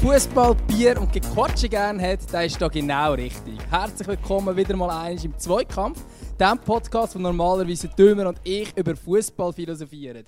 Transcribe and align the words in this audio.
Wer 0.00 0.12
Fußball, 0.12 0.56
Bier 0.66 1.00
und 1.00 1.12
Gequatsche 1.12 1.68
gerne 1.68 2.02
hat, 2.02 2.32
der 2.32 2.44
ist 2.44 2.60
da 2.60 2.68
genau 2.68 3.12
richtig. 3.12 3.58
Herzlich 3.70 4.08
willkommen 4.08 4.56
wieder 4.56 4.76
mal 4.76 4.90
eines 4.90 5.24
im 5.24 5.38
Zweikampf, 5.38 6.04
dem 6.38 6.58
Podcast, 6.58 7.14
wo 7.14 7.18
normalerweise 7.20 7.88
Dömer 7.88 8.28
und 8.28 8.40
ich 8.44 8.76
über 8.76 8.96
Fußball 8.96 9.52
philosophieren. 9.52 10.24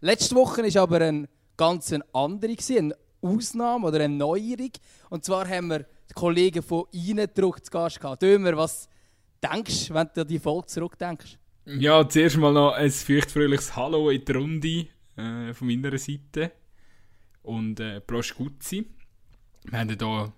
Letzte 0.00 0.34
Woche 0.34 0.62
war 0.62 0.82
aber 0.82 1.00
eine 1.02 1.28
ganz 1.56 1.92
andere, 2.12 2.56
eine 2.78 2.94
Ausnahme 3.20 3.88
oder 3.88 4.00
eine 4.00 4.14
Neuerung. 4.14 4.72
Und 5.10 5.24
zwar 5.24 5.46
haben 5.46 5.68
wir 5.68 5.80
die 6.08 6.14
Kollegen 6.14 6.62
von 6.62 6.86
Eindruck 6.94 7.64
zu 7.64 7.70
Gast 7.70 8.00
gehabt. 8.00 8.22
Dömer, 8.22 8.56
was 8.56 8.88
denkst 9.42 9.88
du, 9.88 9.94
wenn 9.94 10.08
du 10.14 10.22
an 10.22 10.28
die 10.28 10.38
Folge 10.38 10.66
zurückdenkst? 10.66 11.38
Ja, 11.66 12.08
zuerst 12.08 12.38
mal 12.38 12.52
noch 12.52 12.72
ein 12.72 12.90
feuchtfröhliches 12.90 13.76
Hallo 13.76 14.08
in 14.10 14.24
die 14.24 14.32
Runde 14.32 14.86
äh, 15.16 15.52
von 15.52 15.68
meiner 15.68 15.98
Seite 15.98 16.52
und 17.42 17.80
äh, 17.80 18.00
Prost 18.00 18.34
Gutzi. 18.34 18.86
Wir 19.64 19.78
haben 19.78 19.88
hier 19.88 20.32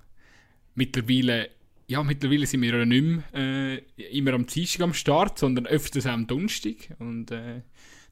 mittlerweile, 0.75 1.51
ja, 1.87 2.03
mittlerweile 2.03 2.47
sind 2.47 2.63
wir 2.63 2.79
ja 2.79 2.85
nicht 2.85 3.03
mehr 3.03 3.23
äh, 3.35 3.79
immer 4.19 4.35
am 4.35 4.47
Dienstag 4.47 4.83
am 4.83 4.95
Start, 4.95 5.39
sondern 5.39 5.67
öfters 5.67 6.07
am 6.07 6.27
Donnerstag. 6.27 6.95
Und 6.99 7.31
äh, 7.31 7.63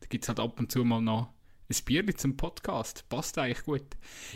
da 0.01 0.07
gibt 0.09 0.25
es 0.25 0.29
halt 0.29 0.41
ab 0.41 0.59
und 0.59 0.71
zu 0.71 0.85
mal 0.85 1.01
noch 1.01 1.33
ein 1.69 1.85
Bier 1.85 2.17
zum 2.17 2.37
Podcast. 2.37 3.09
Passt 3.09 3.39
eigentlich 3.39 3.65
gut. 3.65 3.87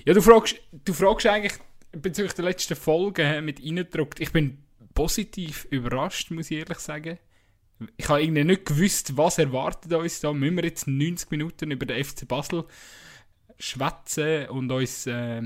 Ja, 0.04 0.14
du 0.14 0.22
fragst, 0.22 0.56
du 0.84 0.92
fragst 0.92 1.26
eigentlich 1.26 1.54
bezüglich 1.92 2.34
der 2.34 2.44
letzten 2.44 2.76
Folge 2.76 3.40
mit 3.42 3.60
reingedruckt. 3.60 4.20
Ich 4.20 4.32
bin 4.32 4.58
positiv 4.94 5.66
überrascht, 5.70 6.30
muss 6.30 6.50
ich 6.50 6.58
ehrlich 6.58 6.78
sagen. 6.78 7.18
Ich 7.96 8.08
habe 8.08 8.22
irgendwie 8.22 8.44
nicht 8.44 8.66
gewusst, 8.66 9.16
was 9.16 9.38
erwartet 9.38 9.92
uns 9.92 10.20
da. 10.20 10.32
Müssen 10.32 10.56
wir 10.56 10.64
jetzt 10.64 10.86
90 10.86 11.30
Minuten 11.30 11.70
über 11.72 11.86
den 11.86 12.02
FC 12.02 12.26
Basel 12.26 12.64
schwätzen 13.58 14.48
und 14.48 14.70
uns 14.70 15.06
äh, 15.06 15.42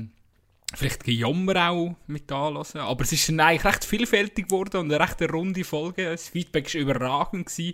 vielleicht 0.75 1.03
Gejammer 1.03 1.69
auch 1.69 1.95
mit 2.07 2.31
anlassen. 2.31 2.81
Aber 2.81 3.03
es 3.03 3.11
ist 3.11 3.29
eigentlich 3.29 3.65
recht 3.65 3.85
vielfältig 3.85 4.47
geworden 4.47 4.77
und 4.77 4.93
eine 4.93 5.03
recht 5.03 5.21
runde 5.31 5.63
Folge. 5.63 6.11
Das 6.11 6.29
Feedback 6.29 6.73
war 6.73 6.81
überragend. 6.81 7.47
Gewesen. 7.47 7.73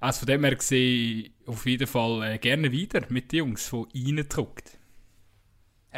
Also 0.00 0.20
von 0.20 0.26
dem 0.28 0.44
her 0.44 0.56
gesehen, 0.56 1.32
auf 1.46 1.66
jeden 1.66 1.86
Fall 1.86 2.22
äh, 2.22 2.38
gerne 2.38 2.72
wieder 2.72 3.02
mit 3.10 3.32
den 3.32 3.38
Jungs 3.38 3.68
von 3.68 3.86
reingedruckt. 3.94 4.79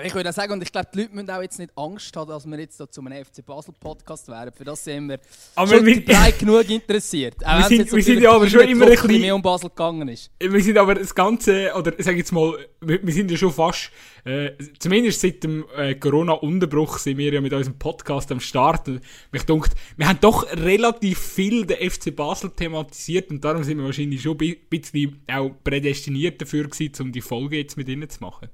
Ich 0.04 0.14
würde 0.14 0.30
auch 0.30 0.34
sagen, 0.34 0.54
und 0.54 0.62
ich 0.62 0.72
glaube, 0.72 0.88
die 0.94 1.02
Leute 1.02 1.14
müssen 1.14 1.28
auch 1.28 1.42
jetzt 1.42 1.58
nicht 1.58 1.70
Angst 1.76 2.16
haben, 2.16 2.30
dass 2.30 2.46
wir 2.46 2.58
jetzt 2.58 2.78
so 2.78 2.86
zu 2.86 3.02
einem 3.02 3.22
FC 3.22 3.44
Basel 3.44 3.74
Podcast 3.78 4.26
wären. 4.26 4.50
Für 4.50 4.64
das 4.64 4.82
sind 4.82 5.06
wir 5.06 5.20
aber 5.54 5.68
schon 5.68 5.84
wir, 5.84 6.02
breit 6.02 6.38
genug 6.38 6.68
interessiert. 6.70 7.44
Auch 7.44 7.58
wir 7.58 7.76
sind, 7.76 7.92
wir 7.92 8.02
sind 8.02 8.22
ja 8.22 8.32
aber 8.32 8.48
schon 8.48 8.62
immer 8.62 8.86
ein 8.86 8.92
bisschen 8.92 9.20
mehr 9.20 9.34
um 9.34 9.42
Basel 9.42 9.68
gegangen 9.68 10.08
ist. 10.08 10.30
Wir 10.40 10.62
sind 10.62 10.78
aber 10.78 10.94
das 10.94 11.14
Ganze, 11.14 11.72
oder 11.76 11.92
sag 11.98 12.16
jetzt 12.16 12.32
mal, 12.32 12.56
wir, 12.80 13.06
wir 13.06 13.12
sind 13.12 13.30
ja 13.30 13.36
schon 13.36 13.52
fast, 13.52 13.90
äh, 14.24 14.52
zumindest 14.78 15.20
seit 15.20 15.44
dem 15.44 15.66
äh, 15.76 15.94
Corona-Unterbruch 15.94 16.96
sind 16.96 17.18
wir 17.18 17.30
ja 17.30 17.42
mit 17.42 17.52
unserem 17.52 17.78
Podcast 17.78 18.32
am 18.32 18.40
Start. 18.40 18.88
Und 18.88 19.02
mich 19.30 19.42
dunkt, 19.42 19.72
wir 19.98 20.08
haben 20.08 20.20
doch 20.22 20.50
relativ 20.56 21.18
viel 21.18 21.66
den 21.66 21.90
FC 21.90 22.16
Basel 22.16 22.48
thematisiert 22.48 23.30
und 23.30 23.44
darum 23.44 23.62
sind 23.62 23.76
wir 23.76 23.84
wahrscheinlich 23.84 24.22
schon 24.22 24.38
ein 24.40 24.56
bisschen 24.70 25.22
auch 25.30 25.50
prädestiniert 25.62 26.40
dafür 26.40 26.64
gewesen, 26.64 26.92
um 27.02 27.12
die 27.12 27.20
Folge 27.20 27.58
jetzt 27.58 27.76
mit 27.76 27.90
ihnen 27.90 28.08
zu 28.08 28.20
machen. 28.20 28.48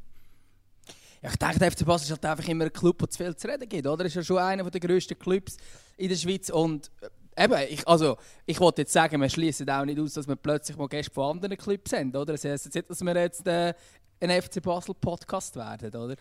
Ich 1.23 1.37
denke, 1.37 1.59
der 1.59 1.73
FC 1.73 1.85
Basel 1.85 2.05
ist 2.05 2.11
halt 2.11 2.25
einfach 2.25 2.49
immer 2.49 2.65
ein 2.65 2.73
Club, 2.73 2.99
der 2.99 3.11
zu 3.11 3.19
viel 3.19 3.37
zu 3.37 3.49
reden 3.49 3.69
gibt, 3.69 3.87
oder? 3.87 4.05
Ist 4.05 4.15
ja 4.15 4.23
schon 4.23 4.39
einer 4.39 4.69
der 4.71 4.81
grössten 4.81 5.19
Clubs 5.19 5.57
in 5.97 6.09
der 6.09 6.17
Schweiz 6.17 6.49
und 6.49 6.91
äh, 7.37 7.45
eben, 7.45 7.57
ich, 7.71 7.87
also, 7.89 8.17
ich 8.47 8.61
wollte 8.61 8.83
jetzt 8.83 8.93
sagen, 8.93 9.21
wir 9.21 9.29
schließen 9.29 9.69
auch 9.69 9.85
nicht 9.85 9.99
aus, 9.99 10.15
dass 10.15 10.29
wir 10.29 10.37
plötzlich 10.37 10.77
mal 10.77 10.89
Gäste 10.89 11.13
von 11.13 11.37
anderen 11.37 11.57
Clubs 11.57 11.91
sind, 11.91 12.15
oder? 12.15 12.33
Das 12.33 12.45
heisst 12.45 12.67
jetzt 12.67 12.75
nicht, 12.75 12.91
dass 12.91 13.01
wir 13.01 13.17
jetzt 13.17 13.47
äh, 13.47 13.75
ein 14.21 14.43
FC 14.43 14.63
Basel 14.63 14.95
Podcast 14.95 15.57
werden, 15.57 15.95
oder? 15.95 16.17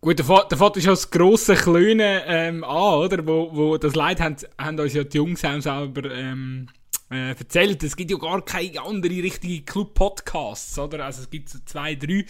Gut, 0.00 0.18
der 0.18 0.26
Vater 0.26 0.76
ist 0.76 0.84
ja 0.84 0.92
das 0.92 1.10
grosse 1.10 1.54
Kleine 1.54 2.24
ähm, 2.26 2.62
an, 2.62 2.94
oder? 2.94 3.26
Wo, 3.26 3.50
wo 3.52 3.78
das 3.78 3.94
Leid 3.94 4.20
haben, 4.20 4.36
haben 4.58 4.78
uns 4.78 4.92
ja 4.92 5.02
die 5.02 5.16
Jungs 5.16 5.40
selber 5.40 6.10
ähm, 6.10 6.68
äh, 7.10 7.30
erzählt. 7.30 7.82
Es 7.82 7.96
gibt 7.96 8.10
ja 8.10 8.16
gar 8.16 8.44
keine 8.44 8.80
andere 8.80 9.22
richtige 9.22 9.62
Club-Podcasts, 9.62 10.78
oder? 10.78 11.04
Also 11.04 11.22
es 11.22 11.30
gibt 11.30 11.48
so 11.48 11.58
zwei, 11.64 11.94
drei 11.94 12.24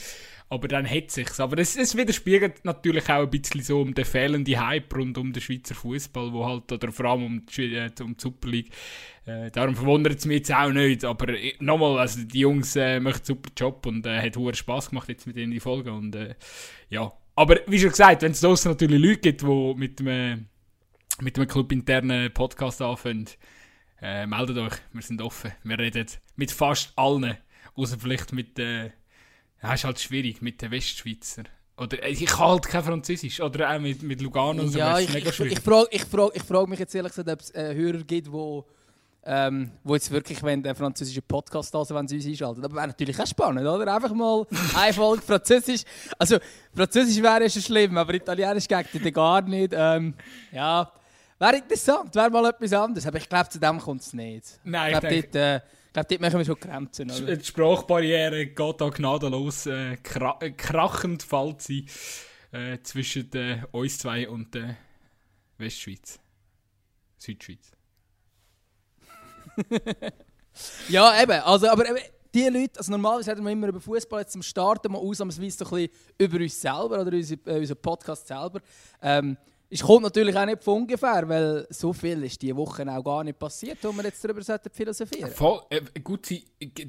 aber 0.55 0.69
dann 0.69 0.89
hat 0.89 1.11
sich's. 1.11 1.41
Aber 1.41 1.59
es, 1.59 1.77
es 1.77 1.97
widerspiegelt 1.97 2.65
natürlich 2.65 3.09
auch 3.09 3.23
ein 3.23 3.31
bisschen 3.31 3.63
so 3.63 3.81
um 3.81 3.95
den 3.95 4.05
fehlenden 4.05 4.65
Hype 4.65 4.95
rund 4.95 5.19
um 5.19 5.33
den 5.33 5.41
Schweizer 5.41 5.75
Fußball, 5.75 6.33
wo 6.33 6.47
halt, 6.47 6.71
oder 6.71 6.93
vor 6.93 7.07
allem 7.07 7.25
um 7.25 7.47
die, 7.47 7.75
äh, 7.75 7.91
um 8.01 8.17
die 8.17 8.23
Super 8.23 8.49
League. 8.49 8.71
Äh, 9.27 9.51
darum 9.51 9.75
verwundert 9.75 10.19
es 10.19 10.27
mich 10.27 10.39
jetzt 10.39 10.55
auch 10.55 10.71
nicht. 10.71 11.05
Aber 11.05 11.31
äh, 11.31 11.55
nochmal, 11.59 11.99
also 11.99 12.23
die 12.23 12.41
Jungs 12.41 12.77
äh, 12.77 13.01
machen 13.01 13.17
einen 13.17 13.25
super 13.25 13.51
Job 13.57 13.87
und 13.87 14.07
äh, 14.07 14.21
hat 14.21 14.37
hohen 14.37 14.55
Spaß 14.55 14.91
gemacht 14.91 15.09
jetzt 15.09 15.27
mit 15.27 15.37
ihnen 15.37 15.51
die 15.51 15.61
Folge. 15.61 15.93
Und 15.93 16.15
äh, 16.15 16.35
ja. 16.89 17.13
Aber 17.37 17.59
wie 17.67 17.81
schon 17.81 17.91
gesagt, 17.91 18.23
wenn 18.23 18.33
es 18.33 18.41
draussen 18.41 18.71
natürlich 18.71 19.01
Leute 19.01 19.21
gibt, 19.21 19.43
die 19.43 19.75
mit 19.77 20.01
einem, 20.01 20.47
mit 21.21 21.37
einem 21.37 21.49
clubinternen 21.49 22.33
Podcast 22.33 22.81
anfangen, 22.81 23.29
äh, 24.05 24.27
meldet 24.27 24.59
euch, 24.59 24.75
wir 24.93 25.03
sind 25.03 25.23
offen. 25.23 25.53
Wir 25.63 25.79
reden 25.79 26.07
mit 26.37 26.53
fast 26.53 26.93
allen, 26.95 27.39
außer 27.75 27.99
vielleicht 27.99 28.35
mit 28.35 28.59
äh, 28.59 28.91
ja, 29.63 29.73
ist 29.73 29.85
halt 29.85 29.99
schwierig 29.99 30.43
mit 30.43 30.61
den 30.61 30.71
Westschweizer. 30.71 31.45
Oder 31.79 32.03
äh, 32.03 32.11
ich 32.11 32.27
kann 32.27 32.49
halt 32.49 32.69
kein 32.69 32.85
Französisch. 32.85 33.41
Oder 33.41 33.75
auch 33.75 33.81
mit, 33.81 34.03
mit 34.03 34.21
Lugano 34.21 34.63
und 34.63 34.69
so. 34.69 34.79
Ja, 34.79 34.99
ich, 34.99 35.11
mega 35.11 35.33
schwierig. 35.33 35.53
ich, 35.53 35.59
ich 35.59 35.65
frage 35.65 35.89
ich 35.91 36.05
frag, 36.05 36.31
ich 36.35 36.43
frag 36.43 36.69
mich 36.69 36.79
jetzt 36.79 36.95
ehrlich 36.95 37.13
gesagt, 37.13 37.31
ob 37.31 37.41
es 37.41 37.51
äh, 37.55 37.75
Hörer 37.75 38.05
gibt, 38.05 38.27
die 38.27 38.63
ähm, 39.27 39.71
wo 39.83 39.95
jetzt 39.95 40.11
wirklich 40.11 40.43
wenn 40.43 40.63
der 40.63 40.75
französische 40.75 41.23
Podcast 41.23 41.73
hören, 41.73 41.97
wenn 41.97 42.09
sie 42.09 42.17
uns 42.17 42.27
einschalten. 42.27 42.63
Aber 42.63 42.77
wäre 42.77 42.89
natürlich 42.89 43.19
auch 43.19 43.27
spannend, 43.27 43.67
oder? 43.67 43.95
Einfach 43.95 44.13
mal 44.13 44.47
eine 44.77 44.93
Folge 44.93 45.23
Französisch. 45.23 45.81
Also, 46.19 46.37
Französisch 46.75 47.23
wäre 47.23 47.45
ja 47.45 47.49
schon 47.49 47.63
schlimm, 47.63 47.97
aber 47.97 48.13
Italienisch 48.13 48.69
geht 48.69 48.93
dir 48.93 49.13
gar 49.13 49.41
nicht. 49.41 49.73
Ähm, 49.75 50.13
ja, 50.53 50.93
wäre 51.45 51.57
interessant, 51.57 52.15
wäre 52.15 52.31
mal 52.31 52.47
etwas 52.47 52.73
anderes. 52.73 53.07
Aber 53.07 53.19
ich 53.19 53.29
glaube, 53.29 53.49
zu 53.49 53.59
dem 53.59 53.79
kommt 53.79 54.03
es 54.03 54.13
nicht. 54.13 54.61
Nein, 54.65 54.95
ich, 54.95 55.01
glaube, 55.01 55.23
dort, 55.23 55.35
äh, 55.35 55.61
glaube, 55.93 56.09
dort 56.09 56.21
machen 56.21 56.39
wir 56.39 56.45
schon 56.45 56.61
Grenzen. 56.61 57.11
Oder? 57.11 57.37
Die 57.37 57.45
Sprachbarriere 57.45 58.47
geht 58.47 58.81
da 58.81 58.89
gnadenlos 58.89 59.67
äh, 59.67 59.97
kra 60.03 60.39
krachend 60.57 61.23
fällt 61.23 61.63
sie 61.63 61.87
äh, 62.53 62.79
zwischen 62.83 63.33
äh, 63.35 63.63
uns 63.73 63.99
zwei 63.99 64.29
und 64.29 64.55
der 64.55 64.77
Westschweiz. 65.59 66.19
Südschweiz. 67.19 67.73
ja, 70.89 71.23
eben. 71.23 71.41
Also, 71.41 71.69
aber 71.69 71.89
eben, 71.89 71.99
die 72.35 72.49
Leute, 72.49 72.79
also 72.79 72.91
normalerweise 72.91 73.31
reden 73.31 73.45
wir 73.45 73.53
immer 73.53 73.69
über 73.69 73.81
Fußball, 73.81 74.23
jetzt 74.23 74.33
zum 74.33 74.43
Starten 74.43 74.91
mal 74.91 74.99
ausnahmsweise 74.99 75.59
so 75.59 75.65
ein 75.67 75.89
bisschen 75.89 76.01
über 76.19 76.39
uns 76.39 76.61
selber 76.61 77.01
oder 77.01 77.13
unseren, 77.13 77.41
äh, 77.47 77.59
unseren 77.59 77.79
Podcast 77.81 78.27
selber. 78.27 78.61
Ähm, 79.01 79.37
es 79.71 79.83
kommt 79.83 80.03
natürlich 80.03 80.37
auch 80.37 80.47
nicht 80.47 80.63
von 80.63 80.83
ungefähr, 80.83 81.29
weil 81.29 81.67
so 81.71 81.93
viel 81.93 82.23
ist 82.23 82.41
diese 82.41 82.57
Woche 82.57 82.87
auch 82.89 83.03
gar 83.03 83.25
nicht 83.25 83.39
passiert, 83.39 83.79
wo 83.83 83.93
wir 83.93 84.05
jetzt 84.05 84.25
darüber 84.25 84.43
philosophieren 84.73 85.31
Voll, 85.31 85.61
äh, 85.71 85.81
gut, 86.03 86.29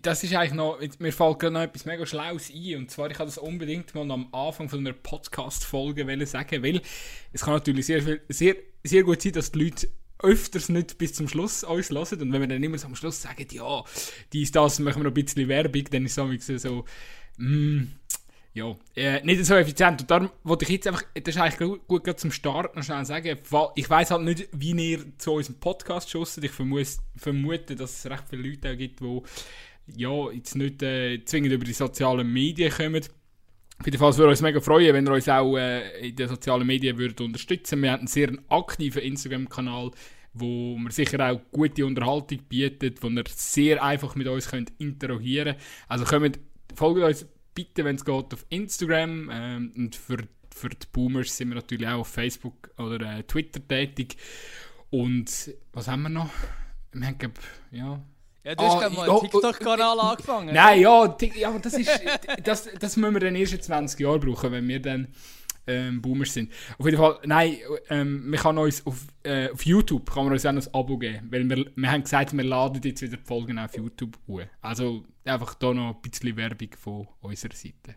das 0.02 0.24
ist 0.24 0.36
eigentlich 0.36 0.54
noch, 0.54 0.80
mir 1.00 1.12
fällt 1.12 1.40
gerade 1.40 1.54
noch 1.54 1.62
etwas 1.62 1.86
mega 1.86 2.06
Schlaues 2.06 2.52
ein, 2.54 2.78
und 2.78 2.92
zwar, 2.92 3.10
ich 3.10 3.18
habe 3.18 3.28
das 3.28 3.38
unbedingt 3.38 3.96
mal 3.96 4.10
am 4.12 4.34
Anfang 4.34 4.70
von 4.70 4.80
einer 4.80 4.94
Podcast-Folge 4.94 6.26
sagen, 6.28 6.64
weil 6.64 6.82
es 7.34 7.42
kann 7.42 7.56
natürlich 7.56 7.86
sehr, 7.86 8.20
sehr, 8.30 8.56
sehr 8.84 9.04
gut 9.04 9.22
sein, 9.22 9.32
dass 9.32 9.52
die 9.52 9.64
Leute 9.64 9.88
öfters 10.20 10.70
nicht 10.70 10.98
bis 10.98 11.14
zum 11.14 11.28
Schluss 11.28 11.64
uns 11.64 11.90
hören. 11.90 12.22
Und 12.22 12.34
wenn 12.34 12.42
wir 12.42 12.48
dann 12.48 12.64
immer 12.64 12.78
so 12.78 12.88
am 12.88 12.96
Schluss 12.96 13.22
sagen, 13.22 13.48
ja, 13.52 13.84
dies, 14.34 14.52
das, 14.52 14.80
machen 14.80 15.00
wir 15.00 15.04
noch 15.04 15.12
ein 15.12 15.26
bisschen 15.26 15.48
Werbung, 15.48 15.84
dann 15.92 16.06
ist 16.06 16.18
es 16.18 16.62
so, 16.62 16.86
mm, 17.38 17.84
ja, 18.56 18.74
äh, 18.96 19.22
nicht 19.26 19.46
so 19.46 19.54
effizient. 19.56 20.02
Und 20.02 20.10
darum 20.10 20.30
wollte 20.46 20.64
ich 20.64 20.72
jetzt 20.72 20.88
einfach, 20.88 21.04
das 21.14 21.36
ist 21.36 21.42
eigentlich 21.42 21.58
gut, 21.88 22.04
gut 22.06 22.20
zum 22.20 22.32
Start 22.32 22.74
noch 22.74 22.84
schnell 22.84 23.04
sagen, 23.04 23.38
ich 23.76 23.90
weiß 23.90 24.12
halt 24.12 24.22
nicht, 24.22 24.48
wie 24.54 24.72
ihr 24.72 25.18
zu 25.18 25.34
unserem 25.34 25.60
Podcast 25.60 26.10
schosset. 26.10 26.46
Ich 26.46 26.52
vermute, 26.52 26.92
vermute, 27.18 27.76
dass 27.76 28.06
es 28.06 28.10
recht 28.10 28.24
viele 28.30 28.48
Leute 28.48 28.72
auch 28.72 28.78
gibt, 28.78 29.02
die 29.02 29.22
ja, 29.98 30.32
jetzt 30.32 30.56
nicht 30.56 30.82
äh, 30.82 31.24
zwingend 31.26 31.52
über 31.52 31.66
die 31.66 31.74
sozialen 31.74 32.32
Medien 32.32 32.72
kommen. 32.72 33.04
Auf 33.78 33.86
jeden 33.86 33.98
Fall 33.98 34.16
würde 34.16 34.30
uns 34.30 34.42
mega 34.42 34.62
freuen, 34.62 34.94
wenn 34.94 35.06
ihr 35.06 35.12
uns 35.12 35.28
auch 35.28 35.58
äh, 35.58 36.08
in 36.08 36.16
den 36.16 36.30
sozialen 36.30 36.66
Medien 36.66 36.98
würdet 36.98 37.20
unterstützen 37.20 37.82
Wir 37.82 37.92
haben 37.92 38.00
einen 38.00 38.08
sehr 38.08 38.32
aktiven 38.48 39.02
Instagram-Kanal, 39.02 39.92
wo 40.34 40.78
wir 40.78 40.92
sicher 40.92 41.30
auch 41.30 41.42
gute 41.52 41.86
Unterhaltung 41.86 42.40
bietet, 42.48 43.04
wo 43.04 43.10
ihr 43.10 43.24
sehr 43.28 43.84
einfach 43.84 44.16
mit 44.16 44.28
uns 44.28 44.50
könnt 44.50 44.72
interagieren 44.78 45.56
könnt. 45.56 45.66
Also 45.90 46.06
kommt, 46.06 46.40
folgt 46.74 47.04
uns 47.04 47.26
bitte, 47.56 47.84
wenn 47.84 47.96
es 47.96 48.06
geht, 48.06 48.34
auf 48.34 48.46
Instagram. 48.50 49.30
Ähm, 49.32 49.74
und 49.76 49.96
für, 49.96 50.18
für 50.54 50.70
die 50.70 50.86
Boomers 50.92 51.36
sind 51.36 51.50
wir 51.50 51.56
natürlich 51.56 51.88
auch 51.88 52.02
auf 52.02 52.10
Facebook 52.10 52.70
oder 52.78 53.18
äh, 53.18 53.24
Twitter 53.24 53.68
tätig. 53.68 54.18
Und 54.92 55.52
was 55.74 55.88
haben 55.88 56.04
wir 56.04 56.10
noch? 56.10 56.30
Wir 56.92 57.08
haben, 57.08 57.34
ja. 57.72 58.00
Ja, 58.44 58.54
du 58.54 58.64
hast 58.64 58.76
ah, 58.76 58.90
mal 58.90 59.10
einen 59.10 59.10
oh, 59.10 59.22
TikTok-Kanal 59.22 60.00
angefangen. 60.12 60.54
Nein, 60.54 60.82
ja, 60.82 61.18
ja 61.36 61.58
das, 61.58 61.74
ist, 61.74 61.90
das, 62.44 62.70
das 62.80 62.96
müssen 62.96 63.14
wir 63.14 63.20
dann 63.20 63.36
erst 63.36 63.54
in 63.54 63.62
20 63.62 64.00
Jahren 64.00 64.20
brauchen, 64.20 64.52
wenn 64.52 64.68
wir 64.68 64.80
dann 64.80 65.08
ähm, 65.68 66.02
Boomers 66.02 66.34
sind. 66.34 66.52
Auf 66.78 66.86
jeden 66.86 66.98
Fall, 66.98 67.20
nein, 67.26 67.58
ähm, 67.90 68.30
man 68.30 68.40
kann 68.40 68.58
uns 68.58 68.86
auf, 68.86 69.06
äh, 69.24 69.50
auf 69.50 69.66
YouTube 69.66 70.12
kann 70.12 70.26
man 70.26 70.34
uns 70.34 70.46
auch 70.46 70.52
noch 70.52 70.66
ein 70.66 70.74
Abo 70.74 70.98
geben, 70.98 71.28
weil 71.32 71.50
wir, 71.50 71.66
wir 71.76 71.92
haben 71.92 72.04
gesagt, 72.04 72.36
wir 72.36 72.44
laden 72.44 72.82
jetzt 72.84 73.02
wieder 73.02 73.18
die 73.18 73.24
Folgen 73.24 73.60
auf 73.60 73.76
YouTube 73.76 74.18
hoch. 74.28 74.42
Also 74.62 75.04
einfach 75.24 75.56
da 75.56 75.74
noch 75.74 75.96
ein 75.96 76.02
bisschen 76.02 76.36
Werbung 76.38 76.70
von 76.78 77.08
unserer 77.22 77.54
Seite. 77.54 77.96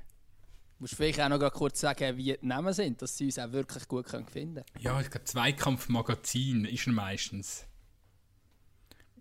Musst 0.81 0.93
du 0.93 0.97
vielleicht 0.97 1.21
auch 1.21 1.29
noch 1.29 1.53
kurz 1.53 1.81
sagen, 1.81 2.17
wie 2.17 2.37
die 2.37 2.47
Namen 2.47 2.73
sind, 2.73 3.03
dass 3.03 3.17
sie 3.17 3.27
uns 3.27 3.39
auch 3.39 3.51
wirklich 3.51 3.89
gut 3.89 4.07
können 4.07 4.27
finden 4.27 4.63
können. 4.63 4.67
Ja, 4.79 5.01
ich 5.01 5.11
glaube, 5.11 5.25
Zweikampfmagazin 5.25 6.65
ist 6.67 6.87
er 6.87 6.93
meistens. 6.93 7.68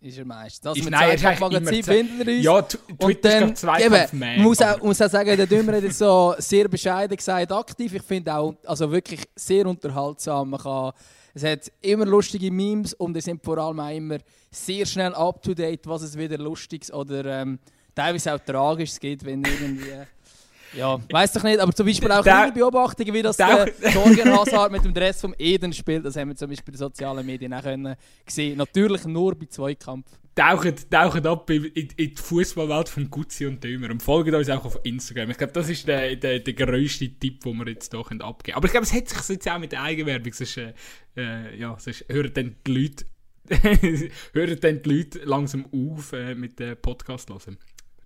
Ist 0.02 0.18
er 0.18 0.26
meistens. 0.26 0.62
Das 0.62 0.78
Ist- 0.78 0.90
nein, 0.90 1.18
er 1.22 1.34
ist 1.34 1.40
Magazin 1.40 1.84
finden 1.84 2.22
uns. 2.30 2.44
Ja, 2.44 2.52
Und 2.58 2.70
Twitter 3.00 3.52
ist 3.52 3.64
dann, 3.64 3.82
eben, 3.82 4.20
man 4.20 4.42
muss 4.42 4.62
auch, 4.62 4.82
muss 4.82 5.02
auch 5.02 5.10
sagen, 5.10 5.36
der 5.36 5.48
Dümmer 5.48 5.74
hat 5.78 5.84
jetzt 5.84 5.98
so 5.98 6.36
sehr 6.38 6.68
bescheiden 6.68 7.18
gesagt, 7.18 7.52
aktiv. 7.52 7.94
Ich 7.94 8.04
finde 8.04 8.34
auch, 8.36 8.56
also 8.66 8.92
wirklich 8.92 9.22
sehr 9.36 9.66
unterhaltsam. 9.66 10.52
Man 10.52 10.60
kann, 10.60 10.92
es 11.34 11.44
hat 11.44 11.72
immer 11.82 12.06
lustige 12.06 12.52
Memes 12.52 12.94
und 12.94 13.18
es 13.18 13.26
sind 13.26 13.44
vor 13.44 13.58
allem 13.58 13.80
auch 13.80 13.90
immer 13.96 14.18
sehr 14.52 14.86
schnell 14.86 15.14
up 15.16 15.42
to 15.42 15.54
date, 15.54 15.86
was 15.88 16.02
es 16.04 16.18
wieder 16.18 16.38
Lustiges 16.38 16.92
oder 16.94 17.26
ähm, 17.26 17.60
teilweise 17.96 18.34
auch 18.34 18.40
Tragisches 18.40 19.00
gibt, 19.00 19.26
wenn 19.26 19.44
irgendwie. 19.44 19.92
Ja, 20.78 21.00
weiß 21.12 21.34
doch 21.34 21.44
nicht, 21.44 21.60
aber 21.60 21.74
zum 21.74 21.86
Beispiel 21.88 22.12
auch 22.12 22.22
kleine 22.24 22.52
Beobachtungen, 22.52 23.14
wie 23.14 23.22
das 23.22 23.38
der- 23.38 23.66
der 23.66 23.92
Torgen 23.94 24.32
Hazard 24.38 24.72
mit 24.72 24.84
dem 24.86 24.94
Dress 24.94 25.20
vom 25.22 25.34
Eden 25.38 25.74
spielt, 25.74 26.06
das 26.06 26.16
haben 26.16 26.30
wir 26.30 26.36
zum 26.36 26.50
Beispiel 26.50 26.74
in 26.74 26.78
den 26.78 26.88
sozialen 26.88 27.26
Medien 27.26 27.54
auch 27.54 27.64
können 27.64 27.96
sehen. 28.28 28.58
Natürlich 28.58 29.06
nur 29.06 29.36
bei 29.36 29.46
Zweikampf. 29.48 30.06
tauchen, 30.36 30.76
tauchen 30.92 31.26
ab 31.26 31.50
in, 31.50 31.66
in, 31.66 31.88
in 31.98 32.10
die 32.12 32.16
Fußballwelt 32.16 32.90
von 32.90 33.10
Guzzi 33.10 33.48
und 33.48 33.64
Dömer 33.64 33.90
und 33.90 34.04
folgen 34.04 34.36
uns 34.36 34.50
auch 34.52 34.64
auf 34.66 34.80
Instagram. 34.84 35.32
Ich 35.32 35.38
glaube, 35.38 35.54
das 35.54 35.68
ist 35.68 35.88
der, 35.88 36.16
der, 36.16 36.40
der 36.40 36.54
grösste 36.54 37.10
Tipp, 37.10 37.44
den 37.44 37.58
wir 37.58 37.68
jetzt 37.70 37.92
hier 37.92 38.00
abgeben 38.02 38.38
können. 38.44 38.56
Aber 38.56 38.66
ich 38.68 38.72
glaube, 38.72 38.86
es 38.86 38.94
hat 38.94 39.10
sich 39.10 39.30
jetzt 39.30 39.50
auch 39.50 39.58
mit 39.58 39.72
der 39.72 39.82
Eigenwerbung, 39.82 40.32
sonst, 40.34 40.58
äh, 40.58 40.74
äh, 41.16 41.58
ja, 41.60 41.76
sonst 41.80 42.06
hören 42.08 42.32
dann 42.36 42.56
die 42.68 42.72
Leute, 42.72 43.06
hören 44.34 44.60
dann 44.62 44.82
die 44.84 44.90
Leute 44.90 45.20
langsam 45.26 45.66
auf 45.74 46.14
äh, 46.14 46.36
mit 46.36 46.60
dem 46.60 46.78
Podcast 46.78 47.30
hören. 47.30 47.58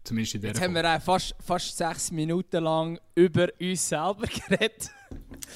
Zumindest 0.03 0.35
in 0.35 0.41
der 0.41 0.51
Jetzt 0.51 0.61
haben 0.61 0.73
wir 0.73 0.95
auch 0.95 1.01
fast, 1.01 1.35
fast 1.45 1.77
sechs 1.77 2.11
Minuten 2.11 2.63
lang 2.63 2.99
über 3.15 3.49
uns 3.59 3.87
selber 3.87 4.25
geredet. 4.47 4.89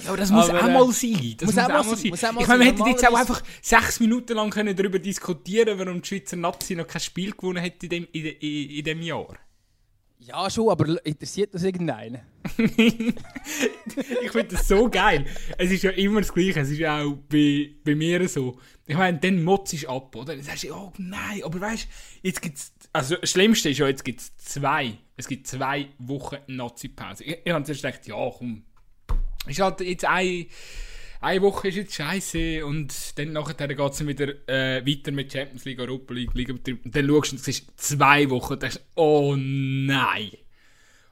Ja, 0.03 0.09
aber 0.09 0.17
das 0.17 0.29
muss 0.29 0.49
Aber, 0.49 0.59
auch 0.61 0.67
äh, 0.67 0.73
mal 0.73 0.91
sein. 0.91 1.35
Das 1.37 1.47
muss 1.53 1.57
auch 1.57 1.69
mal 1.69 1.83
sein, 1.83 2.09
muss 2.09 2.23
auch 2.23 2.31
mal 2.33 2.41
Ich 2.41 2.47
meine, 2.47 2.59
wir 2.59 2.65
sein. 2.65 2.75
hätten 2.77 2.87
jetzt 2.89 3.07
auch 3.07 3.17
einfach 3.17 3.41
sechs 3.61 3.99
Minuten 3.99 4.33
lang 4.33 4.49
können 4.49 4.75
darüber 4.75 4.99
diskutieren 4.99 5.79
warum 5.79 6.01
die 6.01 6.07
Schweizer 6.07 6.35
Nazi 6.35 6.75
noch 6.75 6.87
kein 6.87 7.01
Spiel 7.01 7.31
gewonnen 7.31 7.63
hat 7.63 7.81
in 7.83 7.89
dem, 7.89 8.07
in, 8.11 8.25
in, 8.25 8.69
in 8.69 8.83
dem 8.83 9.01
Jahr. 9.01 9.37
Ja, 10.27 10.49
schon, 10.49 10.69
aber 10.69 11.05
interessiert 11.05 11.53
das 11.53 11.63
irgendeinen? 11.63 12.21
ich 12.57 14.31
finde 14.31 14.47
das 14.51 14.67
so 14.67 14.89
geil. 14.89 15.25
Es 15.57 15.69
ist 15.69 15.83
ja 15.83 15.91
immer 15.91 16.21
das 16.21 16.33
Gleiche. 16.33 16.61
Es 16.61 16.71
ist 16.71 16.79
ja 16.79 17.03
auch 17.03 17.15
bei, 17.29 17.69
bei 17.83 17.93
mir 17.93 18.27
so. 18.27 18.59
Ich 18.87 18.97
meine, 18.97 19.19
dann 19.19 19.43
motzt 19.43 19.73
ich 19.73 19.87
ab, 19.87 20.15
oder? 20.15 20.35
Dann 20.35 20.43
sagst 20.43 20.63
du, 20.63 20.73
oh 20.73 20.91
nein, 20.97 21.43
aber 21.43 21.61
weißt 21.61 21.85
du, 21.85 22.27
jetzt 22.27 22.41
gibt 22.41 22.57
es. 22.57 22.73
Also, 22.91 23.17
das 23.17 23.29
Schlimmste 23.29 23.69
ist 23.69 23.77
ja, 23.77 23.87
jetzt 23.87 24.03
gibt 24.03 24.21
es 24.21 24.35
zwei. 24.37 24.97
Es 25.15 25.27
gibt 25.27 25.45
zwei 25.45 25.89
Wochen 25.99 26.37
Nazi-Pause. 26.47 27.23
Ich, 27.23 27.37
ich 27.45 27.53
habe 27.53 27.63
zuerst 27.63 27.83
gedacht, 27.83 28.07
ja, 28.07 28.31
komm. 28.35 28.63
Ist 29.45 29.59
halt 29.59 29.81
jetzt 29.81 30.05
eine, 30.05 30.47
eine 31.21 31.41
Woche 31.41 31.69
ist 31.69 31.75
jetzt 31.75 31.95
scheiße 31.95 32.65
und 32.65 33.17
dann 33.17 33.33
nachher 33.33 33.67
geht 33.67 33.79
es 33.79 34.07
wieder 34.07 34.27
äh, 34.47 34.85
weiter 34.85 35.11
mit 35.11 35.31
Champions 35.31 35.65
League, 35.65 35.79
Europa 35.79 36.13
League, 36.13 36.33
Liga-Betrieb. 36.33 36.85
Und 36.85 36.95
dann 36.95 37.07
schaust 37.07 37.31
du 37.31 37.35
und 37.35 37.43
siehst 37.43 37.71
zwei 37.77 38.29
Wochen 38.29 38.53
und 38.53 38.61
denkst, 38.61 38.79
oh 38.95 39.35
nein. 39.37 40.31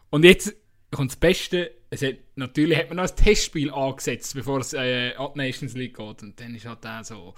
Und 0.09 0.25
jetzt 0.25 0.55
kommt 0.91 1.11
das 1.11 1.17
Beste. 1.17 1.71
Es 1.89 2.01
hat, 2.01 2.15
natürlich 2.35 2.77
hat 2.77 2.89
man 2.89 2.97
noch 2.97 3.09
ein 3.09 3.15
Testspiel 3.15 3.71
angesetzt, 3.71 4.33
bevor 4.35 4.59
es 4.59 4.73
äh, 4.73 5.13
an 5.15 5.31
die 5.35 5.39
Nations 5.39 5.73
League 5.73 5.97
geht. 5.97 6.23
Und 6.23 6.39
dann 6.39 6.55
ist 6.55 6.65
halt 6.65 6.85
auch 6.85 7.03
so, 7.03 7.33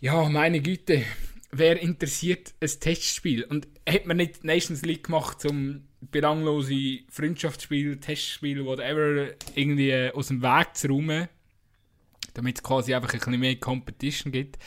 ja, 0.00 0.28
meine 0.28 0.60
Güte, 0.60 1.04
wer 1.50 1.80
interessiert 1.80 2.54
ein 2.60 2.70
Testspiel? 2.80 3.44
Und 3.44 3.68
hat 3.88 4.06
man 4.06 4.16
nicht 4.16 4.44
Nations 4.44 4.82
League 4.82 5.04
gemacht, 5.04 5.44
um 5.44 5.88
belanglose 6.00 7.00
Freundschaftsspiele, 7.08 8.00
Testspiele, 8.00 8.64
whatever, 8.64 9.34
irgendwie 9.54 9.90
äh, 9.90 10.12
aus 10.12 10.28
dem 10.28 10.42
Weg 10.42 10.74
zu 10.74 10.88
räumen, 10.88 11.28
damit 12.34 12.56
es 12.56 12.62
quasi 12.62 12.94
einfach 12.94 13.12
ein 13.12 13.18
bisschen 13.18 13.40
mehr 13.40 13.56
Competition 13.56 14.32
gibt? 14.32 14.58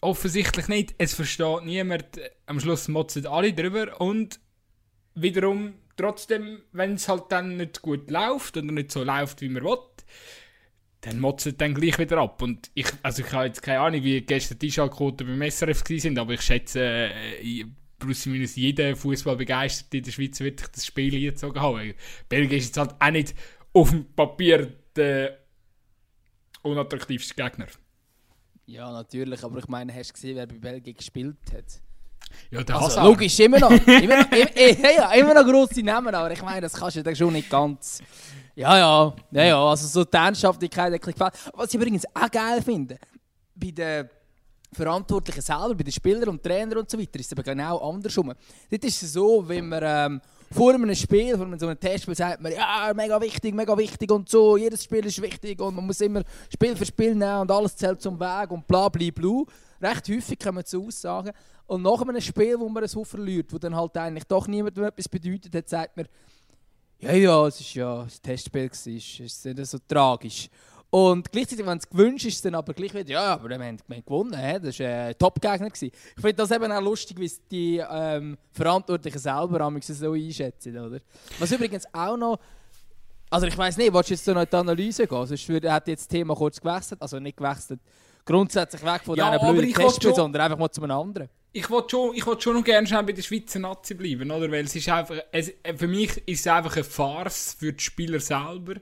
Offensichtlich 0.00 0.68
nicht. 0.68 0.94
Es 0.98 1.14
versteht 1.14 1.64
niemand. 1.64 2.04
Am 2.46 2.60
Schluss 2.60 2.88
motzen 2.88 3.26
alle 3.26 3.52
drüber 3.52 4.00
und 4.00 4.38
wiederum 5.14 5.74
trotzdem, 5.96 6.62
wenn 6.72 6.94
es 6.94 7.08
halt 7.08 7.24
dann 7.30 7.56
nicht 7.56 7.82
gut 7.82 8.10
läuft 8.10 8.56
oder 8.56 8.72
nicht 8.72 8.92
so 8.92 9.02
läuft, 9.02 9.40
wie 9.40 9.48
man 9.48 9.64
will, 9.64 9.78
dann 11.00 11.20
motzen 11.20 11.56
dann 11.58 11.74
gleich 11.74 11.98
wieder 11.98 12.18
ab. 12.18 12.40
Und 12.42 12.70
ich, 12.74 12.86
also 13.02 13.22
ich 13.22 13.32
habe 13.32 13.46
jetzt 13.46 13.62
keine 13.62 13.80
Ahnung, 13.80 14.02
wie 14.02 14.20
gestern 14.20 14.58
die 14.58 14.66
Einschaltquoten 14.66 15.26
beim 15.26 15.50
SRF 15.50 15.82
sind, 15.86 16.18
aber 16.18 16.34
ich 16.34 16.42
schätze, 16.42 16.80
äh, 16.80 17.64
plus 17.98 18.26
minus 18.26 18.56
jeder 18.56 18.94
Fußball 18.96 19.36
begeistert 19.36 19.92
in 19.94 20.02
der 20.04 20.10
Schweiz 20.12 20.38
wird 20.40 20.60
sich 20.60 20.68
das 20.68 20.86
Spiel 20.86 21.14
eingezogen 21.14 21.60
haben. 21.60 21.94
Belgien 22.28 22.58
ist 22.58 22.66
jetzt 22.66 22.76
halt 22.78 22.94
auch 22.98 23.10
nicht 23.10 23.34
auf 23.72 23.90
dem 23.90 24.04
Papier 24.14 24.72
der 24.96 25.38
unattraktivste 26.62 27.34
Gegner. 27.34 27.66
Ja, 28.66 28.92
natürlich, 28.92 29.42
aber 29.42 29.58
ich 29.58 29.68
meine, 29.68 29.94
hast 29.94 30.10
du 30.10 30.14
gesehen, 30.14 30.36
wer 30.36 30.46
bei 30.46 30.58
Belgien 30.58 30.94
gespielt 30.96 31.36
hat? 31.54 31.80
Ja, 32.50 32.62
der 32.62 32.76
Also, 32.76 32.88
Hazard. 32.88 33.06
logisch, 33.06 33.38
immer 33.40 33.58
noch. 33.58 33.70
Immer 33.86 34.18
noch, 34.22 34.30
immer, 34.32 34.56
ja, 34.56 34.90
ja, 34.90 35.12
immer 35.12 35.32
noch 35.34 35.44
grosse 35.50 35.82
Namen, 35.82 36.14
aber 36.14 36.30
ich 36.30 36.42
meine, 36.42 36.60
das 36.60 36.74
kannst 36.74 36.96
du 36.96 37.02
dann 37.02 37.16
schon 37.16 37.32
nicht 37.32 37.48
ganz. 37.48 38.02
Ja, 38.54 38.76
ja, 38.76 39.16
ja, 39.30 39.44
ja, 39.44 39.64
also 39.64 39.86
so 39.86 40.04
die 40.04 40.14
Ernsthaftigkeit 40.16 40.92
hat 40.92 41.00
gefällt. 41.00 41.32
Was 41.54 41.68
ich 41.70 41.74
übrigens 41.76 42.04
auch 42.14 42.30
geil 42.30 42.60
finde, 42.60 42.98
bei 43.54 43.70
den 43.70 44.10
Verantwortlichen 44.72 45.40
selber, 45.40 45.74
bei 45.74 45.82
den 45.82 45.92
Spielern 45.92 46.28
und 46.28 46.42
Trainern 46.42 46.78
und 46.78 46.90
so 46.90 46.98
ist 46.98 47.14
es 47.14 47.32
aber 47.32 47.42
genau 47.42 47.78
andersrum. 47.78 48.32
Dort 48.70 48.84
ist 48.84 49.02
es 49.02 49.12
so, 49.12 49.46
wenn 49.48 49.68
man 49.68 49.82
ähm, 49.84 50.20
vor 50.50 50.74
einem 50.74 50.94
Spiel, 50.94 51.36
vor 51.36 51.46
einem 51.46 51.58
so 51.58 51.66
einem 51.66 51.78
Testspiel 51.78 52.14
sagt 52.14 52.40
man, 52.40 52.52
ja, 52.52 52.92
mega 52.94 53.20
wichtig, 53.20 53.54
mega 53.54 53.76
wichtig 53.76 54.10
und 54.10 54.28
so, 54.28 54.56
jedes 54.56 54.84
Spiel 54.84 55.04
ist 55.04 55.20
wichtig 55.20 55.60
und 55.60 55.74
man 55.74 55.86
muss 55.86 56.00
immer 56.00 56.22
Spiel 56.52 56.76
für 56.76 56.86
Spiel 56.86 57.14
nehmen 57.14 57.40
und 57.40 57.50
alles 57.50 57.76
zählt 57.76 58.00
zum 58.00 58.18
Weg 58.18 58.50
und 58.50 58.66
bla 58.66 58.88
bla 58.88 59.10
bla. 59.14 59.44
Recht 59.80 60.08
häufig 60.08 60.38
kommen 60.38 60.64
zu 60.64 60.84
Aussagen. 60.84 61.32
Und 61.66 61.82
nach 61.82 62.00
einem 62.00 62.20
Spiel, 62.20 62.58
wo 62.58 62.68
man 62.68 62.86
so 62.88 63.04
verliert, 63.04 63.52
wo 63.52 63.58
dann 63.58 63.76
halt 63.76 63.96
eigentlich 63.96 64.24
doch 64.24 64.48
niemandem 64.48 64.84
etwas 64.84 65.08
bedeutet 65.08 65.54
hat, 65.54 65.68
sagt 65.68 65.96
man, 65.96 66.08
ja, 67.00 67.12
ja, 67.12 67.46
es 67.46 67.60
ist 67.60 67.74
ja 67.74 68.00
ein 68.00 68.08
Testspiel, 68.22 68.68
es 68.72 68.86
ist 68.86 69.44
nicht 69.44 69.66
so 69.66 69.78
tragisch. 69.86 70.48
Und 70.90 71.30
gleichzeitig, 71.30 71.66
wenn 71.66 71.76
es 71.76 71.88
gewünscht 71.88 72.24
ist, 72.24 72.42
dann 72.44 72.54
aber 72.54 72.72
gleich 72.72 72.94
wieder, 72.94 73.10
ja, 73.10 73.34
aber 73.34 73.50
wir 73.50 73.58
haben, 73.58 73.78
wir 73.86 73.96
haben 73.96 74.04
gewonnen, 74.04 74.38
he? 74.38 74.58
das 74.58 74.78
war 74.80 74.86
ein 74.86 75.18
Top-Gegner. 75.18 75.68
gewesen. 75.68 75.90
Ich 76.16 76.20
finde 76.22 76.34
das 76.34 76.50
eben 76.50 76.72
auch 76.72 76.80
lustig, 76.80 77.18
wie 77.20 77.30
die 77.50 77.84
ähm, 77.90 78.38
Verantwortlichen 78.52 79.18
selber 79.18 79.70
so 79.80 80.12
einschätzen, 80.12 80.78
oder? 80.78 81.00
Was 81.38 81.52
übrigens 81.52 81.84
auch 81.92 82.16
noch, 82.16 82.38
also 83.28 83.46
ich 83.46 83.58
weiß 83.58 83.76
nicht, 83.76 83.92
willst 83.92 84.08
du 84.08 84.14
jetzt 84.14 84.24
so 84.24 84.32
noch 84.32 84.40
in 84.40 84.48
die 84.50 84.56
Analyse 84.56 85.06
gehen? 85.06 85.26
Sonst 85.26 85.46
würde, 85.48 85.70
hat 85.70 85.86
jetzt 85.88 86.02
das 86.02 86.08
Thema 86.08 86.34
kurz 86.34 86.58
gewechselt, 86.58 87.02
also 87.02 87.18
nicht 87.18 87.36
gewechselt, 87.36 87.80
grundsätzlich 88.24 88.82
weg 88.82 89.02
von 89.04 89.14
Ja, 89.14 89.36
diesen 89.36 89.54
blöden 89.54 89.74
Testspielen, 89.74 90.16
sondern 90.16 90.40
einfach 90.42 90.58
mal 90.58 90.70
zu 90.70 90.82
einem 90.82 90.98
anderen. 90.98 91.28
Ich 91.52 91.70
wollte 91.70 91.90
schon, 91.90 92.14
wollt 92.26 92.42
schon 92.42 92.54
noch 92.54 92.64
gerne 92.64 92.86
schnell 92.86 93.02
bei 93.04 93.12
der 93.12 93.22
Schweizer 93.22 93.58
Nazi 93.58 93.94
bleiben, 93.94 94.30
oder? 94.30 94.50
Weil 94.50 94.64
es 94.66 94.76
ist 94.76 94.88
einfach, 94.88 95.16
es, 95.32 95.52
für 95.76 95.88
mich 95.88 96.16
ist 96.26 96.40
es 96.40 96.46
einfach 96.46 96.76
eine 96.76 96.84
Farce 96.84 97.56
für 97.58 97.72
die 97.72 97.82
Spieler 97.82 98.20
selber, 98.20 98.74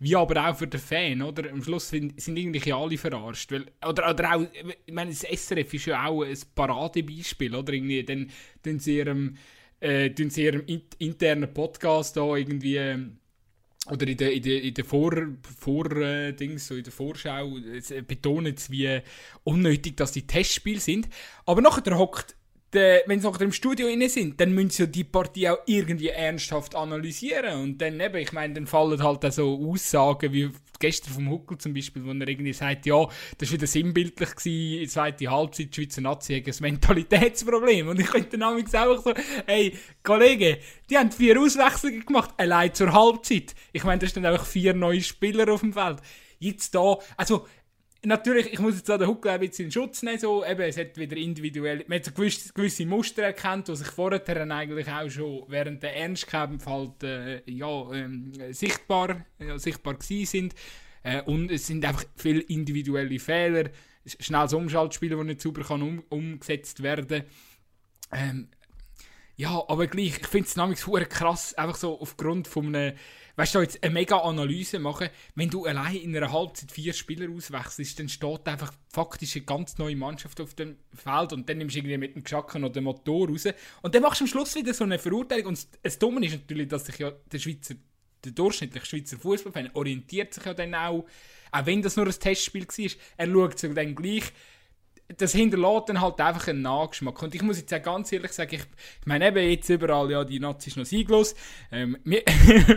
wie 0.00 0.16
aber 0.16 0.48
auch 0.48 0.56
für 0.56 0.66
den 0.66 0.80
Fan, 0.80 1.20
oder? 1.20 1.50
Am 1.50 1.62
Schluss 1.62 1.90
sind, 1.90 2.18
sind 2.20 2.38
irgendwie 2.38 2.72
alle 2.72 2.96
verarscht. 2.96 3.52
Weil, 3.52 3.66
oder, 3.86 4.10
oder 4.10 4.34
auch, 4.34 4.46
ich 4.86 4.92
meine, 4.94 5.10
das 5.10 5.20
SRF 5.20 5.74
ist 5.74 5.86
ja 5.86 6.06
auch 6.06 6.22
ein 6.22 6.38
Paradebeispiel, 6.54 7.54
oder? 7.54 7.72
Irgendwie, 7.74 8.02
dann 8.04 8.30
tun 8.62 8.78
sie 8.78 8.96
ihrem, 8.96 9.36
äh, 9.80 10.10
sie 10.16 10.44
ihrem 10.44 10.64
in, 10.66 10.82
internen 10.98 11.52
Podcast 11.52 12.16
da 12.16 12.34
irgendwie, 12.36 12.76
ähm, 12.76 13.18
oder 13.90 14.06
in 14.06 14.16
der, 14.16 14.32
in 14.32 14.42
der, 14.42 14.62
in 14.62 14.74
der 14.74 14.84
Vor, 14.84 15.12
Vor 15.58 15.90
äh, 15.96 16.32
Dings, 16.32 16.66
so 16.66 16.74
in 16.74 16.84
der 16.84 16.92
Vorschau 16.92 17.58
äh, 17.58 18.02
betonen 18.02 18.56
sie, 18.56 18.72
wie 18.72 19.00
unnötig 19.44 19.96
dass 19.96 20.12
die 20.12 20.26
Testspiele 20.26 20.80
sind. 20.80 21.08
Aber 21.44 21.60
nachher 21.60 21.98
hockt, 21.98 22.36
der- 22.74 23.02
wenn 23.06 23.20
sie 23.20 23.26
nachher 23.26 23.42
im 23.44 23.52
Studio 23.52 23.88
inne 23.88 24.08
sind, 24.08 24.40
dann 24.40 24.52
müssen 24.52 24.70
sie 24.70 24.82
ja 24.82 24.86
die 24.86 25.04
Partie 25.04 25.48
auch 25.48 25.58
irgendwie 25.66 26.08
ernsthaft 26.08 26.74
analysieren. 26.74 27.62
Und 27.62 27.78
dann 27.78 27.98
eben, 28.00 28.16
ich 28.16 28.32
meine, 28.32 28.54
dann 28.54 28.66
fallen 28.66 29.02
halt 29.02 29.24
auch 29.24 29.32
so 29.32 29.70
Aussagen 29.70 30.32
wie 30.32 30.50
gestern 30.80 31.14
vom 31.14 31.30
Huckel 31.30 31.56
zum 31.56 31.72
Beispiel, 31.72 32.04
wo 32.04 32.10
er 32.10 32.28
irgendwie 32.28 32.52
sagt, 32.52 32.84
ja, 32.84 33.06
das 33.38 33.48
war 33.48 33.54
wieder 33.54 33.66
sinnbildlich 33.66 34.34
gewesen, 34.34 34.88
zweiten 34.88 35.30
Halbzeit, 35.30 35.74
die 35.74 35.82
Schweizer 35.82 36.00
Nazi 36.00 36.34
hat 36.34 36.46
ein 36.46 36.62
Mentalitätsproblem. 36.62 37.88
Und 37.88 38.00
ich 38.00 38.06
könnte 38.06 38.36
dann 38.36 38.58
einfach 38.58 39.02
so, 39.02 39.14
hey, 39.46 39.72
Kollege, 40.02 40.58
die 40.90 40.98
haben 40.98 41.10
vier 41.12 41.40
Auswechslungen 41.40 42.04
gemacht, 42.04 42.30
allein 42.36 42.74
zur 42.74 42.92
Halbzeit. 42.92 43.54
Ich 43.72 43.84
meine, 43.84 44.00
da 44.00 44.06
stehen 44.06 44.26
einfach 44.26 44.44
vier 44.46 44.74
neue 44.74 45.00
Spieler 45.00 45.50
auf 45.52 45.60
dem 45.60 45.72
Feld. 45.72 45.98
Jetzt 46.38 46.74
da, 46.74 46.98
also, 47.16 47.46
natürlich, 48.06 48.52
ich 48.52 48.58
muss 48.58 48.76
jetzt 48.76 48.90
an 48.90 49.00
den 49.00 49.08
Huckel 49.08 49.30
ein 49.30 49.40
bisschen 49.40 49.66
in 49.66 49.70
Schutz 49.72 50.02
nehmen, 50.02 50.18
so, 50.18 50.44
eben, 50.44 50.62
es 50.62 50.76
hat 50.76 50.96
wieder 50.96 51.16
individuell, 51.16 51.84
man 51.88 51.98
hat 51.98 52.04
so 52.04 52.12
gewisse, 52.12 52.52
gewisse 52.52 52.86
Muster 52.86 53.22
erkannt, 53.22 53.68
die 53.68 53.76
sich 53.76 53.86
vorher 53.88 54.22
eigentlich 54.50 54.88
auch 54.88 55.10
schon 55.10 55.44
während 55.48 55.82
der 55.82 55.96
Ernstkämpfe 55.96 56.70
halt, 56.70 57.02
äh, 57.02 57.50
ja, 57.50 57.92
ähm, 57.92 58.32
sichtbar, 58.50 59.24
ja, 59.38 59.58
sichtbar 59.58 59.94
gewesen 59.94 60.26
sind. 60.26 60.54
Äh, 61.02 61.22
und 61.22 61.50
es 61.50 61.66
sind 61.66 61.84
einfach 61.84 62.04
viele 62.16 62.40
individuelle 62.40 63.18
Fehler, 63.18 63.70
sch- 64.06 64.22
schnelles 64.22 64.52
Umschaltspiel, 64.54 65.10
das 65.10 65.24
nicht 65.24 65.40
sauber 65.40 65.62
kann 65.62 65.82
um, 65.82 66.02
umgesetzt 66.08 66.82
werden 66.82 67.24
ähm, 68.12 68.48
ja, 69.36 69.62
aber 69.66 69.88
gleich, 69.88 70.18
ich 70.20 70.26
finde 70.28 70.48
es 70.72 70.86
hure 70.86 71.06
krass, 71.06 71.54
einfach 71.54 71.76
so 71.76 72.00
aufgrund 72.00 72.46
von 72.46 72.74
einem, 72.74 72.96
weißt 73.36 73.54
du, 73.54 73.60
jetzt 73.60 73.82
eine 73.82 73.92
mega 73.92 74.18
Analyse 74.18 74.78
machen, 74.78 75.08
wenn 75.34 75.50
du 75.50 75.64
allein 75.64 75.96
in 75.96 76.16
einer 76.16 76.32
Halbzeit 76.32 76.70
vier 76.70 76.92
Spieler 76.92 77.30
auswechselst, 77.30 77.98
dann 77.98 78.08
steht 78.08 78.46
einfach 78.46 78.72
faktisch 78.88 79.36
eine 79.36 79.44
ganz 79.44 79.78
neue 79.78 79.96
Mannschaft 79.96 80.40
auf 80.40 80.54
dem 80.54 80.76
Feld 80.92 81.32
und 81.32 81.48
dann 81.48 81.58
nimmst 81.58 81.74
du 81.74 81.80
irgendwie 81.80 81.98
mit 81.98 82.14
dem 82.14 82.22
Geschacken 82.22 82.62
noch 82.62 82.72
den 82.72 82.84
Motor 82.84 83.28
raus. 83.28 83.46
Und 83.82 83.94
dann 83.94 84.02
machst 84.02 84.20
du 84.20 84.24
am 84.24 84.28
Schluss 84.28 84.54
wieder 84.54 84.72
so 84.72 84.84
eine 84.84 84.98
Verurteilung. 84.98 85.46
Und 85.48 85.66
das 85.82 85.98
Dumme 85.98 86.24
ist 86.24 86.32
natürlich, 86.32 86.68
dass 86.68 86.86
sich 86.86 86.98
ja 86.98 87.10
der 87.10 87.38
Schweizer, 87.38 87.74
der 88.24 88.32
durchschnittliche 88.32 88.86
Schweizer 88.86 89.18
Fußballfan 89.18 89.70
orientiert 89.74 90.32
sich 90.32 90.44
ja 90.44 90.54
dann 90.54 90.74
auch, 90.74 91.04
auch 91.50 91.66
wenn 91.66 91.82
das 91.82 91.96
nur 91.96 92.06
ein 92.06 92.12
Testspiel 92.12 92.66
war, 92.66 92.90
er 93.16 93.26
schaut 93.26 93.58
sich 93.58 93.74
dann 93.74 93.94
gleich 93.94 94.24
das 95.08 95.32
hinterlässt 95.32 95.88
dann 95.88 96.00
halt 96.00 96.20
einfach 96.20 96.48
einen 96.48 96.62
Nachgeschmack. 96.62 97.22
Und 97.22 97.34
ich 97.34 97.42
muss 97.42 97.58
jetzt 97.58 97.72
auch 97.74 97.82
ganz 97.82 98.10
ehrlich 98.12 98.32
sagen, 98.32 98.54
ich, 98.54 98.62
ich 98.62 99.06
meine 99.06 99.28
eben 99.28 99.50
jetzt 99.50 99.68
überall, 99.68 100.10
ja, 100.10 100.24
die 100.24 100.40
Nazis 100.40 100.76
noch 100.76 100.86
sieglos. 100.86 101.34
Ähm, 101.70 101.98
wir, 102.04 102.22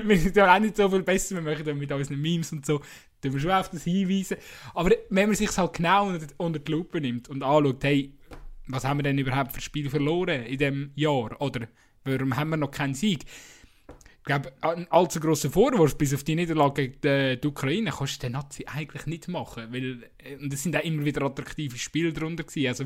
wir 0.03 0.17
sind 0.17 0.35
ja 0.35 0.53
auch 0.53 0.59
nicht 0.59 0.75
so 0.75 0.89
viel 0.89 1.03
besser, 1.03 1.43
wir 1.43 1.63
dann 1.63 1.77
mit 1.77 1.91
unseren 1.91 2.21
Memes 2.21 2.51
und 2.51 2.65
so, 2.65 2.81
da 3.21 3.31
wir 3.31 3.39
schon 3.39 3.51
auf 3.51 3.69
das 3.69 3.83
hinweisen. 3.83 4.37
Aber 4.73 4.91
wenn 5.09 5.29
man 5.29 5.35
sich 5.35 5.55
halt 5.57 5.73
genau 5.73 6.07
unter, 6.07 6.27
unter 6.37 6.59
die 6.59 6.71
Lupe 6.71 6.99
nimmt 6.99 7.29
und 7.29 7.43
anschaut, 7.43 7.83
hey, 7.83 8.13
was 8.67 8.83
haben 8.83 8.99
wir 8.99 9.03
denn 9.03 9.17
überhaupt 9.17 9.53
für 9.53 9.61
Spiele 9.61 9.89
verloren 9.89 10.43
in 10.43 10.57
diesem 10.57 10.91
Jahr? 10.95 11.41
Oder 11.41 11.67
warum 12.03 12.35
haben 12.35 12.49
wir 12.49 12.57
noch 12.57 12.71
keinen 12.71 12.93
Sieg? 12.93 13.23
Glaube, 14.27 14.53
ein 14.61 14.91
allzu 14.91 15.19
grosser 15.19 15.49
Vorwurf 15.49 15.97
bis 15.97 16.13
auf 16.13 16.23
die 16.23 16.35
Niederlage 16.35 16.89
gegen 16.89 17.41
die 17.41 17.47
Ukraine 17.47 17.91
kannst 17.91 18.21
du 18.21 18.27
den 18.27 18.33
Nazi 18.33 18.65
eigentlich 18.67 19.07
nicht 19.07 19.27
machen. 19.27 19.73
Weil, 19.73 20.09
äh, 20.19 20.35
und 20.35 20.53
es 20.53 20.63
sind 20.63 20.75
auch 20.75 20.83
immer 20.83 21.03
wieder 21.03 21.23
attraktive 21.23 21.77
Spiele 21.77 22.13
darunter 22.13 22.43
gewesen. 22.43 22.67
Also, 22.67 22.85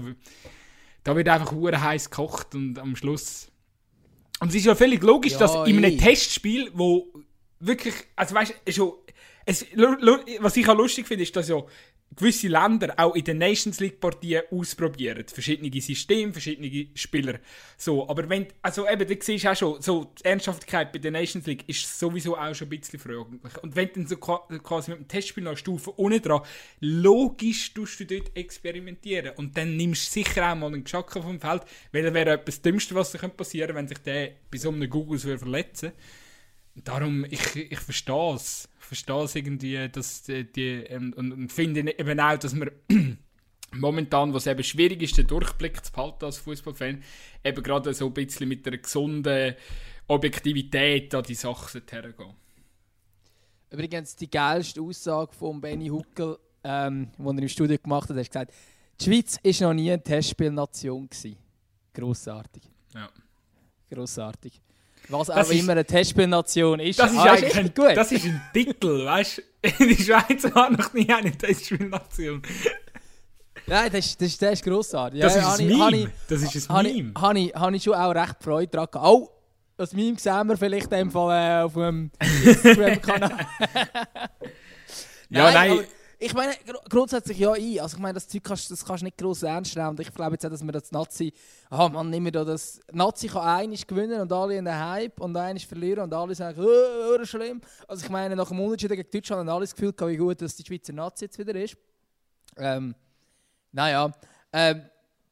da 1.03 1.15
wird 1.15 1.27
einfach 1.27 1.51
hure 1.51 1.81
heiß 1.81 2.09
gekocht 2.09 2.55
und 2.55 2.79
am 2.79 2.95
Schluss. 2.95 3.51
Und 4.39 4.49
es 4.49 4.55
ist 4.55 4.65
ja 4.65 4.75
völlig 4.75 5.03
logisch, 5.03 5.33
ja, 5.33 5.39
dass 5.39 5.67
in 5.67 5.77
einem 5.77 5.97
Testspiel, 5.97 6.71
wo 6.73 7.11
wirklich, 7.59 7.93
also 8.15 8.33
weißt 8.33 8.55
du, 8.77 9.03
was 10.39 10.57
ich 10.57 10.67
auch 10.67 10.77
lustig 10.77 11.07
finde, 11.07 11.23
ist, 11.23 11.35
dass 11.35 11.49
ja 11.49 11.61
gewisse 12.15 12.49
Länder 12.49 12.93
auch 12.97 13.15
in 13.15 13.23
den 13.23 13.37
Nations 13.37 13.79
League 13.79 13.99
Partien 13.99 14.43
ausprobieren. 14.51 15.23
Verschiedene 15.27 15.81
Systeme, 15.81 16.33
verschiedene 16.33 16.87
Spieler. 16.93 17.39
So, 17.77 18.07
aber 18.09 18.27
wenn, 18.27 18.47
also 18.61 18.87
eben, 18.87 19.07
du 19.07 19.15
siehst 19.19 19.47
auch 19.47 19.55
schon, 19.55 19.81
so, 19.81 20.11
die 20.19 20.25
Ernsthaftigkeit 20.25 20.91
bei 20.91 20.99
der 20.99 21.11
Nations 21.11 21.45
League 21.45 21.63
ist 21.67 21.99
sowieso 21.99 22.37
auch 22.37 22.53
schon 22.53 22.67
ein 22.67 22.77
bisschen 22.77 22.99
fraglich. 22.99 23.41
Und 23.61 23.75
wenn 23.75 23.87
du 23.87 23.93
dann 23.93 24.07
so 24.07 24.17
quasi 24.17 24.91
mit 24.91 24.99
dem 24.99 25.07
Testspiel 25.07 25.43
noch 25.43 25.57
Stufe 25.57 25.97
ohne 25.97 26.19
dran, 26.19 26.41
logisch 26.81 27.73
tust 27.73 27.99
du 28.01 28.05
dort 28.05 28.35
experimentieren. 28.35 29.31
Und 29.37 29.55
dann 29.57 29.77
nimmst 29.77 30.07
du 30.07 30.21
sicher 30.21 30.51
auch 30.51 30.55
mal 30.55 30.67
einen 30.67 30.83
Geschacker 30.83 31.21
vom 31.21 31.39
Feld, 31.39 31.63
weil 31.91 32.03
das 32.03 32.13
wäre 32.13 32.31
etwas 32.31 32.61
Dümmste, 32.61 32.93
was 32.93 33.11
passieren 33.11 33.67
könnte, 33.67 33.75
wenn 33.75 33.87
sich 33.87 33.99
der 33.99 34.31
bei 34.51 34.57
so 34.57 34.69
einem 34.69 34.89
Google 34.89 35.19
verletzen 35.19 35.91
würde. 35.91 36.20
Darum, 36.75 37.25
ich, 37.25 37.55
ich 37.55 37.79
verstehe 37.79 38.35
es. 38.35 38.69
Ich 38.79 38.85
verstehe 38.85 39.23
es 39.23 39.35
irgendwie, 39.35 39.89
dass 39.89 40.23
die, 40.23 40.49
die 40.51 40.69
ähm, 40.69 41.13
und, 41.15 41.31
und 41.31 41.51
finde 41.51 41.97
eben 41.97 42.19
auch, 42.19 42.37
dass 42.37 42.53
man 42.53 42.71
momentan, 43.73 44.33
wo 44.33 44.37
es 44.37 44.47
eben 44.47 44.63
schwierig 44.63 45.01
ist, 45.01 45.17
den 45.17 45.27
Durchblick 45.27 45.83
zu 45.83 45.91
behalten 45.91 46.25
als 46.25 46.37
Fußballfan, 46.39 47.03
eben 47.43 47.63
gerade 47.63 47.93
so 47.93 48.07
ein 48.07 48.13
bisschen 48.13 48.47
mit 48.47 48.67
einer 48.67 48.77
gesunden 48.77 49.55
Objektivität 50.07 51.13
an 51.15 51.23
die 51.23 51.35
Sachen 51.35 51.81
hergehen. 51.89 52.33
Übrigens, 53.69 54.15
die 54.17 54.29
geilste 54.29 54.81
Aussage 54.81 55.33
von 55.33 55.61
Benny 55.61 55.87
Huckel, 55.87 56.37
ähm, 56.63 57.09
die 57.17 57.23
er 57.23 57.37
im 57.37 57.47
Studio 57.47 57.77
gemacht 57.77 58.09
hat, 58.09 58.17
er 58.17 58.23
hat 58.23 58.29
gesagt, 58.29 58.53
die 58.99 59.05
Schweiz 59.05 59.39
war 59.43 59.69
noch 59.69 59.73
nie 59.73 59.91
eine 59.91 60.03
Testspielnation. 60.03 61.09
Grossartig. 61.93 62.63
Ja. 62.93 63.09
Grossartig. 63.89 64.61
Was 65.09 65.29
auch 65.29 65.41
ist, 65.41 65.51
immer 65.51 65.73
eine 65.73 65.85
Testspielnation 65.85 66.79
ist. 66.79 66.99
Das 66.99 67.11
ist 67.11 67.17
ah, 67.17 67.33
eigentlich 67.33 67.55
ein, 67.55 67.73
gut. 67.73 67.95
Das 67.95 68.11
ist 68.11 68.25
ein 68.25 68.41
Titel, 68.53 69.05
weißt 69.05 69.37
du? 69.37 69.85
Die 69.85 70.03
Schweiz 70.03 70.43
hat 70.55 70.71
noch 70.71 70.93
nie 70.93 71.09
eine 71.09 71.31
Testspielnation. 71.37 72.41
Nein, 73.67 73.91
das, 73.91 74.17
das, 74.17 74.37
das 74.37 74.53
ist 74.53 74.63
grossartig. 74.63 75.21
Das 75.21 75.35
ja, 75.35 75.53
ist 75.53 75.59
ein 75.59 75.67
Meme. 75.67 75.97
Ich, 75.97 76.09
das 76.27 76.41
ist 76.41 76.69
ein 76.69 76.83
Meme. 76.83 77.13
Habe 77.19 77.39
ich, 77.39 77.53
ich 77.75 77.83
schon 77.83 77.93
auch 77.93 78.11
recht 78.11 78.37
Freude 78.41 78.67
daran 78.67 78.87
gehabt. 78.91 79.07
Oh, 79.07 79.29
das 79.77 79.93
Meme 79.93 80.17
sehen 80.17 80.47
wir 80.47 80.57
vielleicht 80.57 80.91
in 80.91 81.11
Fall, 81.11 81.61
äh, 81.61 81.63
auf 81.63 81.73
dem 81.73 82.11
Instagram-Kanal. 82.43 83.31
ja, 85.29 85.51
nein. 85.51 85.77
nein 85.77 85.85
ich 86.23 86.35
meine, 86.35 86.53
grundsätzlich 86.87 87.39
ja 87.39 87.53
ein. 87.53 87.79
Also 87.79 87.97
ich 87.97 88.01
meine, 88.01 88.13
das 88.13 88.27
Zeug 88.27 88.43
kannst, 88.43 88.69
das 88.69 88.85
kannst 88.85 89.01
du 89.01 89.05
nicht 89.05 89.17
gross 89.17 89.41
ernst 89.41 89.75
nehmen. 89.75 89.89
Und 89.89 89.99
ich 89.99 90.13
glaube 90.13 90.33
jetzt 90.33 90.45
auch, 90.45 90.51
dass 90.51 90.63
wir 90.63 90.71
das 90.71 90.91
Nazi... 90.91 91.33
Ah, 91.67 91.89
man, 91.89 92.11
nimm 92.11 92.31
da 92.31 92.45
das... 92.45 92.79
Nazi 92.91 93.27
kann 93.27 93.41
einiges 93.41 93.87
gewinnen 93.87 94.21
und 94.21 94.31
alle 94.31 94.55
in 94.55 94.65
den 94.65 94.77
Hype 94.77 95.19
und 95.19 95.35
einiges 95.35 95.67
verlieren 95.67 96.03
und 96.03 96.13
alle 96.13 96.35
sagen, 96.35 96.63
oh, 96.63 97.17
oh, 97.19 97.25
schlimm. 97.25 97.59
Also 97.87 98.05
ich 98.05 98.11
meine, 98.11 98.35
nach 98.35 98.49
dem 98.49 98.59
Unentschieden 98.59 98.97
gegen 98.97 99.09
Deutschland 99.09 99.39
haben 99.39 99.49
alle 99.49 99.61
das 99.61 99.73
Gefühl 99.73 99.95
wie 99.97 100.17
gut, 100.17 100.39
dass 100.43 100.55
die 100.55 100.63
Schweizer 100.63 100.93
Nazi 100.93 101.25
jetzt 101.25 101.39
wieder 101.39 101.55
ist. 101.55 101.75
Ähm, 102.55 102.93
naja, 103.71 104.11
ähm, 104.53 104.83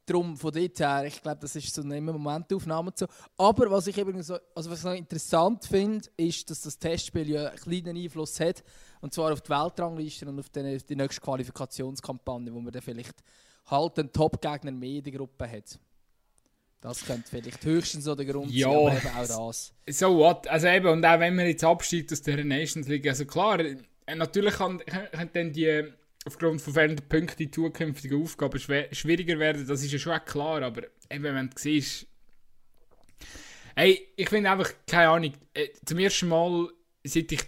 darum 0.07 0.37
von 0.37 0.51
dort 0.51 0.79
her, 0.79 1.03
ich 1.05 1.21
glaube, 1.21 1.41
das 1.41 1.55
ist 1.55 1.71
so 1.71 1.83
eine 1.83 2.01
Momentaufnahme 2.01 2.93
so. 2.95 3.05
Aber 3.37 3.69
was 3.69 3.85
ich 3.85 3.97
eben 3.99 4.23
so, 4.23 4.39
also 4.55 4.71
was 4.71 4.79
ich 4.79 4.85
noch 4.85 4.93
interessant 4.93 5.65
finde, 5.65 6.09
ist, 6.17 6.49
dass 6.49 6.61
das 6.61 6.79
Testspiel 6.79 7.29
ja 7.29 7.49
einen 7.49 7.59
kleinen 7.59 7.95
Einfluss 7.95 8.39
hat 8.39 8.63
und 9.01 9.13
zwar 9.13 9.31
auf 9.31 9.41
die 9.41 9.49
Weltrangliste 9.49 10.27
und 10.27 10.39
auf 10.39 10.49
die, 10.49 10.77
die 10.77 10.95
nächste 10.95 11.21
Qualifikationskampagne, 11.21 12.53
wo 12.53 12.59
man 12.59 12.71
dann 12.71 12.81
vielleicht 12.81 13.15
halt 13.67 13.99
einen 13.99 14.11
Top-Gegner 14.11 14.71
mehr 14.71 14.97
in 14.97 15.03
der 15.03 15.13
Gruppe 15.13 15.49
hat. 15.49 15.79
Das 16.81 17.05
könnte 17.05 17.29
vielleicht 17.29 17.63
höchstens 17.65 18.05
so 18.05 18.15
der 18.15 18.25
Grund 18.25 18.51
ja, 18.51 18.69
sein, 18.69 18.77
aber 18.77 18.97
eben 18.97 19.07
auch 19.09 19.47
das. 19.47 19.73
So 19.89 20.17
what? 20.17 20.47
Also 20.47 20.67
eben, 20.67 20.87
und 20.87 21.05
auch 21.05 21.19
wenn 21.19 21.35
man 21.35 21.45
jetzt 21.45 21.63
absteigt 21.63 22.11
aus 22.13 22.21
der 22.21 22.43
Nations 22.43 22.87
League, 22.87 23.05
also 23.07 23.25
klar, 23.25 23.59
äh, 23.59 23.75
natürlich 24.15 24.55
kann, 24.55 24.79
kann 24.79 25.29
dann 25.33 25.51
die 25.51 25.91
aufgrund 26.25 26.61
von 26.61 26.73
fehlenden 26.73 27.07
Punkten 27.07 27.37
die 27.37 27.51
zukünftige 27.51 28.15
Aufgaben 28.17 28.59
schwieriger 28.59 29.39
werden, 29.39 29.67
das 29.67 29.83
ist 29.83 29.91
ja 29.91 29.99
schon 29.99 30.19
klar, 30.25 30.61
aber 30.61 30.83
eben, 31.09 31.23
wenn 31.23 31.49
du 31.49 31.57
siehst, 31.57 32.07
hey, 33.75 34.07
ich 34.15 34.29
finde 34.29 34.49
einfach, 34.49 34.71
keine 34.87 35.09
Ahnung, 35.09 35.33
äh, 35.53 35.67
zum 35.85 35.99
ersten 35.99 36.29
Mal, 36.29 36.69
seit 37.03 37.31
ich 37.31 37.41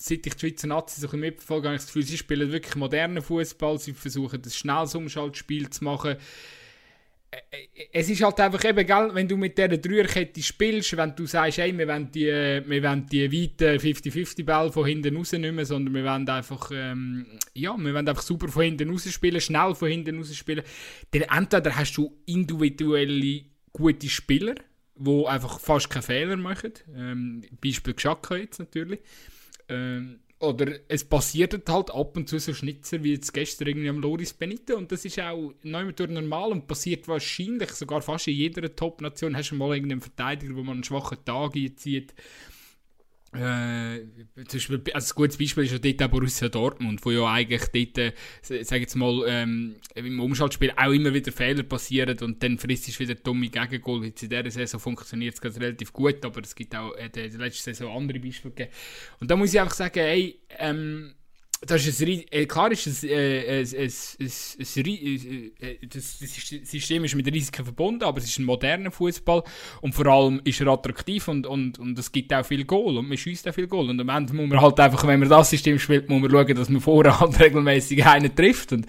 seit 0.00 0.26
ich 0.26 0.34
die 0.34 0.40
Schweizer 0.40 0.68
Nazi 0.68 1.00
so 1.00 1.10
ein 1.10 1.20
mitverfolge, 1.20 1.68
habe 1.68 1.76
ich 1.76 1.82
das 1.82 1.86
Gefühl, 1.88 2.04
sie 2.04 2.18
spielen 2.18 2.52
wirklich 2.52 2.76
modernen 2.76 3.22
Fußball, 3.22 3.78
sie 3.78 3.92
versuchen 3.92 4.40
das 4.40 4.56
schnelles 4.56 4.94
Umschaltspiel 4.94 5.68
zu 5.70 5.84
machen. 5.84 6.16
Es 7.92 8.08
ist 8.08 8.22
halt 8.22 8.40
einfach 8.40 8.64
eben, 8.64 8.86
gell, 8.86 9.10
wenn 9.12 9.28
du 9.28 9.36
mit 9.36 9.58
dieser 9.58 9.76
Dreierkette 9.76 10.42
spielst, 10.42 10.96
wenn 10.96 11.14
du 11.14 11.26
sagst, 11.26 11.58
hey, 11.58 11.76
wir 11.76 11.86
wollen 11.86 12.10
die, 12.10 12.26
wir 12.26 12.82
wollen 12.82 13.06
die 13.06 13.30
weiten 13.30 13.78
50-50-Ball 13.78 14.72
von 14.72 14.86
hinten 14.86 15.14
rausnehmen, 15.14 15.62
sondern 15.64 15.94
wir 15.94 16.04
wollen 16.04 16.26
einfach, 16.26 16.70
ähm, 16.72 17.26
ja, 17.52 17.76
wir 17.76 17.92
wollen 17.92 18.08
einfach 18.08 18.22
super 18.22 18.48
von 18.48 18.62
hinten 18.62 18.88
raus 18.88 19.12
spielen, 19.12 19.42
schnell 19.42 19.74
von 19.74 19.88
hinten 19.88 20.16
raus 20.16 20.34
spielen, 20.34 20.62
dann 21.10 21.22
entweder 21.22 21.76
hast 21.76 21.96
du 21.96 22.16
individuelle 22.24 23.42
gute 23.72 24.08
Spieler, 24.08 24.54
die 24.96 25.26
einfach 25.26 25.60
fast 25.60 25.90
keine 25.90 26.02
Fehler 26.02 26.36
machen, 26.36 26.72
ähm, 26.96 27.42
Beispiel 27.62 27.92
Geschacka 27.92 28.36
jetzt 28.36 28.58
natürlich, 28.58 29.00
ähm, 29.68 30.20
oder 30.40 30.72
es 30.86 31.04
passiert 31.04 31.68
halt 31.68 31.90
ab 31.90 32.16
und 32.16 32.28
zu 32.28 32.38
so 32.38 32.54
Schnitzer 32.54 33.02
wie 33.02 33.12
jetzt 33.12 33.34
gestern 33.34 33.68
irgendwie 33.68 33.88
am 33.88 33.98
Loris 33.98 34.32
Benito 34.32 34.76
und 34.76 34.92
das 34.92 35.04
ist 35.04 35.18
auch 35.18 35.52
nicht 35.62 35.98
normal 35.98 36.52
und 36.52 36.68
passiert 36.68 37.08
wahrscheinlich 37.08 37.70
sogar 37.70 38.02
fast 38.02 38.28
in 38.28 38.34
jeder 38.34 38.74
Top-Nation. 38.74 39.36
Hast 39.36 39.50
du 39.50 39.56
mal 39.56 39.74
irgendeinen 39.74 40.00
Verteidiger, 40.00 40.54
wo 40.54 40.62
man 40.62 40.76
einen 40.76 40.84
schwachen 40.84 41.24
Tag 41.24 41.56
einzieht 41.56 42.14
äh, 43.38 44.06
Beispiel, 44.34 44.82
also 44.92 45.14
ein 45.14 45.16
gutes 45.16 45.38
Beispiel 45.38 45.64
ist 45.64 45.72
ja 45.72 45.78
dort 45.78 46.02
auch 46.02 46.08
Borussia 46.08 46.48
Dortmund, 46.48 47.04
wo 47.04 47.10
ja 47.10 47.32
eigentlich 47.32 47.92
dort, 47.94 47.98
äh, 47.98 48.64
sag 48.64 48.80
jetzt 48.80 48.96
mal, 48.96 49.24
ähm, 49.26 49.76
im 49.94 50.20
Umschaltspiel 50.20 50.72
auch 50.76 50.92
immer 50.92 51.12
wieder 51.14 51.32
Fehler 51.32 51.62
passieren 51.62 52.18
und 52.20 52.42
dann 52.42 52.58
frisst 52.58 52.88
es 52.88 52.98
wieder 52.98 53.14
dumme 53.14 53.48
Gegengol. 53.48 54.06
Jetzt 54.06 54.22
in 54.22 54.30
dieser 54.30 54.50
Saison 54.50 54.80
funktioniert 54.80 55.38
es 55.42 55.60
relativ 55.60 55.92
gut, 55.92 56.24
aber 56.24 56.40
es 56.42 56.54
gibt 56.54 56.74
auch 56.74 56.94
äh, 56.96 57.06
in 57.06 57.12
der 57.12 57.28
letzten 57.28 57.74
Saison 57.74 57.96
andere 57.96 58.20
Beispiele 58.20 58.54
gegeben. 58.54 58.74
Und 59.20 59.30
da 59.30 59.36
muss 59.36 59.52
ich 59.52 59.60
einfach 59.60 59.74
sagen, 59.74 59.98
ey, 59.98 60.40
ähm, 60.58 61.14
das 61.60 61.86
ist 61.86 62.00
ein, 62.02 62.24
äh, 62.30 62.46
klar 62.46 62.70
ist 62.70 62.86
es, 62.86 63.02
äh, 63.02 63.60
es, 63.60 63.72
es, 63.72 64.16
es, 64.20 64.56
es, 64.60 64.76
äh, 64.76 65.50
das, 65.88 66.18
das 66.20 66.70
System 66.70 67.04
ist 67.04 67.16
mit 67.16 67.26
Risiken 67.32 67.64
verbunden, 67.64 68.04
aber 68.04 68.18
es 68.18 68.26
ist 68.26 68.38
ein 68.38 68.44
moderner 68.44 68.92
Fußball 68.92 69.42
und 69.80 69.92
vor 69.92 70.06
allem 70.06 70.40
ist 70.44 70.60
er 70.60 70.68
attraktiv 70.68 71.26
und, 71.26 71.46
und, 71.46 71.78
und 71.78 71.98
es 71.98 72.12
gibt 72.12 72.32
auch 72.32 72.46
viel 72.46 72.64
Goal 72.64 72.98
und 72.98 73.08
man 73.08 73.18
schießt 73.18 73.48
auch 73.48 73.54
viel 73.54 73.66
Goal 73.66 73.90
und 73.90 74.00
am 74.00 74.08
Ende 74.08 74.34
muss 74.34 74.48
man 74.48 74.60
halt 74.60 74.78
einfach, 74.78 75.04
wenn 75.06 75.18
man 75.18 75.28
das 75.28 75.50
System 75.50 75.78
spielt, 75.78 76.08
muss 76.08 76.20
man 76.20 76.30
schauen, 76.30 76.54
dass 76.54 76.68
man 76.68 76.80
vorher 76.80 77.18
halt 77.20 77.40
regelmäßig 77.40 78.06
einen 78.06 78.34
trifft 78.34 78.72
und, 78.72 78.86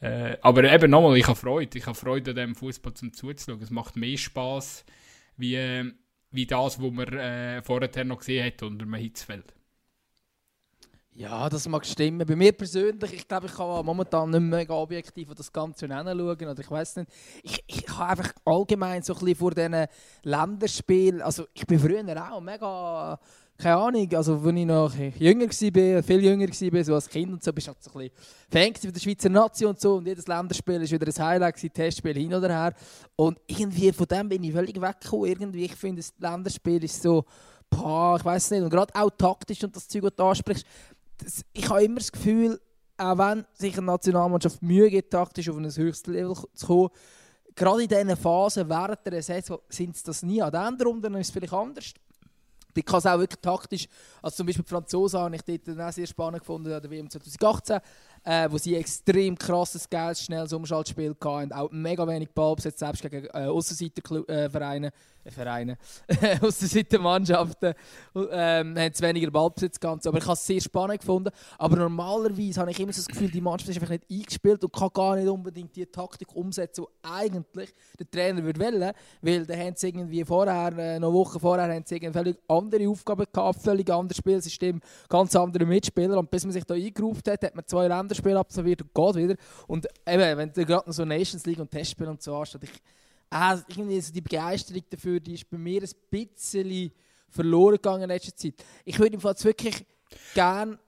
äh, 0.00 0.36
aber 0.40 0.72
eben 0.72 0.90
nochmal, 0.90 1.18
ich 1.18 1.26
habe 1.26 1.38
Freude, 1.38 1.76
ich 1.76 1.86
habe 1.86 1.96
Freude 1.96 2.30
an 2.30 2.36
diesem 2.36 2.54
Fußball 2.54 2.94
zum 2.94 3.12
zuzuschauen, 3.12 3.62
es 3.62 3.70
macht 3.70 3.96
mehr 3.96 4.16
Spaß 4.16 4.86
wie, 5.36 5.92
wie 6.30 6.46
das, 6.46 6.80
was 6.80 6.92
man 6.92 7.08
äh, 7.08 7.62
vorher 7.62 8.04
noch 8.04 8.18
gesehen 8.18 8.46
hat 8.46 8.62
unter 8.62 8.84
einem 8.84 8.94
Hitzfeld. 8.94 9.55
Ja, 11.18 11.48
das 11.48 11.66
mag 11.66 11.86
stimmen. 11.86 12.26
Bei 12.26 12.36
mir 12.36 12.52
persönlich, 12.52 13.10
ich 13.14 13.26
glaube, 13.26 13.46
ich 13.46 13.54
kann 13.54 13.86
momentan 13.86 14.28
nicht 14.28 14.40
mehr 14.40 14.68
objektiv 14.68 15.32
das 15.34 15.50
Ganze 15.50 15.86
anschauen. 15.86 16.20
Oder 16.20 16.58
ich 16.58 16.70
weiß 16.70 16.96
nicht. 16.96 17.10
Ich, 17.42 17.64
ich 17.66 17.88
habe 17.88 18.10
einfach 18.10 18.34
allgemein 18.44 19.02
so 19.02 19.14
ein 19.14 19.20
bisschen 19.20 19.34
vor 19.36 19.52
diesen 19.52 19.86
Länderspielen. 20.24 21.22
Also, 21.22 21.46
ich 21.54 21.66
bin 21.66 21.78
früher 21.78 22.32
auch 22.32 22.40
mega 22.42 23.18
keine 23.58 23.76
Ahnung, 23.76 24.14
also 24.14 24.34
als 24.34 24.54
ich 24.54 24.66
noch 24.66 24.94
jünger 24.94 25.46
war, 25.46 26.02
viel 26.02 26.22
jünger 26.22 26.46
war, 26.46 26.84
so 26.84 26.94
als 26.94 27.08
Kind 27.08 27.32
und 27.32 27.42
so, 27.42 27.54
bist 27.54 27.66
du 27.66 27.72
halt 27.72 27.82
so 27.82 27.98
ein 27.98 28.10
bisschen 28.50 28.82
Fan 28.82 28.92
der 28.92 29.00
Schweizer 29.00 29.28
Nation 29.30 29.70
und 29.70 29.80
so 29.80 29.94
und 29.94 30.06
jedes 30.06 30.26
Länderspiel 30.26 30.74
war 30.74 30.82
wieder 30.82 31.06
ein 31.06 31.26
Highlight, 31.26 31.72
Testspiel 31.72 32.12
hin 32.12 32.34
oder 32.34 32.50
her 32.50 32.74
und 33.16 33.40
irgendwie 33.46 33.90
von 33.92 34.06
dem 34.06 34.28
bin 34.28 34.44
ich 34.44 34.52
völlig 34.52 34.78
weggekommen, 34.78 35.24
irgendwie, 35.24 35.64
ich 35.64 35.74
finde, 35.74 36.02
das 36.02 36.12
Länderspiel 36.18 36.84
ist 36.84 37.00
so, 37.00 37.24
boah, 37.70 38.16
ich 38.18 38.24
weiß 38.26 38.50
nicht, 38.50 38.62
und 38.62 38.68
gerade 38.68 38.94
auch 38.94 39.10
taktisch 39.16 39.64
und 39.64 39.74
das 39.74 39.88
Zeug, 39.88 40.02
was 40.02 40.14
du 40.14 40.24
ansprichst, 40.24 40.66
das, 41.18 41.42
ich 41.52 41.68
habe 41.68 41.84
immer 41.84 41.98
das 41.98 42.12
Gefühl, 42.12 42.60
auch 42.98 43.18
wenn 43.18 43.44
sich 43.54 43.76
eine 43.76 43.86
Nationalmannschaft 43.86 44.62
Mühe 44.62 44.90
gibt, 44.90 45.10
taktisch 45.10 45.48
auf 45.48 45.56
ein 45.56 45.64
höchstes 45.64 46.12
Level 46.12 46.36
zu 46.54 46.66
kommen, 46.66 46.90
gerade 47.54 47.82
in 47.82 47.88
diesen 47.88 48.16
Phasen 48.16 48.68
während 48.68 49.04
der 49.04 49.22
Saison 49.22 49.58
sind 49.68 49.96
sie 49.96 50.04
das 50.04 50.22
nie. 50.22 50.40
An 50.42 50.76
den 50.76 51.02
dann 51.02 51.14
ist 51.14 51.28
es 51.28 51.32
vielleicht 51.32 51.52
anders. 51.52 51.92
Ich 52.74 52.84
kann 52.84 52.98
es 52.98 53.06
auch 53.06 53.18
wirklich 53.18 53.40
taktisch, 53.40 53.88
also 54.20 54.36
zum 54.36 54.46
Beispiel 54.46 54.64
die 54.64 54.68
Franzosen 54.68 55.18
habe 55.18 55.36
ich 55.36 55.42
dort 55.42 55.80
auch 55.80 55.92
sehr 55.92 56.06
spannend 56.06 56.40
gefunden, 56.40 56.70
an 56.70 56.82
der 56.82 56.90
WM 56.90 57.08
2018, 57.08 57.80
äh, 58.26 58.50
wo 58.50 58.58
sie 58.58 58.74
extrem 58.74 59.38
krasses, 59.38 59.88
geiles, 59.88 60.22
schnelles 60.24 60.52
Umschaltspiel 60.52 61.14
hatten, 61.24 61.52
auch 61.52 61.70
mega 61.70 62.06
wenig 62.06 62.28
Ballbesitz, 62.30 62.80
selbst 62.80 63.02
gegen 63.02 63.26
äh, 63.26 63.46
Aussenseitervereine, 63.46 64.92
äh, 65.24 65.30
Vereine, 65.30 65.78
Aussenseitermannschaften, 66.40 67.74
ähm, 68.14 68.76
haben 68.76 69.00
weniger 69.00 69.30
Ballbesitz 69.30 69.78
gehabt, 69.78 70.06
aber 70.06 70.18
ich 70.18 70.24
habe 70.24 70.32
es 70.32 70.44
sehr 70.44 70.60
spannend 70.60 71.00
gefunden, 71.00 71.30
aber 71.56 71.76
normalerweise 71.76 72.60
habe 72.60 72.72
ich 72.72 72.80
immer 72.80 72.92
so 72.92 73.00
das 73.00 73.08
Gefühl, 73.08 73.30
die 73.30 73.40
Mannschaft 73.40 73.70
ist 73.70 73.76
einfach 73.76 73.90
nicht 73.90 74.10
eingespielt 74.10 74.64
und 74.64 74.72
kann 74.72 74.90
gar 74.92 75.16
nicht 75.16 75.28
unbedingt 75.28 75.76
die 75.76 75.86
Taktik 75.86 76.34
umsetzen, 76.34 76.84
die 76.84 77.08
eigentlich 77.08 77.72
der 77.98 78.10
Trainer 78.10 78.42
würde 78.42 78.60
wollen, 78.60 78.92
weil 79.22 79.46
da 79.46 79.54
haben 79.54 79.74
sie 79.76 79.88
irgendwie 79.88 80.24
vorher, 80.24 80.76
äh, 80.76 80.98
noch 80.98 81.12
Wochen 81.12 81.38
vorher, 81.38 81.72
haben 81.72 81.84
sie 81.86 82.00
völlig 82.12 82.38
andere 82.48 82.88
Aufgaben 82.88 83.26
gehabt, 83.32 83.62
völlig 83.62 83.88
anderes 83.90 84.16
Spielsystem, 84.16 84.80
ganz 85.08 85.36
andere 85.36 85.64
Mitspieler. 85.64 86.18
Und 86.18 86.30
bis 86.30 86.44
man 86.44 86.52
sich 86.52 86.64
da 86.64 86.74
eingerufen 86.74 87.22
hat, 87.28 87.42
hat 87.42 87.54
man 87.54 87.66
zwei 87.66 87.88
Länder 87.88 88.14
Spiel 88.16 88.36
absolviert 88.36 88.82
und 88.82 88.94
geht 88.94 89.22
wieder. 89.22 89.36
Und 89.66 89.86
eben, 90.06 90.38
wenn 90.38 90.52
du 90.52 90.64
gerade 90.64 90.88
noch 90.88 90.94
so 90.94 91.04
Nations 91.04 91.46
League 91.46 91.58
und 91.58 91.70
Testspiel 91.70 92.08
und 92.08 92.22
so 92.22 92.36
hast, 92.38 92.58
ich, 92.62 92.70
äh, 93.30 93.56
irgendwie 93.68 94.00
so 94.00 94.12
die 94.12 94.20
Begeisterung 94.20 94.82
dafür, 94.88 95.20
die 95.20 95.34
ist 95.34 95.48
bei 95.50 95.58
mir 95.58 95.82
ein 95.82 95.90
bisschen 96.10 96.92
verloren 97.28 97.76
gegangen 97.76 98.02
in 98.02 98.08
letzter 98.08 98.34
Zeit. 98.34 98.54
Ich 98.84 98.98
würde 98.98 99.14
im 99.14 99.20
Fall 99.20 99.34
wirklich 99.42 99.84
gerne 100.34 100.78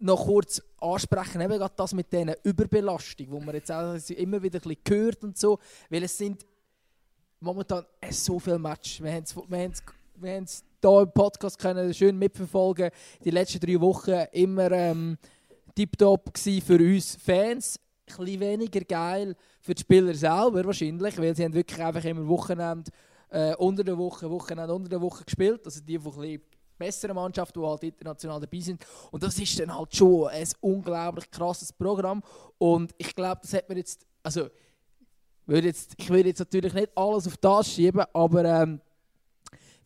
noch 0.00 0.26
kurz 0.26 0.62
ansprechen, 0.80 1.40
eben 1.40 1.58
gerade 1.58 1.74
das 1.76 1.92
mit 1.92 2.12
dieser 2.12 2.44
Überbelastung, 2.44 3.26
wo 3.30 3.40
man 3.40 3.54
jetzt 3.54 3.70
auch 3.70 3.94
immer 4.10 4.42
wieder 4.42 4.60
ein 4.60 4.68
bisschen 4.68 4.82
hört 4.88 5.24
und 5.24 5.36
so, 5.36 5.58
weil 5.90 6.04
es 6.04 6.16
sind 6.16 6.46
momentan 7.40 7.84
so 8.10 8.38
viele 8.38 8.58
Matches. 8.58 9.02
Wir 9.02 9.12
haben 9.12 9.24
es 9.24 9.36
wir 9.36 9.58
haben's, 9.58 9.82
wir 10.16 10.34
haben's 10.34 10.64
hier 10.80 11.00
im 11.00 11.12
Podcast 11.12 11.58
können 11.58 11.92
schön 11.92 12.16
mitverfolgen, 12.16 12.90
die 13.24 13.30
letzten 13.30 13.58
drei 13.60 13.80
Wochen 13.80 14.24
immer 14.32 14.70
ähm, 14.70 15.18
tiptop 15.78 16.36
für 16.36 16.78
uns 16.78 17.16
Fans. 17.24 17.78
Ein 18.08 18.16
bisschen 18.24 18.40
weniger 18.40 18.80
geil 18.80 19.36
für 19.60 19.74
die 19.74 19.82
Spieler 19.82 20.14
selber 20.14 20.64
wahrscheinlich, 20.64 21.16
weil 21.18 21.36
sie 21.36 21.44
haben 21.44 21.54
wirklich 21.54 21.80
einfach 21.80 22.04
immer 22.04 22.26
Wochenende 22.26 22.90
äh, 23.30 23.54
unter 23.56 23.84
der 23.84 23.96
Woche, 23.96 24.28
Wochenende 24.28 24.74
unter 24.74 24.88
der 24.88 25.00
Woche 25.00 25.24
gespielt. 25.24 25.60
Also 25.64 25.80
die 25.80 25.98
von 25.98 26.24
ein 26.24 26.40
bessere 26.76 27.14
Mannschaft, 27.14 27.54
die 27.54 27.60
halt 27.60 27.82
international 27.84 28.40
dabei 28.40 28.60
sind. 28.60 28.84
Und 29.12 29.22
das 29.22 29.38
ist 29.38 29.60
dann 29.60 29.76
halt 29.76 29.94
schon 29.94 30.28
ein 30.28 30.48
unglaublich 30.60 31.30
krasses 31.30 31.72
Programm. 31.72 32.22
Und 32.56 32.92
ich 32.98 33.14
glaube, 33.14 33.40
das 33.42 33.52
hat 33.52 33.68
man 33.68 33.78
jetzt, 33.78 34.04
also 34.22 34.48
würde 35.46 35.68
jetzt, 35.68 35.94
ich 35.96 36.10
würde 36.10 36.30
jetzt 36.30 36.40
natürlich 36.40 36.74
nicht 36.74 36.90
alles 36.96 37.26
auf 37.26 37.36
das 37.36 37.72
schieben, 37.72 38.04
aber 38.12 38.44
ähm, 38.44 38.80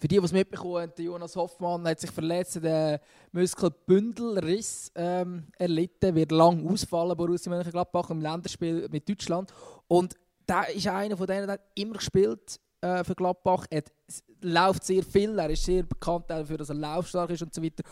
für 0.02 0.08
die, 0.08 0.18
die 0.18 0.24
es 0.24 0.32
mitbekommen 0.32 0.82
haben, 0.82 0.92
Jonas 1.04 1.36
Hoffmann 1.36 1.86
hat 1.86 2.00
sich 2.00 2.10
verletzt, 2.10 2.56
den 2.56 2.98
Muskelbündelriss 3.30 4.90
ähm, 4.96 5.46
erlitten, 5.56 6.16
wird 6.16 6.32
lang 6.32 6.68
ausfallen, 6.68 7.16
Borussia 7.16 7.52
Mönchengladbach 7.52 8.10
im 8.10 8.20
Länderspiel 8.20 8.88
mit 8.90 9.08
Deutschland. 9.08 9.54
Und 9.86 10.16
der 10.48 10.74
ist 10.74 10.88
einer 10.88 11.16
von 11.16 11.28
denen, 11.28 11.46
der 11.46 11.60
immer 11.76 11.94
gespielt 11.94 12.58
äh, 12.80 13.04
für 13.04 13.14
Gladbach. 13.14 13.66
Er 13.70 13.84
läuft 14.40 14.82
sehr 14.82 15.04
viel, 15.04 15.38
er 15.38 15.50
ist 15.50 15.64
sehr 15.64 15.84
bekannt 15.84 16.24
dafür, 16.28 16.58
dass 16.58 16.70
er 16.70 16.74
laufstark 16.74 17.30
ist 17.30 17.42
und 17.44 17.54
so 17.54 17.62
weiter. 17.62 17.84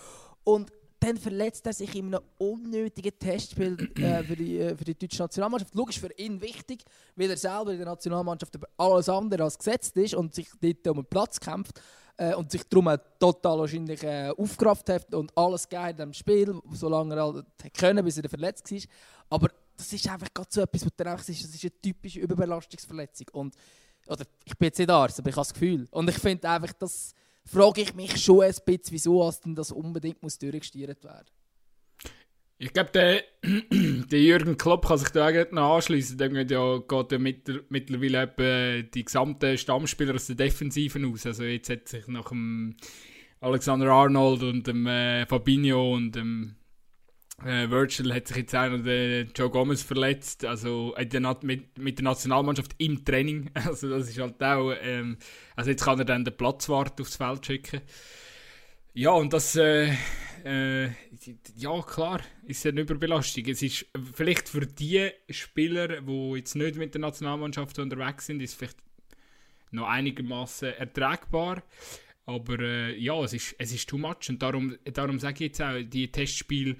Und 0.42 0.72
dann 1.00 1.16
verletzt 1.16 1.66
er 1.66 1.72
sich 1.72 1.94
in 1.94 2.14
einem 2.14 2.24
unnötigen 2.38 3.18
Testspiel 3.18 3.90
äh, 3.96 4.22
für, 4.24 4.36
die, 4.36 4.58
äh, 4.58 4.76
für 4.76 4.84
die 4.84 4.94
deutsche 4.94 5.22
Nationalmannschaft. 5.22 5.74
Logisch 5.74 5.98
für 5.98 6.12
ihn 6.18 6.40
wichtig, 6.40 6.84
weil 7.16 7.30
er 7.30 7.36
selber 7.36 7.72
in 7.72 7.78
der 7.78 7.86
Nationalmannschaft 7.86 8.56
alles 8.76 9.08
andere 9.08 9.44
als 9.44 9.56
gesetzt 9.56 9.96
ist 9.96 10.14
und 10.14 10.34
sich 10.34 10.48
dort 10.60 10.86
um 10.88 11.02
den 11.02 11.06
Platz 11.06 11.40
kämpft 11.40 11.80
äh, 12.18 12.34
und 12.34 12.50
sich 12.50 12.62
darum 12.64 12.94
total 13.18 13.58
wahrscheinlich 13.60 14.02
äh, 14.02 14.30
aufgerafft 14.36 14.90
hat 14.90 15.14
und 15.14 15.36
alles 15.36 15.68
gegeben 15.68 15.88
in 15.88 15.96
diesem 15.96 16.12
Spiel, 16.12 16.60
solange 16.72 17.16
er 17.16 17.24
halt 17.24 17.46
können, 17.76 18.04
bis 18.04 18.18
er 18.18 18.28
verletzt 18.28 18.70
war. 18.70 18.80
Aber 19.30 19.48
das 19.76 19.92
ist 19.92 20.06
einfach 20.06 20.28
gerade 20.34 20.48
so 20.50 20.60
etwas, 20.60 20.84
was 20.84 20.92
dann 20.96 21.06
einfach 21.08 21.28
ist, 21.28 21.44
das 21.44 21.54
ist 21.54 21.64
eine 21.64 21.80
typische 21.80 22.20
Überbelastungsverletzung. 22.20 23.28
Und, 23.32 23.54
oder 24.06 24.24
ich 24.44 24.56
bin 24.56 24.66
jetzt 24.66 24.78
nicht 24.78 24.90
Arzt, 24.90 25.18
aber 25.18 25.30
ich 25.30 25.36
habe 25.36 25.46
das 25.46 25.54
Gefühl. 25.54 25.88
Und 25.90 26.10
ich 26.10 26.18
finde 26.18 26.48
einfach, 26.50 26.74
das 26.74 27.14
frage 27.50 27.82
ich 27.82 27.94
mich 27.94 28.16
schon 28.22 28.42
ein 28.42 28.54
bisschen, 28.64 28.92
wieso 28.92 29.32
denn 29.44 29.54
das 29.54 29.72
unbedingt 29.72 30.22
muss 30.22 30.38
durchgestiert 30.38 31.02
werden 31.04 31.30
ich 32.62 32.74
glaube, 32.74 32.90
der, 32.92 33.24
der 33.72 34.20
Jürgen 34.20 34.58
Klopp 34.58 34.86
kann 34.86 34.98
sich 34.98 35.08
da 35.08 35.30
noch 35.50 35.76
anschließen. 35.76 36.18
Dem 36.18 36.34
geht 36.34 36.50
ja, 36.50 36.76
geht 36.76 37.12
ja 37.12 37.18
mit, 37.18 37.70
mittlerweile 37.70 38.22
etwa 38.22 38.82
die 38.82 39.04
gesamten 39.04 39.56
Stammspieler 39.56 40.14
aus 40.14 40.26
der 40.26 40.36
Defensiven 40.36 41.10
aus. 41.10 41.24
Also 41.24 41.44
jetzt 41.44 41.70
hat 41.70 41.88
sich 41.88 42.06
nach 42.06 42.28
dem 42.28 42.76
Alexander 43.40 43.90
Arnold 43.90 44.42
und 44.42 44.66
dem 44.66 44.86
äh, 44.86 45.24
Fabinho 45.24 45.94
und 45.94 46.14
dem 46.14 46.56
äh, 47.44 47.70
Virgil 47.70 48.12
hat 48.14 48.28
sich 48.28 48.36
jetzt 48.38 48.54
auch 48.54 48.68
noch 48.68 48.82
der 48.82 49.22
Joe 49.22 49.50
Gomez 49.50 49.82
verletzt. 49.82 50.44
Also 50.44 50.94
der, 50.98 51.38
mit, 51.42 51.78
mit 51.78 51.98
der 51.98 52.04
Nationalmannschaft 52.04 52.74
im 52.78 53.04
Training. 53.04 53.50
Also 53.54 53.88
das 53.88 54.08
ist 54.08 54.18
halt 54.18 54.42
auch. 54.42 54.72
Ähm, 54.82 55.16
also 55.56 55.70
jetzt 55.70 55.84
kann 55.84 55.98
er 55.98 56.04
dann 56.04 56.24
den 56.24 56.36
Platzwart 56.36 57.00
aufs 57.00 57.16
Feld 57.16 57.46
schicken. 57.46 57.80
Ja, 58.94 59.10
und 59.10 59.32
das. 59.32 59.56
Äh, 59.56 59.94
äh, 60.44 60.86
ja, 61.56 61.82
klar, 61.82 62.20
ist 62.46 62.66
eine 62.66 62.80
Überbelastung. 62.80 63.44
Es 63.46 63.62
ist 63.62 63.86
vielleicht 64.14 64.48
für 64.48 64.66
die 64.66 65.10
Spieler, 65.28 66.00
die 66.00 66.32
jetzt 66.36 66.56
nicht 66.56 66.76
mit 66.76 66.94
der 66.94 67.00
Nationalmannschaft 67.02 67.78
unterwegs 67.78 68.26
sind, 68.26 68.40
ist 68.40 68.54
vielleicht 68.54 68.78
noch 69.70 69.86
einigermaßen 69.86 70.72
ertragbar. 70.74 71.62
Aber 72.26 72.60
äh, 72.60 72.96
ja, 72.96 73.22
es 73.24 73.32
ist, 73.32 73.54
es 73.58 73.72
ist 73.72 73.88
too 73.88 73.98
much. 73.98 74.28
Und 74.28 74.40
darum, 74.42 74.76
darum 74.84 75.18
sage 75.18 75.34
ich 75.34 75.50
jetzt 75.50 75.62
auch, 75.62 75.80
die 75.82 76.10
Testspiele 76.10 76.76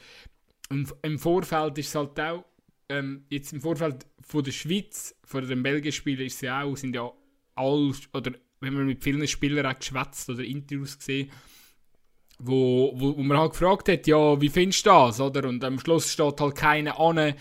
im, 0.70 0.86
im 1.02 1.18
Vorfeld 1.18 1.76
ist 1.78 1.88
es 1.88 1.94
halt 1.94 2.18
auch, 2.18 2.44
ähm, 2.88 3.24
jetzt 3.28 3.52
im 3.52 3.60
Vorfeld 3.60 4.06
von 4.20 4.42
der 4.42 4.52
Schweiz, 4.52 5.14
von 5.24 5.46
den 5.46 5.62
belgischen 5.62 5.98
Spielen 5.98 6.26
ist 6.26 6.40
ja 6.40 6.62
auch, 6.62 6.76
sind 6.76 6.94
ja 6.94 7.10
alle, 7.54 7.92
oder 8.12 8.32
wenn 8.60 8.74
man 8.74 8.86
mit 8.86 9.02
vielen 9.02 9.26
Spielern 9.26 9.66
auch 9.66 9.78
geschwätzt 9.78 10.30
oder 10.30 10.44
Interviews 10.44 10.98
gesehen, 10.98 11.30
wo, 12.38 12.92
wo, 12.94 13.16
wo 13.16 13.22
man 13.22 13.38
halt 13.38 13.52
gefragt 13.52 13.88
hat, 13.88 14.06
ja, 14.06 14.40
wie 14.40 14.48
findest 14.48 14.86
du 14.86 14.90
das, 14.90 15.20
oder? 15.20 15.48
Und 15.48 15.62
am 15.62 15.78
Schluss 15.78 16.10
steht 16.10 16.40
halt 16.40 16.54
keiner 16.54 16.98
an 16.98 17.34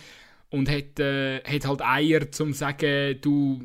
und 0.50 0.70
hat, 0.70 1.00
äh, 1.00 1.42
hat 1.44 1.66
halt 1.66 1.82
Eier 1.82 2.32
zum 2.32 2.54
sagen, 2.54 3.20
du, 3.22 3.62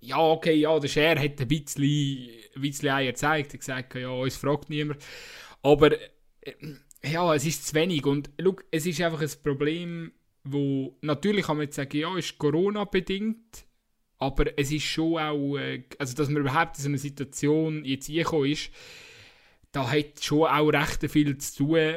ja, 0.00 0.18
okay, 0.18 0.54
ja, 0.54 0.78
der 0.78 0.88
Scher 0.88 1.18
hat 1.18 1.40
ein 1.40 1.48
bisschen, 1.48 2.28
ein 2.56 2.60
bisschen 2.60 2.88
Eier 2.90 3.12
gezeigt, 3.12 3.52
hat 3.52 3.60
gesagt, 3.60 3.94
ja, 3.94 4.08
uns 4.08 4.36
fragt 4.36 4.68
niemand. 4.68 5.02
Aber, 5.62 5.92
äh, 5.92 6.52
ja, 7.04 7.34
es 7.34 7.46
ist 7.46 7.66
zu 7.68 7.74
wenig 7.74 8.04
und, 8.06 8.30
look, 8.38 8.64
es 8.70 8.86
ist 8.86 9.00
einfach 9.00 9.20
ein 9.20 9.30
Problem, 9.42 10.12
wo, 10.44 10.96
natürlich 11.00 11.46
kann 11.46 11.56
man 11.56 11.66
jetzt 11.66 11.76
sagen, 11.76 11.96
ja, 11.96 12.16
ist 12.16 12.38
Corona-bedingt, 12.38 13.66
aber 14.18 14.58
es 14.58 14.70
ist 14.70 14.84
schon 14.84 15.18
auch, 15.18 15.56
äh, 15.56 15.84
also, 15.98 16.14
dass 16.14 16.28
man 16.28 16.42
überhaupt 16.42 16.76
in 16.76 16.82
so 16.82 16.88
eine 16.88 16.98
Situation 16.98 17.84
jetzt 17.84 18.08
reingekommen 18.08 18.50
ist, 18.50 18.70
da 19.72 19.90
hat 19.90 20.22
schon 20.22 20.48
auch 20.48 20.68
recht 20.68 21.10
viel 21.10 21.38
zu 21.38 21.64
tun. 21.64 21.96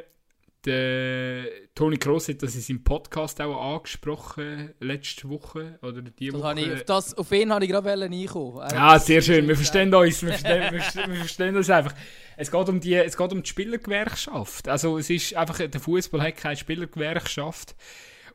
Der 0.66 1.46
Toni 1.76 1.98
Kroos 1.98 2.30
hat 2.30 2.42
das 2.42 2.56
in 2.56 2.62
seinem 2.62 2.84
Podcast 2.84 3.42
auch 3.42 3.76
angesprochen, 3.76 4.74
letzte 4.80 5.28
Woche 5.28 5.78
oder 5.82 6.02
die 6.02 6.30
das 6.30 6.42
Woche. 6.42 6.60
Ich, 6.60 6.72
auf, 6.72 6.84
das, 6.84 7.18
auf 7.18 7.32
ihn 7.34 7.52
habe 7.52 7.66
ich 7.66 7.72
gerade 7.72 7.90
reinkommen. 7.90 8.62
Ah, 8.62 8.98
sehr 8.98 9.22
schön. 9.22 9.46
Wir 9.48 9.58
verstehen 9.58 9.94
uns. 9.94 10.22
Wir 10.24 10.30
verstehen, 10.30 10.72
wir, 10.72 11.08
wir 11.10 11.16
verstehen 11.18 11.58
uns 11.58 11.70
einfach. 11.70 11.94
Es 12.38 12.50
geht, 12.50 12.70
um 12.70 12.80
die, 12.80 12.96
es 12.96 13.18
geht 13.18 13.32
um 13.34 13.44
die 13.44 13.50
Spielergewerkschaft. 13.50 14.70
Also 14.70 14.98
es 14.98 15.10
ist 15.10 15.36
einfach, 15.36 15.58
der 15.58 15.82
Fußball 15.82 16.22
hat 16.22 16.38
keine 16.38 16.56
Spielergewerkschaft. 16.56 17.76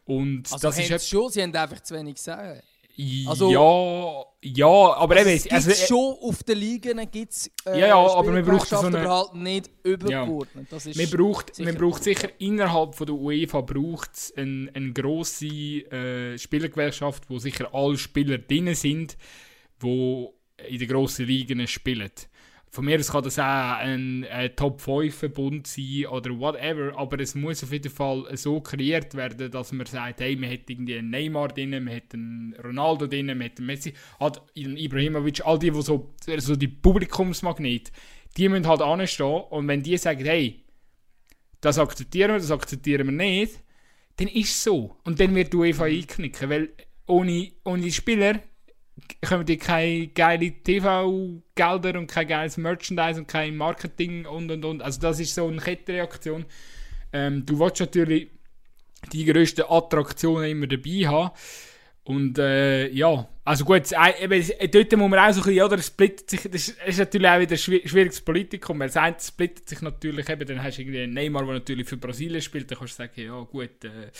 Und 0.05 0.53
also 0.53 0.69
das 0.69 0.79
ist 0.79 1.09
schon, 1.09 1.31
sie 1.31 1.43
haben 1.43 1.55
einfach 1.55 1.81
zu 1.81 1.95
wenig 1.95 2.17
gesagt. 2.17 2.63
Also, 3.27 3.51
ja, 3.53 4.25
ja, 4.43 4.67
aber 4.67 5.17
also 5.17 5.31
eben... 5.31 5.39
Es 5.39 5.51
also, 5.53 5.71
schon 5.87 6.17
auf 6.21 6.43
den 6.43 6.59
Ligen 6.59 6.99
gibt 7.11 7.33
es 7.33 7.51
äh, 7.65 7.79
ja, 7.79 7.87
ja, 7.89 7.97
aber 7.97 8.33
man 8.33 8.45
braucht 8.45 8.69
so 8.69 8.79
eine... 8.79 9.09
halt 9.09 9.35
nicht 9.35 9.71
übergeordnet. 9.85 10.65
Ja. 10.65 10.71
Das 10.71 10.87
ist 10.87 10.97
man, 10.97 11.09
braucht, 11.11 11.55
sicher 11.55 11.71
man 11.71 11.81
braucht 11.81 12.03
sicher 12.03 12.29
innerhalb 12.39 12.97
von 12.97 13.07
der 13.07 13.15
UEFA 13.15 13.61
braucht 13.61 14.15
es 14.15 14.33
eine, 14.37 14.69
eine 14.75 14.93
grosse 14.93 15.47
äh, 15.47 16.37
Spielergewerkschaft, 16.39 17.31
wo 17.31 17.39
sicher 17.39 17.73
alle 17.73 17.99
Spieler 17.99 18.39
drin 18.39 18.75
sind, 18.75 19.17
die 19.81 20.29
in 20.69 20.79
den 20.79 20.89
grossen 20.89 21.27
Ligen 21.27 21.65
spielen. 21.69 22.11
Von 22.71 22.85
mir 22.85 22.99
aus 22.99 23.11
kann 23.11 23.25
das 23.25 23.39
auch 23.39 23.43
ein, 23.79 24.25
ein 24.31 24.55
Top 24.55 24.81
5 24.81 25.15
Verbund 25.15 25.67
sein 25.67 26.07
oder 26.07 26.31
whatever, 26.39 26.97
aber 26.97 27.21
es 27.21 27.35
muss 27.35 27.65
auf 27.65 27.73
jeden 27.73 27.91
Fall 27.91 28.27
so 28.37 28.61
kreiert 28.61 29.15
werden, 29.15 29.51
dass 29.51 29.73
man 29.73 29.87
sagt, 29.87 30.21
hey, 30.21 30.37
man 30.37 30.51
hat 30.51 30.69
irgendwie 30.69 30.97
einen 30.97 31.11
Neymar 31.11 31.49
drin, 31.49 31.71
man 31.71 31.95
hat 31.95 32.13
einen 32.13 32.55
Ronaldo 32.63 33.07
drin, 33.07 33.27
man 33.27 33.45
hat 33.45 33.59
einen 33.59 33.67
Messi, 33.67 33.95
hat 34.21 34.43
einen 34.57 34.77
Ibrahimovic, 34.77 35.47
all 35.47 35.59
die, 35.59 35.71
die 35.71 35.83
so, 35.83 36.15
so 36.39 36.57
die 36.57 36.69
Publikumsmagnet, 36.69 37.91
die 38.37 38.49
müssen 38.49 38.67
halt 38.67 38.83
anstehen 38.83 39.43
und 39.51 39.67
wenn 39.67 39.83
die 39.83 39.97
sagen, 39.97 40.25
hey, 40.25 40.65
das 41.61 41.79
akzeptieren 41.79 42.33
wir, 42.33 42.39
das 42.39 42.51
akzeptieren 42.51 43.07
wir 43.07 43.13
nicht, 43.13 43.61
dann 44.17 44.29
ist 44.29 44.51
es 44.51 44.65
so. 44.65 44.97
Und 45.05 45.19
dann 45.21 45.35
wird 45.35 45.53
die 45.53 45.57
UEFA 45.57 45.85
einknicken, 45.85 46.51
weil 46.51 46.69
ohne, 47.07 47.51
ohne 47.65 47.91
Spieler 47.91 48.41
kommen 49.27 49.47
die 49.47 49.57
keine 49.57 50.09
geile 50.09 50.51
TV-Gelder 50.51 51.99
und 51.99 52.09
kein 52.09 52.29
geiles 52.29 52.57
Merchandise 52.57 53.21
und 53.21 53.29
kein 53.29 53.57
Marketing 53.57 54.27
und 54.27 54.51
und 54.51 54.65
und. 54.65 54.83
Also 54.83 55.01
das 55.01 55.21
ist 55.21 55.35
so 55.35 55.47
eine 55.47 55.59
Kettenreaktion. 55.59 56.45
Ähm, 57.13 57.45
du 57.47 57.59
willst 57.59 57.81
natürlich 57.81 58.29
die 59.13 59.25
grössten 59.25 59.65
Attraktionen 59.69 60.51
immer 60.51 60.67
dabei 60.67 61.07
haben. 61.07 61.31
Und 62.05 62.39
äh, 62.39 62.89
ja, 62.89 63.29
also 63.45 63.67
gut, 63.67 63.93
äh, 63.93 64.25
eben, 64.25 64.71
dort 64.71 64.97
muss 64.97 65.11
man 65.11 65.19
auch 65.19 65.33
so 65.33 65.41
ein 65.41 65.47
bisschen, 65.47 65.63
oder, 65.63 65.77
es 65.77 65.89
splittet 65.89 66.31
sich, 66.31 66.41
das 66.51 66.69
ist 66.69 66.99
natürlich 66.99 67.29
auch 67.29 67.39
wieder 67.39 67.53
ein 67.53 67.59
schwieriges 67.59 68.23
Politikum, 68.23 68.81
weil 68.81 68.89
das 68.89 68.97
eine 68.97 69.17
splittet 69.21 69.69
sich 69.69 69.83
natürlich 69.83 70.27
eben, 70.31 70.47
dann 70.47 70.63
hast 70.63 70.79
du 70.79 70.83
irgendwie 70.83 71.03
einen 71.03 71.13
Neymar, 71.13 71.45
der 71.45 71.55
natürlich 71.55 71.87
für 71.87 71.99
Brasilien 71.99 72.41
spielt, 72.41 72.71
dann 72.71 72.79
kannst 72.79 72.99
du 72.99 73.03
sagen, 73.03 73.21
ja 73.21 73.39
gut, 73.43 73.85
äh, 73.85 74.11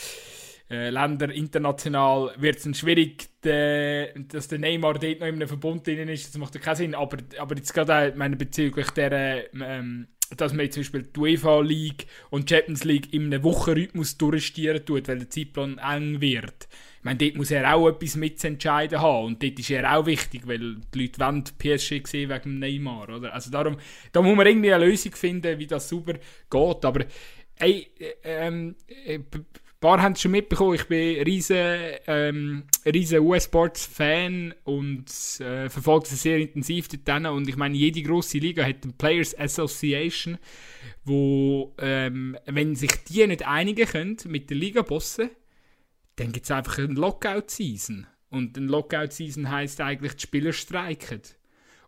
äh, 0.69 0.89
Länder 0.91 1.31
international 1.31 2.31
wird 2.37 2.63
es 2.63 2.77
schwierig, 2.77 3.29
de, 3.43 4.11
dass 4.27 4.47
der 4.49 4.59
Neymar 4.59 4.99
dort 4.99 5.19
noch 5.19 5.27
in 5.27 5.35
einem 5.35 5.47
Verbund 5.47 5.87
drin 5.87 6.07
ist. 6.07 6.27
Das 6.27 6.37
macht 6.37 6.53
ja 6.53 6.61
keinen 6.61 6.75
Sinn. 6.75 6.95
Aber, 6.95 7.17
aber 7.39 7.55
jetzt 7.55 7.73
gerade 7.73 8.13
meine 8.15 8.35
bezüglich 8.35 8.91
der, 8.91 9.51
ähm, 9.53 10.07
dass 10.37 10.53
man 10.53 10.69
zum 10.69 10.81
Beispiel 10.81 11.03
die 11.03 11.19
UEFA 11.19 11.61
League 11.61 12.05
und 12.29 12.47
Champions 12.47 12.83
League 12.83 13.11
in 13.13 13.25
einem 13.25 13.43
Wochenrhythmus 13.43 14.17
durchstieren 14.17 14.85
tut, 14.85 15.07
weil 15.07 15.17
der 15.17 15.29
Zeitplan 15.31 15.79
eng 15.79 16.21
wird. 16.21 16.67
Ich 16.99 17.03
meine, 17.03 17.17
dort 17.17 17.35
muss 17.35 17.49
er 17.49 17.73
auch 17.73 17.87
etwas 17.87 18.15
mitentscheiden 18.15 18.99
haben. 18.99 19.25
Und 19.25 19.41
dort 19.41 19.57
ist 19.57 19.71
er 19.71 19.97
auch 19.97 20.05
wichtig, 20.05 20.45
weil 20.45 20.75
die 20.93 21.01
Leute 21.01 21.19
wollen 21.19 21.43
PSG 21.45 22.05
sehen 22.05 22.29
wegen 22.29 22.59
Neymar. 22.59 23.09
Oder? 23.09 23.33
Also 23.33 23.49
darum, 23.49 23.77
da 24.11 24.21
muss 24.21 24.35
man 24.35 24.45
irgendwie 24.45 24.71
eine 24.71 24.85
Lösung 24.85 25.13
finden, 25.13 25.57
wie 25.57 25.65
das 25.65 25.89
super 25.89 26.13
geht. 26.13 26.85
Aber 26.85 27.05
ey, 27.55 27.87
äh, 27.97 28.13
ähm, 28.23 28.75
äh, 28.87 29.19
paar 29.79 30.01
haben 30.01 30.13
es 30.13 30.21
schon 30.21 30.31
mitbekommen, 30.31 30.75
ich 30.75 30.87
bin 30.87 31.17
ein 31.17 31.23
riesen, 31.23 31.67
ähm, 32.07 32.63
US-Sports-Fan 32.85 34.53
und 34.63 35.05
äh, 35.39 35.69
verfolge 35.69 36.07
sie 36.07 36.15
sehr 36.15 36.37
intensiv 36.37 36.87
dort 36.89 37.25
Und 37.25 37.47
ich 37.47 37.55
meine, 37.55 37.77
jede 37.77 38.01
grosse 38.01 38.39
Liga 38.39 38.65
hat 38.65 38.83
eine 38.83 38.93
Players 38.93 39.37
Association, 39.37 40.37
wo, 41.05 41.75
ähm, 41.79 42.37
wenn 42.45 42.75
sich 42.75 42.91
die 43.05 43.25
nicht 43.25 43.47
einigen 43.47 43.87
können 43.87 44.17
mit 44.27 44.49
den 44.49 44.57
Ligabossen, 44.57 45.29
dann 46.17 46.31
gibt 46.33 46.45
es 46.45 46.51
einfach 46.51 46.77
eine 46.79 46.93
Lockout-Season. 46.93 48.05
Und 48.29 48.57
eine 48.57 48.67
Lockout-Season 48.67 49.49
heisst 49.49 49.79
eigentlich, 49.81 50.15
die 50.15 50.21
Spieler 50.23 50.51
streiken. 50.51 51.21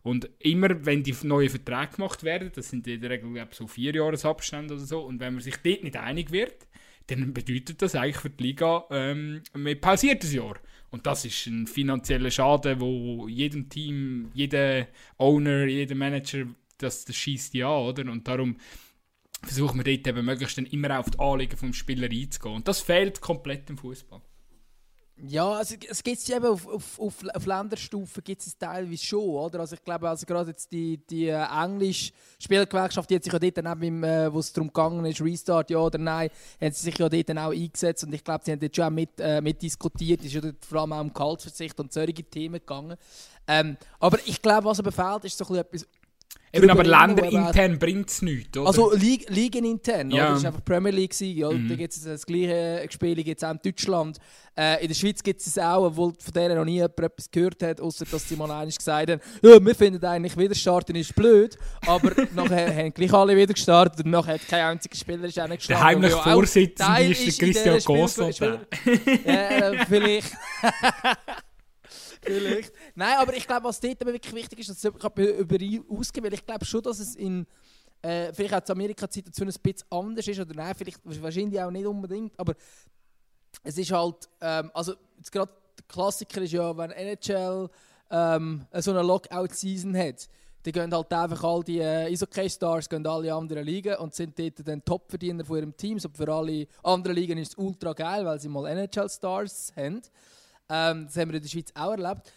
Und 0.02 0.30
immer, 0.40 0.86
wenn 0.86 1.04
die 1.04 1.16
neuen 1.24 1.50
Verträge 1.50 1.98
gemacht 1.98 2.24
werden, 2.24 2.52
das 2.56 2.70
sind 2.70 2.88
in 2.88 3.02
der 3.02 3.12
Regel 3.12 3.34
glaube 3.34 3.54
so 3.54 3.68
vier 3.68 3.94
Jahresabstände 3.94 4.74
oder 4.74 4.84
so, 4.84 5.02
und 5.02 5.20
wenn 5.20 5.34
man 5.34 5.44
sich 5.44 5.58
dort 5.58 5.84
nicht 5.84 5.98
einig 5.98 6.32
wird, 6.32 6.66
dann 7.08 7.34
bedeutet 7.34 7.82
das 7.82 7.96
eigentlich 7.96 8.18
für 8.18 8.30
die 8.30 8.44
Liga, 8.44 8.86
ähm, 8.92 9.42
man 9.54 9.80
pausiert 9.80 10.24
ein 10.24 10.32
Jahr. 10.32 10.56
Und 10.90 11.06
das 11.08 11.24
ist 11.26 11.48
ein 11.48 11.68
finanzieller 11.68 12.32
Schaden, 12.32 12.82
wo 12.82 13.28
jedem 13.28 13.70
Team, 13.70 14.30
jeder 14.34 14.88
Owner, 15.18 15.66
jeder 15.66 15.96
Manager, 15.96 16.46
das, 16.78 17.06
das 17.06 17.16
schießt 17.16 17.54
ja, 17.54 17.70
oder? 17.70 18.12
Und 18.12 18.28
darum 18.28 18.58
versuchen 19.44 19.84
wir 19.84 19.84
dort 19.84 20.08
eben 20.08 20.26
möglichst 20.26 20.58
dann 20.58 20.66
immer 20.66 21.00
auf 21.00 21.10
die 21.10 21.20
Anliegen 21.20 21.58
vom 21.58 21.74
Spieler 21.74 22.10
einzugehen. 22.10 22.56
Und 22.56 22.68
das 22.68 22.82
fehlt 22.82 23.22
komplett 23.22 23.70
im 23.70 23.78
Fußball. 23.78 24.22
Ja, 25.18 25.52
also 25.52 25.76
es 25.88 26.04
gibt 26.04 26.18
es 26.18 26.30
eben 26.30 26.46
auf, 26.46 26.68
auf, 26.68 27.00
auf, 27.00 27.16
auf 27.34 27.46
Länderstufe 27.46 28.24
gibt 28.24 28.42
es 28.42 28.58
teilweise 28.58 29.06
schon, 29.06 29.20
oder? 29.20 29.60
Also 29.60 29.76
ich 29.76 29.84
glaube, 29.84 30.10
also 30.10 30.26
gerade 30.26 30.50
jetzt 30.50 30.72
die, 30.72 30.98
die 30.98 31.28
äh, 31.28 31.46
englische 31.64 32.12
Spielgewerkschaft, 32.40 33.08
die 33.10 33.16
hat 33.16 33.24
sich 33.24 33.32
ja 33.32 33.38
dort 33.38 33.58
dann 33.58 33.84
eben, 33.84 34.04
äh, 34.04 34.34
wo 34.34 34.40
es 34.40 34.52
darum 34.52 34.70
gegangen 34.70 35.06
ist, 35.06 35.22
Restart, 35.22 35.70
ja 35.70 35.78
oder 35.78 36.00
nein, 36.00 36.30
haben 36.60 36.72
sie 36.72 36.82
sich 36.82 36.98
ja 36.98 37.08
dort 37.08 37.30
auch 37.38 37.52
eingesetzt 37.52 38.04
und 38.04 38.14
ich 38.14 38.24
glaube, 38.24 38.44
sie 38.44 38.52
haben 38.52 38.60
dort 38.60 38.76
schon 38.76 38.86
auch 38.86 38.90
mit, 38.90 39.20
äh, 39.20 39.42
mit 39.42 39.64
es 39.64 39.76
ist 39.76 40.34
ja 40.34 40.42
vor 40.68 40.82
allem 40.82 40.94
auch 40.94 41.02
um 41.02 41.14
Gehaltsverzicht 41.14 41.80
und 41.80 41.94
solche 41.94 42.24
Themen 42.24 42.60
gegangen. 42.60 42.98
Ähm, 43.48 43.78
aber 44.00 44.18
ich 44.26 44.42
glaube, 44.42 44.66
was 44.66 44.80
aber 44.80 44.92
fehlt, 44.92 45.26
ist 45.26 45.38
so 45.38 45.46
ein 45.46 45.66
bisschen 45.70 45.86
etwas 45.86 46.01
Eben, 46.54 46.70
aber 46.70 46.84
länderintern 46.84 47.80
bringt 47.80 48.10
es 48.10 48.22
nichts, 48.22 48.58
oder? 48.58 48.68
Also 48.68 48.94
Lig 48.94 49.30
Ligenintern, 49.30 50.12
ja. 50.12 50.32
das 50.32 50.44
war 50.44 50.50
einfach 50.50 50.66
Premier 50.66 50.92
League. 50.92 51.18
Ja. 51.22 51.50
Mhm. 51.50 51.70
Da 51.70 51.76
gibt 51.76 51.94
es 51.94 52.04
das 52.04 52.26
gleiche 52.26 52.86
Spiel 52.90 53.16
gibt's 53.24 53.44
auch 53.44 53.52
in 53.52 53.60
Deutschland. 53.64 54.18
Äh, 54.58 54.82
in 54.82 54.90
der 54.90 54.96
Schweiz 54.96 55.24
gibt 55.24 55.40
es 55.40 55.48
es 55.48 55.58
auch, 55.58 55.86
obwohl 55.86 56.14
von 56.20 56.34
denen 56.34 56.58
noch 56.58 56.66
nie 56.66 56.76
jemand 56.76 57.00
etwas 57.00 57.32
gehört 57.32 57.64
hat, 57.64 57.80
außer 57.80 58.04
dass 58.04 58.28
sie 58.28 58.36
mal 58.36 58.52
einmal 58.52 58.68
gesagt 58.68 59.12
haben, 59.12 59.22
ja, 59.42 59.66
wir 59.66 59.76
finden 59.76 60.04
eigentlich, 60.04 60.38
wieder 60.38 60.54
starten 60.54 60.96
ist 60.96 61.16
blöd, 61.16 61.58
aber 61.88 62.12
nachher 62.36 62.76
haben 62.76 62.94
gleich 62.94 63.14
alle 63.14 63.38
wieder 63.38 63.54
gestartet 63.54 64.04
und 64.04 64.12
nachher 64.12 64.34
hat 64.34 64.48
kein 64.50 64.66
einziger 64.66 64.98
Spieler 64.98 65.24
ist 65.24 65.36
geschlagen. 65.36 65.58
Der 65.68 65.84
heimliche 65.84 66.18
Vorsitzende 66.18 67.04
ist 67.06 67.42
der 67.42 67.48
Christian 67.48 67.80
Gossel. 67.80 68.60
Ja, 69.26 69.86
vielleicht... 69.88 70.34
Vielleicht. 72.24 72.74
Nein, 72.96 73.16
aber 73.18 73.36
ich 73.36 73.48
glaube, 73.48 73.64
was 73.66 73.80
dort 73.80 74.06
wirklich 74.06 74.36
wichtig 74.36 74.60
ist, 74.60 74.70
dass 74.70 74.78
es 74.78 74.86
über 74.86 75.58
ausgeht, 75.90 76.24
weil 76.24 76.34
ich 76.34 76.46
glaube 76.46 76.66
schon, 76.66 76.82
dass 76.82 77.00
es 77.00 77.16
in 77.16 77.48
äh, 78.02 78.34
vielleicht 78.34 78.54
auch 78.54 78.70
in 78.70 78.72
Amerika 78.72 79.08
die 79.08 79.14
Situation 79.14 79.48
ein 79.48 79.56
bisschen 79.62 79.88
anders 79.90 80.28
ist 80.28 80.40
oder 80.40 80.54
nein, 80.54 80.74
vielleicht 80.76 81.00
wahrscheinlich 81.04 81.62
auch 81.62 81.72
nicht 81.72 81.86
unbedingt, 81.86 82.40
aber 82.40 82.56
es 83.64 83.78
ist 83.78 83.92
halt, 83.92 84.30
ähm, 84.40 84.72
also 84.74 84.94
gerade 85.32 85.52
der 85.78 85.86
Klassiker 85.88 86.42
ist 86.42 86.54
ja, 86.54 86.76
wenn 86.78 86.92
NHL 86.92 87.70
ähm, 88.10 88.66
so 88.74 88.92
eine 88.92 89.04
Lockout-Season 89.04 89.96
hat, 89.98 90.28
dann 90.64 90.74
gehen 90.74 90.94
halt 90.94 91.14
einfach 91.14 91.44
all 91.44 91.64
die 91.64 91.80
äh, 91.80 92.12
Eishockey-Stars 92.12 92.88
gehen 92.88 93.06
alle 93.06 93.34
anderen 93.34 93.66
Ligen 93.66 93.96
und 93.96 94.14
sind 94.14 94.38
dort 94.38 94.68
dann 94.68 94.86
Topverdiener 94.86 95.44
von 95.44 95.58
ihrem 95.58 95.76
Team. 95.76 95.98
So 95.98 96.10
für 96.10 96.32
alle 96.32 96.68
anderen 96.84 97.16
Ligen 97.16 97.38
ist 97.40 97.50
es 97.50 97.58
ultra 97.58 97.94
geil, 97.94 98.26
weil 98.26 98.40
sie 98.40 98.50
mal 98.50 98.68
NHL-Stars 98.68 99.74
haben. 99.76 100.02
Ähm, 100.72 101.06
das 101.06 101.18
haben 101.18 101.30
wir 101.30 101.36
in 101.36 101.42
der 101.44 101.50
Schweiz 101.50 101.72
auch 101.76 101.92
erlebt. 101.92 102.32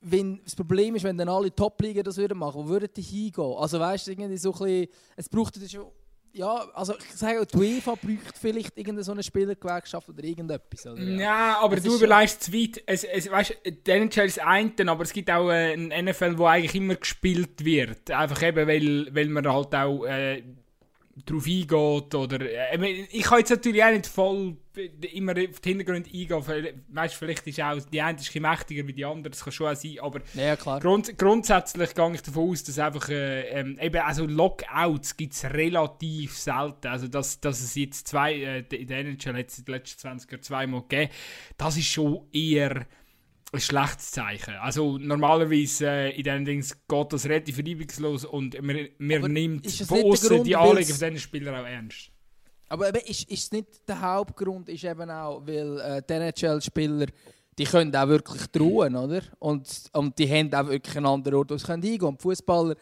Wenn, 0.00 0.42
das 0.44 0.54
Problem 0.54 0.94
ist, 0.96 1.02
wenn 1.02 1.16
dann 1.16 1.30
alle 1.30 1.54
Top-Ligen 1.54 2.04
das 2.04 2.18
würden 2.18 2.36
machen, 2.36 2.64
wo 2.64 2.68
würden 2.68 2.90
die 2.94 3.00
hingehen? 3.00 3.54
Also 3.56 3.80
weißt 3.80 4.06
du, 4.06 4.10
irgendwie 4.10 4.36
so 4.36 4.52
ein 4.52 4.58
bisschen, 4.58 4.88
es 5.16 5.28
braucht 5.30 5.56
das 5.56 5.72
schon, 5.72 5.86
ja, 6.34 6.66
also 6.74 6.94
ich 6.98 7.14
sage, 7.14 7.46
die 7.46 7.56
UEFA 7.56 7.94
braucht 7.94 8.36
vielleicht 8.38 8.76
irgendeine 8.76 9.04
so 9.04 9.12
eine 9.12 9.22
Spielergewerkschaft 9.22 10.08
oder 10.08 10.22
irgendetwas. 10.22 10.84
Oder? 10.86 11.00
Ja. 11.00 11.20
ja, 11.20 11.58
aber 11.60 11.76
es 11.78 11.84
du 11.84 11.94
überlegst 11.94 12.42
zu 12.42 12.52
weit. 12.52 12.82
Es, 12.86 13.04
es, 13.04 13.30
weißt, 13.30 13.56
der 13.86 13.94
NHL 13.96 14.26
ist 14.26 14.40
ein, 14.40 14.88
aber 14.88 15.04
es 15.04 15.12
gibt 15.12 15.30
auch 15.30 15.48
äh, 15.48 15.72
einen 15.72 16.06
NFL, 16.06 16.36
wo 16.36 16.46
eigentlich 16.46 16.74
immer 16.74 16.96
gespielt 16.96 17.64
wird. 17.64 18.10
Einfach 18.10 18.42
eben, 18.42 18.66
weil, 18.66 19.14
weil 19.14 19.28
man 19.28 19.46
halt 19.46 19.74
auch 19.76 20.04
äh, 20.04 20.42
darauf 21.24 21.46
eingeht. 21.46 22.14
Oder, 22.14 22.40
äh, 22.40 23.06
ich 23.10 23.22
kann 23.22 23.38
jetzt 23.38 23.50
natürlich 23.50 23.82
auch 23.82 23.90
nicht 23.90 24.06
voll 24.06 24.56
immer 25.12 25.32
auf 25.32 25.60
den 25.60 25.78
Hintergrund 25.78 26.06
eingehen. 26.06 26.84
Weißt, 26.88 27.14
vielleicht 27.14 27.46
ist 27.46 27.60
auch 27.60 27.78
die 27.92 28.02
eine 28.02 28.18
ist 28.18 28.34
mächtiger 28.34 28.86
wie 28.86 28.92
die 28.92 29.04
andere, 29.04 29.30
das 29.30 29.44
kann 29.44 29.52
schon 29.52 29.68
auch 29.68 29.76
sein. 29.76 29.98
Aber 30.00 30.20
ja. 30.34 30.56
Grund, 30.56 31.16
grundsätzlich 31.16 31.94
gehe 31.94 32.12
ich 32.14 32.22
davon 32.22 32.50
aus, 32.50 32.64
dass 32.64 32.78
einfach 32.78 33.08
äh, 33.08 33.48
ähm, 33.50 33.78
eben, 33.80 34.02
also 34.02 34.26
Lockouts 34.26 35.16
gibt 35.16 35.34
es 35.34 35.44
relativ 35.44 36.36
selten. 36.36 36.88
Also, 36.88 37.08
dass, 37.08 37.40
dass 37.40 37.60
es 37.60 37.74
jetzt 37.74 38.08
zwei, 38.08 38.34
äh, 38.34 38.58
in 38.70 38.88
der 38.88 38.98
NHL 39.00 39.38
hat 39.38 39.48
es 39.48 39.58
in 39.58 39.64
den 39.64 39.74
letzten 39.74 40.00
20 40.00 40.30
Jahren 40.30 40.42
zweimal 40.42 40.82
gegeben, 40.82 41.12
das 41.56 41.76
ist 41.76 41.86
schon 41.86 42.26
eher 42.32 42.86
ein 43.54 43.60
schlechtes 43.60 44.10
Zeichen. 44.10 44.54
Also 44.54 44.98
normalerweise 44.98 45.86
äh, 45.86 46.16
in 46.16 46.24
diesen 46.24 46.44
Dings 46.44 46.76
geht 46.88 47.12
das 47.12 47.24
relativ 47.26 47.58
reibungslos 47.58 48.24
und 48.24 48.60
man, 48.62 48.88
man 48.98 49.32
nimmt 49.32 49.70
von 49.70 50.02
außen 50.02 50.44
die 50.44 50.56
Anliegen 50.56 50.94
von 50.94 51.08
diesen 51.08 51.18
Spielern 51.18 51.54
auch 51.54 51.66
ernst. 51.66 52.10
Aber 52.68 52.88
eben, 52.88 52.98
ist, 53.06 53.30
ist 53.30 53.52
nicht 53.52 53.88
der 53.88 54.00
Hauptgrund 54.00 54.68
ist 54.68 54.84
eben 54.84 55.10
auch, 55.10 55.46
weil 55.46 55.78
äh, 55.78 56.02
die 56.08 56.12
NHL-Spieler 56.14 57.06
die 57.58 57.64
können 57.64 57.94
auch 57.94 58.08
wirklich 58.08 58.46
drohen, 58.48 58.96
oder? 58.96 59.20
Und, 59.38 59.68
und 59.92 60.18
die 60.18 60.28
haben 60.28 60.52
auch 60.52 60.68
wirklich 60.68 60.96
einen 60.96 61.06
anderen 61.06 61.38
Ort, 61.38 61.50
wo 61.50 61.56
sie 61.56 61.66
hingehen 61.66 61.98
können. 61.98 62.08
Und 62.14 62.22
Fußballer, 62.22 62.74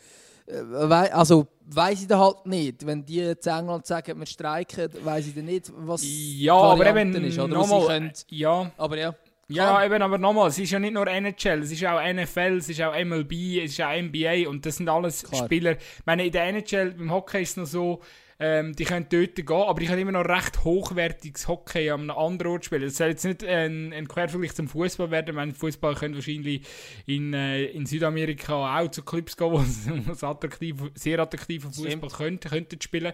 äh, 0.46 0.94
also 1.12 1.46
weiß 1.66 2.02
ich 2.02 2.06
da 2.06 2.18
halt 2.18 2.46
nicht. 2.46 2.86
Wenn 2.86 3.04
die 3.04 3.20
in 3.20 3.36
England 3.36 3.86
sagen, 3.86 4.18
wir 4.18 4.26
streiken, 4.26 4.88
weiß 5.02 5.26
ich 5.26 5.34
dann 5.34 5.44
nicht, 5.44 5.70
was 5.76 6.02
ja, 6.04 6.54
aber 6.54 6.86
eben, 6.86 7.14
ist. 7.24 7.38
Oder 7.38 7.48
nochmal, 7.48 7.86
können, 7.86 8.12
ja. 8.28 8.70
Aber 8.76 8.98
ja. 8.98 9.14
Ja, 9.54 9.84
eben, 9.84 10.02
aber 10.02 10.18
nochmal, 10.18 10.48
es 10.48 10.58
ist 10.58 10.70
ja 10.70 10.78
nicht 10.78 10.94
nur 10.94 11.06
NHL, 11.06 11.60
es 11.62 11.72
ist 11.72 11.84
auch 11.84 12.00
NFL, 12.00 12.56
es 12.58 12.68
ist 12.68 12.80
auch 12.82 12.94
MLB, 12.94 13.32
es 13.62 13.72
ist 13.72 13.80
auch 13.80 13.94
NBA 13.94 14.48
und 14.48 14.64
das 14.66 14.76
sind 14.76 14.88
alles 14.88 15.24
Klar. 15.24 15.44
Spieler. 15.44 15.72
Ich 15.72 16.06
meine, 16.06 16.26
in 16.26 16.32
der 16.32 16.44
NHL, 16.44 16.92
beim 16.92 17.12
Hockey 17.12 17.42
ist 17.42 17.50
es 17.50 17.56
noch 17.56 17.66
so, 17.66 18.02
Ähm, 18.44 18.74
die 18.74 18.84
können 18.84 19.06
dort 19.08 19.36
gehen, 19.36 19.48
aber 19.50 19.78
die 19.78 19.86
können 19.86 20.00
immer 20.00 20.10
noch 20.10 20.24
recht 20.24 20.64
hochwertiges 20.64 21.46
Hockey 21.46 21.90
an 21.90 22.00
einem 22.00 22.10
anderen 22.10 22.52
Ort 22.52 22.64
spielen. 22.64 22.82
Das 22.82 22.96
soll 22.96 23.10
jetzt 23.10 23.24
nicht 23.24 23.44
ein, 23.44 23.92
ein 23.92 24.08
Quervergleich 24.08 24.52
zum 24.52 24.66
Fußball 24.66 25.12
werden. 25.12 25.50
Ich 25.50 25.56
Fußball 25.56 25.94
können 25.94 26.16
wahrscheinlich 26.16 26.66
in, 27.06 27.34
äh, 27.34 27.66
in 27.66 27.86
Südamerika 27.86 28.80
auch 28.80 28.90
zu 28.90 29.04
Clubs 29.04 29.36
gehen, 29.36 29.52
wo 29.52 29.60
sie 29.60 30.26
attraktiv, 30.26 30.74
sehr 30.94 31.20
attraktiven 31.20 31.72
Fußball 31.72 32.10
könnten, 32.10 32.48
könnten 32.48 32.80
spielen. 32.80 33.12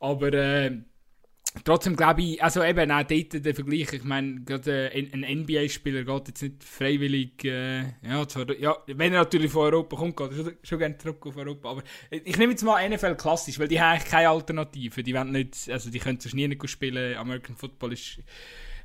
Aber 0.00 0.32
äh, 0.32 0.72
Trotzdem 1.64 1.96
glaube 1.96 2.22
ich, 2.22 2.42
also 2.42 2.62
eben 2.62 2.90
auch 2.90 3.02
dort 3.02 3.44
der 3.44 3.54
Vergleich, 3.54 3.92
ich 3.92 4.04
meine, 4.04 4.42
gerade 4.42 4.92
äh, 4.92 5.08
ein 5.12 5.40
NBA-Spieler 5.40 6.04
geht 6.04 6.28
jetzt 6.28 6.42
nicht 6.42 6.62
freiwillig, 6.62 7.44
äh, 7.44 7.80
ja, 8.02 8.26
zwar, 8.28 8.50
ja, 8.58 8.76
wenn 8.86 9.12
er 9.12 9.20
natürlich 9.20 9.50
von 9.50 9.62
Europa 9.62 9.96
kommt, 9.96 10.16
geht 10.16 10.32
er 10.32 10.52
schon, 10.62 10.78
gerne 10.78 10.98
zurück 10.98 11.26
auf 11.26 11.36
Europa, 11.36 11.70
aber 11.70 11.82
ich 12.10 12.36
nehme 12.36 12.52
jetzt 12.52 12.62
mal 12.62 12.86
NFL 12.88 13.16
klassisch, 13.16 13.58
weil 13.58 13.68
die 13.68 13.80
haben 13.80 13.94
eigentlich 13.94 14.10
keine 14.10 14.28
Alternative, 14.28 15.02
die 15.02 15.14
wollen 15.14 15.32
nicht, 15.32 15.70
also 15.70 15.90
die 15.90 15.98
können 15.98 16.20
sonst 16.20 16.34
nie 16.34 16.46
nicht 16.46 16.68
spielen, 16.68 17.16
American 17.16 17.56
Football 17.56 17.94
ist 17.94 18.20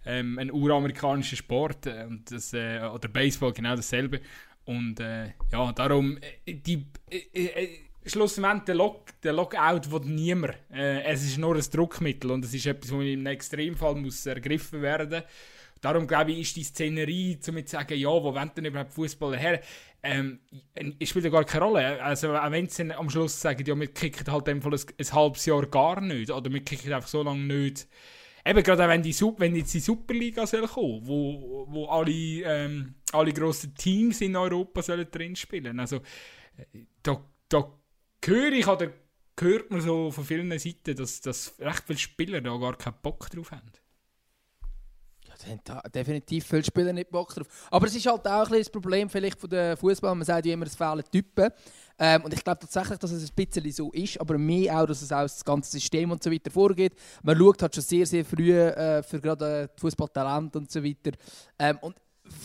ähm, 0.05 0.39
ein 0.39 0.51
uramerikanischer 0.51 1.36
Sport 1.36 1.86
äh, 1.86 2.05
und 2.07 2.31
das, 2.31 2.53
äh, 2.53 2.79
oder 2.79 3.07
Baseball 3.10 3.53
genau 3.53 3.75
dasselbe 3.75 4.21
und 4.65 4.99
äh, 4.99 5.34
ja, 5.51 5.71
darum, 5.73 6.17
äh, 6.45 6.53
die, 6.53 6.86
äh, 7.10 7.67
schlussendlich 8.06 8.66
der, 8.66 8.76
Lock, 8.76 9.22
der 9.22 9.34
Lockout 9.34 9.92
will 9.92 10.02
niemand. 10.06 10.56
Äh, 10.72 11.04
es 11.04 11.24
ist 11.24 11.38
nur 11.38 11.56
ein 11.56 11.62
Druckmittel 11.62 12.32
und 12.32 12.46
es 12.46 12.54
ist 12.54 12.66
etwas, 12.66 12.92
das 12.92 13.00
im 13.00 13.26
Extremfall 13.26 13.96
muss 13.96 14.26
ergriffen 14.26 14.82
werden 14.82 15.24
Darum 15.82 16.06
glaube 16.06 16.32
ich, 16.32 16.42
ist 16.42 16.56
die 16.56 16.64
Szenerie, 16.64 17.40
um 17.48 17.66
zu 17.66 17.72
sagen, 17.72 17.98
ja, 17.98 18.10
wo 18.10 18.36
wollen 18.36 18.52
denn 18.56 18.66
überhaupt 18.66 18.94
Fußballer 18.94 19.38
her, 19.38 19.62
ähm, 20.04 20.40
spielt 21.04 21.26
ja 21.26 21.32
gar 21.32 21.44
keine 21.44 21.66
Rolle. 21.66 22.04
Also, 22.04 22.36
auch 22.36 22.52
wenn 22.52 22.70
sie 22.70 22.94
am 22.94 23.10
Schluss 23.10 23.42
sagen, 23.42 23.66
ja, 23.66 23.78
wir 23.78 23.88
kicken 23.88 24.32
halt 24.32 24.48
einfach 24.48 24.72
ein, 24.72 24.80
ein 24.80 25.12
halbes 25.12 25.46
Jahr 25.48 25.66
gar 25.66 26.00
nicht 26.00 26.30
oder 26.30 26.54
wir 26.54 26.64
kicken 26.64 26.94
einfach 26.94 27.10
so 27.10 27.24
lange 27.24 27.42
nicht. 27.42 27.88
Eben 28.46 28.64
gerade 28.64 28.84
auch 28.84 28.90
wenn, 28.90 29.02
die, 29.02 29.20
wenn 29.38 29.56
jetzt 29.56 29.74
die 29.74 29.80
Superliga 29.80 30.46
soll 30.46 30.68
kommen, 30.68 31.02
wo, 31.04 31.66
wo 31.68 31.86
alle, 31.88 32.12
ähm, 32.12 32.96
alle 33.12 33.34
grossen 33.34 33.74
Teams 33.74 34.22
in 34.22 34.36
Europa 34.36 34.84
sollen 34.84 35.08
drin 35.10 35.36
spielen. 35.36 35.80
Also, 35.80 35.98
äh, 36.58 36.86
da, 37.02 37.24
da 37.50 37.81
höre 38.25 38.53
ich 38.53 38.67
oder 38.67 38.91
hört 39.39 39.71
man 39.71 39.81
so 39.81 40.12
von 40.12 40.23
vielen 40.23 40.57
Seiten, 40.60 40.95
dass, 40.95 41.21
dass 41.21 41.53
recht 41.60 41.84
viele 41.86 41.99
Spieler 41.99 42.41
da 42.41 42.55
gar 42.57 42.77
keinen 42.77 42.95
Bock 43.01 43.29
drauf 43.29 43.51
haben. 43.51 43.71
Ja, 45.27 45.57
da 45.63 45.75
haben 45.75 45.91
definitiv 45.91 46.45
viele 46.45 46.63
Spieler 46.63 46.93
nicht 46.93 47.10
Bock 47.10 47.34
drauf. 47.34 47.47
Aber 47.71 47.88
es 47.88 47.95
ist 47.95 48.05
halt 48.05 48.27
auch 48.27 48.51
ein 48.51 48.57
das 48.60 48.69
Problem 48.69 49.10
vielleicht 49.10 49.39
von 49.39 49.49
der 49.49 49.75
Fußball. 49.75 50.13
Man 50.13 50.25
sagt 50.25 50.45
ja 50.45 50.53
immer, 50.53 50.65
es 50.65 50.75
fehlen 50.75 51.03
Typen. 51.12 51.49
Ähm, 51.97 52.23
und 52.23 52.34
ich 52.34 52.43
glaube 52.43 52.60
tatsächlich, 52.60 52.99
dass 52.99 53.12
es 53.12 53.29
ein 53.29 53.36
bisschen 53.36 53.71
so 53.71 53.91
ist, 53.91 54.19
aber 54.19 54.38
mehr 54.38 54.79
auch, 54.79 54.86
dass 54.86 55.01
es 55.01 55.12
auch 55.12 55.21
das 55.21 55.43
ganze 55.43 55.71
System 55.71 56.12
und 56.12 56.21
so 56.21 56.31
weiter 56.31 56.51
vorgeht. 56.51 56.93
Man 57.23 57.38
schaut 57.38 57.62
halt 57.62 57.75
schon 57.75 57.84
sehr, 57.84 58.05
sehr 58.05 58.25
früh 58.25 58.53
äh, 58.53 59.01
für 59.03 59.19
gerade 59.19 59.69
Fußballtalent 59.77 60.55
und 60.55 60.71
so 60.71 60.84
weiter. 60.84 61.12
Ähm, 61.60 61.77
und 61.81 61.95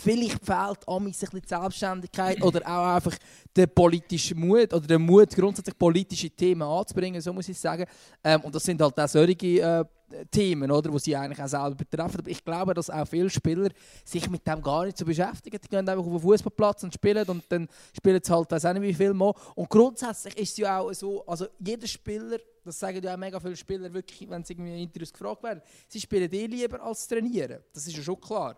vielleicht 0.03 0.45
fehlt 0.45 0.87
Amis 0.87 1.23
ein 1.23 1.29
bisschen 1.29 1.41
die 1.41 1.47
Selbstständigkeit 1.47 2.41
oder 2.41 2.61
auch 2.61 2.95
einfach 2.95 3.17
der 3.55 3.67
politische 3.67 4.35
Mut 4.35 4.73
oder 4.73 4.87
der 4.87 4.99
Mut, 4.99 5.29
grundsätzlich 5.35 5.77
politische 5.77 6.29
Themen 6.29 6.63
anzubringen, 6.63 7.21
so 7.21 7.33
muss 7.33 7.49
ich 7.49 7.59
sagen. 7.59 7.85
Ähm, 8.23 8.41
und 8.41 8.53
das 8.53 8.63
sind 8.63 8.81
halt 8.81 8.99
auch 8.99 9.07
solche 9.07 9.61
äh, 9.61 9.85
Themen, 10.31 10.71
oder, 10.71 10.89
die 10.89 10.99
sie 10.99 11.15
eigentlich 11.15 11.41
auch 11.41 11.47
selber 11.47 11.75
betreffen. 11.75 12.19
Aber 12.19 12.29
ich 12.29 12.43
glaube, 12.43 12.73
dass 12.73 12.89
auch 12.89 13.07
viele 13.07 13.29
Spieler 13.29 13.69
sich 14.05 14.29
mit 14.29 14.47
dem 14.47 14.61
gar 14.61 14.85
nicht 14.85 14.97
so 14.97 15.05
beschäftigen. 15.05 15.59
Die 15.61 15.67
gehen 15.67 15.87
einfach 15.87 16.05
auf 16.05 16.11
den 16.11 16.19
Fußballplatz 16.19 16.83
und 16.83 16.93
spielen 16.93 17.27
und 17.27 17.43
dann 17.49 17.67
spielen 17.95 18.21
sie 18.23 18.31
halt, 18.31 18.49
weiß 18.49 18.65
auch 18.65 18.73
nicht 18.73 18.83
wie 18.83 18.93
viel 18.93 19.13
mal. 19.13 19.33
Und 19.55 19.69
grundsätzlich 19.69 20.37
ist 20.37 20.51
es 20.51 20.57
ja 20.57 20.79
auch 20.79 20.93
so, 20.93 21.25
also 21.25 21.47
jeder 21.59 21.87
Spieler, 21.87 22.37
das 22.63 22.79
sagen 22.79 23.03
ja 23.03 23.13
auch 23.13 23.17
mega 23.17 23.39
viele 23.39 23.55
Spieler 23.55 23.93
wirklich, 23.93 24.29
wenn 24.29 24.43
sie 24.43 24.53
irgendwie 24.53 24.73
in 24.73 24.79
Interviews 24.83 25.11
gefragt 25.11 25.43
werden, 25.43 25.61
sie 25.87 25.99
spielen 25.99 26.31
eh 26.31 26.45
lieber 26.45 26.81
als 26.81 27.07
trainieren. 27.07 27.61
Das 27.73 27.85
ist 27.85 27.97
ja 27.97 28.03
schon 28.03 28.19
klar. 28.21 28.55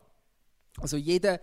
Also 0.79 0.97
jeder, 0.97 1.39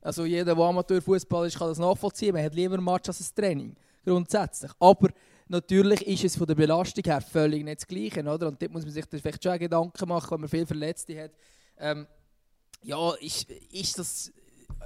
also 0.00 0.24
jeder, 0.24 0.54
der 0.54 0.64
Amateurfußball 0.64 1.46
ist, 1.46 1.58
kann 1.58 1.68
das 1.68 1.78
nachvollziehen. 1.78 2.34
Man 2.34 2.44
hat 2.44 2.54
lieber 2.54 2.76
ein 2.76 2.84
Match 2.84 3.08
als 3.08 3.20
ein 3.20 3.34
Training, 3.34 3.76
grundsätzlich. 4.04 4.72
Aber 4.78 5.08
natürlich 5.48 6.06
ist 6.06 6.24
es 6.24 6.36
von 6.36 6.46
der 6.46 6.54
Belastung 6.54 7.04
her 7.04 7.20
völlig 7.20 7.64
nicht 7.64 7.80
das 7.80 7.86
Gleiche, 7.86 8.20
oder? 8.20 8.48
Und 8.48 8.60
dort 8.60 8.72
muss 8.72 8.84
man 8.84 8.92
sich 8.92 9.04
vielleicht 9.06 9.42
schon 9.42 9.58
Gedanken 9.58 10.08
machen, 10.08 10.30
wenn 10.30 10.40
man 10.40 10.48
viele 10.48 10.66
Verletzte 10.66 11.22
hat. 11.22 11.32
Ähm, 11.78 12.06
ja, 12.82 13.12
ist, 13.20 13.50
ist 13.50 13.98
das 13.98 14.32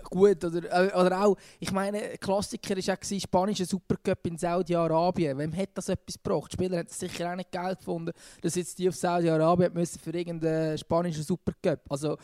gut? 0.04 0.44
Oder, 0.44 0.64
äh, 0.64 0.94
oder 0.94 1.24
auch, 1.24 1.36
ich 1.60 1.72
meine, 1.72 2.16
Klassiker 2.18 2.76
war 2.76 2.82
ja 2.82 2.96
spanischer 3.20 3.66
Supercup 3.66 4.26
in 4.26 4.38
Saudi-Arabien. 4.38 5.38
Wem 5.38 5.56
hat 5.56 5.70
das 5.74 5.88
etwas 5.88 6.14
gebracht? 6.22 6.52
Die 6.52 6.54
Spieler 6.54 6.78
haben 6.78 6.88
sicher 6.88 7.30
auch 7.30 7.36
nicht 7.36 7.52
Geld 7.52 7.78
gefunden, 7.78 8.12
dass 8.40 8.54
jetzt 8.54 8.78
die 8.78 8.88
auf 8.88 8.96
Saudi-Arabien 8.96 9.72
müssen 9.72 9.98
für 9.98 10.10
irgendeinen 10.10 10.78
spanischen 10.78 11.22
Supercup. 11.22 11.80
Also 11.88 12.16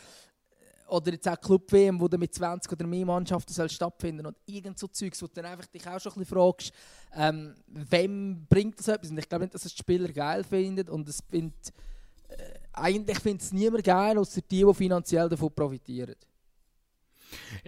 oder 0.91 1.13
jetzt 1.13 1.27
auch 1.27 1.39
Club-WM, 1.39 1.99
wo 1.99 2.07
du 2.07 2.17
mit 2.17 2.33
20 2.33 2.71
oder 2.71 2.85
mehr 2.85 3.05
Mannschaften 3.05 3.53
soll 3.53 3.69
stattfinden 3.69 4.25
und 4.25 4.37
irgend 4.45 4.77
so 4.77 4.87
Zeugs, 4.87 5.21
wo 5.21 5.27
du 5.27 5.33
dann 5.35 5.45
einfach 5.45 5.65
dich 5.67 5.87
auch 5.87 5.99
schon 5.99 6.11
ein 6.11 6.19
bisschen 6.19 6.35
fragst, 6.35 6.73
ähm, 7.15 7.55
wem 7.67 8.45
bringt 8.49 8.77
das 8.77 8.89
etwas? 8.89 9.09
Und 9.09 9.17
ich 9.17 9.29
glaube 9.29 9.45
nicht, 9.45 9.55
dass 9.55 9.65
es 9.65 9.73
die 9.73 9.79
Spieler 9.79 10.09
geil 10.09 10.43
finden 10.43 10.89
und 10.89 11.07
es 11.07 11.23
find, 11.29 11.53
äh, 12.27 12.35
eigentlich 12.73 13.19
findet 13.19 13.43
es 13.43 13.53
niemand 13.53 13.85
geil, 13.85 14.17
außer 14.17 14.41
die, 14.41 14.65
die 14.65 14.73
finanziell 14.73 15.29
davon 15.29 15.53
profitieren. 15.53 16.15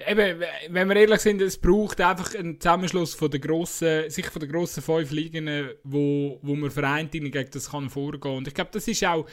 Eben, 0.06 0.42
wenn 0.70 0.90
wir 0.90 0.96
ehrlich 0.98 1.22
sind, 1.22 1.42
es 1.42 1.58
braucht 1.58 2.02
einfach 2.02 2.36
einen 2.36 2.60
Zusammenschluss 2.60 3.14
von 3.14 3.32
der 3.32 3.40
grossen, 3.40 4.10
sich 4.10 4.26
von 4.26 4.42
den 4.42 4.52
grossen 4.52 4.84
fünf 4.84 5.12
Ligen, 5.12 5.70
wo, 5.86 6.40
wo 6.42 6.56
man 6.56 6.70
vereint 6.70 7.14
gegen 7.14 7.50
das 7.52 7.72
kann 7.72 7.90
vorgehen. 7.90 8.36
Und 8.36 8.48
ich 8.50 8.54
glaube, 8.54 8.72
das 8.74 8.86
ist 8.86 9.06
auch 9.06 9.26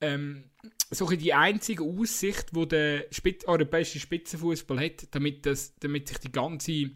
ähm, 0.00 0.44
so 0.90 1.06
die 1.08 1.32
einzige 1.32 1.84
Aussicht, 1.84 2.54
die 2.54 2.68
der 2.68 3.06
Spitz 3.10 3.44
europäische 3.44 4.00
Spitzenfußball 4.00 4.80
hat, 4.80 5.08
damit, 5.12 5.46
das, 5.46 5.74
damit 5.78 6.08
sich 6.08 6.18
die 6.18 6.32
ganze, 6.32 6.90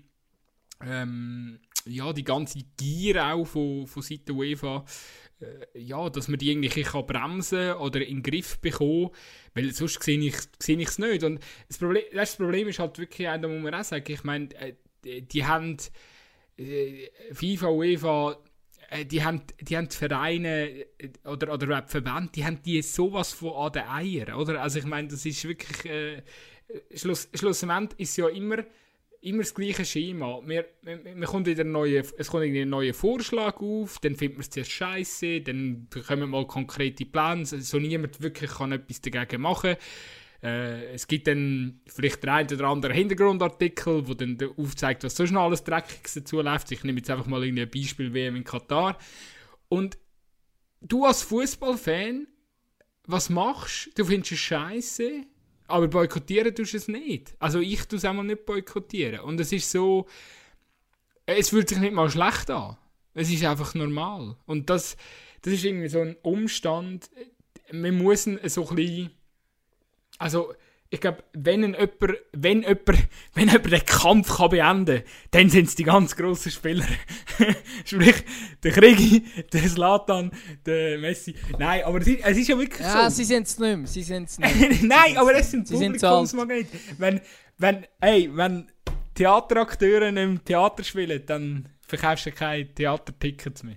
ähm, 0.85 1.61
ja, 1.87 2.12
die 2.12 2.24
ganze 2.24 2.59
Gier 2.76 3.24
auch 3.24 3.44
von, 3.44 3.87
von 3.87 4.02
Seiten 4.02 4.33
UEFA, 4.33 4.85
äh, 5.40 5.78
ja, 5.78 6.11
dass 6.11 6.28
man 6.28 6.38
die 6.38 6.50
irgendwie 6.50 6.83
kann 6.83 7.07
bremsen 7.07 7.74
oder 7.74 8.04
in 8.04 8.16
den 8.16 8.22
Griff 8.22 8.59
bekommen, 8.59 9.11
weil 9.54 9.72
sonst 9.72 10.02
sehe 10.02 10.18
ich 10.18 10.35
es 10.68 10.98
nicht. 10.98 11.22
Und 11.22 11.40
das 11.68 11.78
Problem, 11.78 12.04
das 12.12 12.37
Problem 12.37 12.68
ist 12.68 12.80
halt 12.80 12.98
wirklich, 12.98 13.28
da 13.28 13.38
muss 13.38 13.62
man 13.62 13.74
auch 13.74 13.85
sagen, 13.85 14.11
ich 14.11 14.24
meine, 14.24 14.48
äh, 14.57 14.74
die 15.22 15.44
haben 15.44 15.76
äh, 16.57 17.11
FIFA, 17.33 17.68
UEFA 17.68 18.38
die 19.02 19.24
haben, 19.24 19.42
die 19.61 19.76
haben 19.76 19.88
die 19.88 19.96
Vereine 19.96 20.68
äh, 20.98 21.11
oder, 21.24 21.52
oder 21.52 21.80
die 21.83 21.90
Verbände, 21.90 22.30
die 22.35 22.44
haben 22.44 22.62
die 22.62 22.83
sowas 22.83 23.33
von 23.33 23.52
an 23.54 23.72
den 23.72 23.88
Eiern, 23.88 24.35
oder? 24.35 24.62
Also 24.62 24.78
ich 24.78 24.85
meine, 24.85 25.09
das 25.09 25.26
ist 25.26 25.46
wirklich, 25.46 25.85
äh, 25.87 26.22
Schluss, 26.94 27.28
schlussendlich 27.35 28.00
ist 28.00 28.16
ja 28.16 28.28
immer, 28.28 28.64
immer 29.20 29.38
das 29.38 29.54
gleiche 29.54 29.85
Schema. 29.85 30.40
Wir, 30.44 30.66
wir, 30.83 31.04
wir 31.04 31.26
kommt 31.26 31.46
wieder 31.46 31.64
neue, 31.64 32.04
es 32.16 32.28
kommt 32.28 32.44
ein 32.44 32.68
neuer 32.68 32.94
Vorschlag 32.94 33.57
auf, 33.61 33.98
dann 34.00 34.16
findet 34.16 34.38
man 34.38 34.42
es 34.42 34.50
zuerst 34.50 34.70
scheiße, 34.70 35.40
dann 35.40 35.88
kommen 36.07 36.30
mal 36.30 36.46
konkrete 36.46 37.04
Pläne, 37.04 37.44
so 37.46 37.78
niemand 37.78 38.22
wirklich 38.22 38.50
kann 38.50 38.72
etwas 38.72 39.00
dagegen 39.00 39.42
machen. 39.42 39.76
Äh, 40.44 40.92
es 40.92 41.07
gibt 41.09 41.26
dann 41.26 41.80
vielleicht 41.87 42.22
der 42.22 42.35
ein 42.35 42.46
oder 42.52 42.68
andere 42.68 42.92
Hintergrundartikel, 42.92 44.07
wo 44.07 44.12
dann 44.12 44.37
aufzeigt, 44.59 45.02
was 45.02 45.16
so 45.16 45.26
schnell 45.26 45.40
alles 45.40 45.64
Dreckiges 45.64 46.14
dazu 46.14 46.40
läuft. 46.42 46.70
Ich 46.70 46.85
nehme 46.85 46.98
jetzt 46.98 47.11
einfach 47.11 47.26
mal 47.26 47.42
ein 47.42 47.70
Beispiel 47.70 48.12
WM 48.12 48.37
in 48.37 48.44
Katar. 48.44 48.98
Und 49.70 49.96
du 50.83 51.07
als 51.07 51.22
Fußballfan, 51.22 52.26
was 53.07 53.30
machst 53.30 53.87
du? 53.87 54.02
Du 54.02 54.04
findest 54.04 54.33
es 54.33 54.38
scheiße, 54.40 55.22
aber 55.66 55.88
boykottieren 55.88 56.54
tust 56.54 56.74
du 56.74 56.76
es 56.76 56.88
nicht. 56.88 57.35
Also 57.38 57.61
ich 57.61 57.87
tue 57.87 57.96
es 57.96 58.04
einmal 58.04 58.26
nicht 58.26 58.44
boykottieren. 58.44 59.20
Und 59.20 59.40
es 59.40 59.50
ist 59.50 59.70
so, 59.70 60.07
es 61.24 61.48
fühlt 61.48 61.70
sich 61.70 61.78
nicht 61.78 61.94
mal 61.94 62.11
schlecht 62.11 62.50
an. 62.50 62.76
Es 63.14 63.30
ist 63.30 63.44
einfach 63.44 63.74
normal. 63.74 64.37
Und 64.44 64.68
das, 64.68 64.98
das 65.40 65.54
ist 65.54 65.64
irgendwie 65.64 65.88
so 65.88 66.00
ein 66.00 66.16
Umstand, 66.22 67.09
muss 67.72 68.26
ihn 68.26 68.38
so 68.44 68.68
ein 68.68 68.76
bisschen 68.76 69.11
also, 70.18 70.55
ich 70.90 71.00
glaube, 71.00 71.24
wenn 71.33 71.62
jemand, 71.62 71.88
wenn, 72.33 72.62
jemand, 72.62 72.88
wenn 73.35 73.48
jemand 73.48 73.72
den 73.72 73.85
Kampf 73.85 74.37
kann 74.37 74.50
beenden 74.50 74.96
kann, 74.96 75.05
dann 75.33 75.50
sind 75.50 75.68
es 75.68 75.74
die 75.74 75.85
ganz 75.85 76.14
grossen 76.14 76.53
Spieler. 76.53 76.87
Sprich, 77.85 78.22
der 78.62 78.72
Krigi, 78.72 79.24
der 79.53 79.68
Slatan, 79.68 80.31
der 80.64 80.98
Messi. 80.98 81.35
Nein, 81.59 81.83
aber 81.85 82.00
es 82.00 82.07
ist, 82.07 82.24
es 82.24 82.38
ist 82.38 82.48
ja 82.48 82.59
wirklich 82.59 82.81
ja, 82.81 83.11
so. 83.11 83.16
Sie 83.16 83.24
sind 83.24 83.46
es 83.46 83.59
nicht 83.59 83.77
mehr. 83.77 83.87
Sie 83.87 84.03
sind's 84.03 84.38
nicht 84.38 84.83
Nein, 84.83 85.16
aber 85.16 85.35
es 85.35 85.50
sind 85.50 85.68
Publikumsmagnete. 85.68 86.79
Wenn, 86.98 87.20
wenn, 87.59 87.87
hey, 88.00 88.31
wenn 88.33 88.70
Theaterakteure 89.14 90.09
im 90.09 90.44
Theater 90.44 90.85
spielen, 90.85 91.22
dann 91.27 91.68
verkaufst 91.87 92.27
du 92.27 92.33
keine 92.33 92.72
Theatertickets 92.72 93.62
mehr 93.62 93.77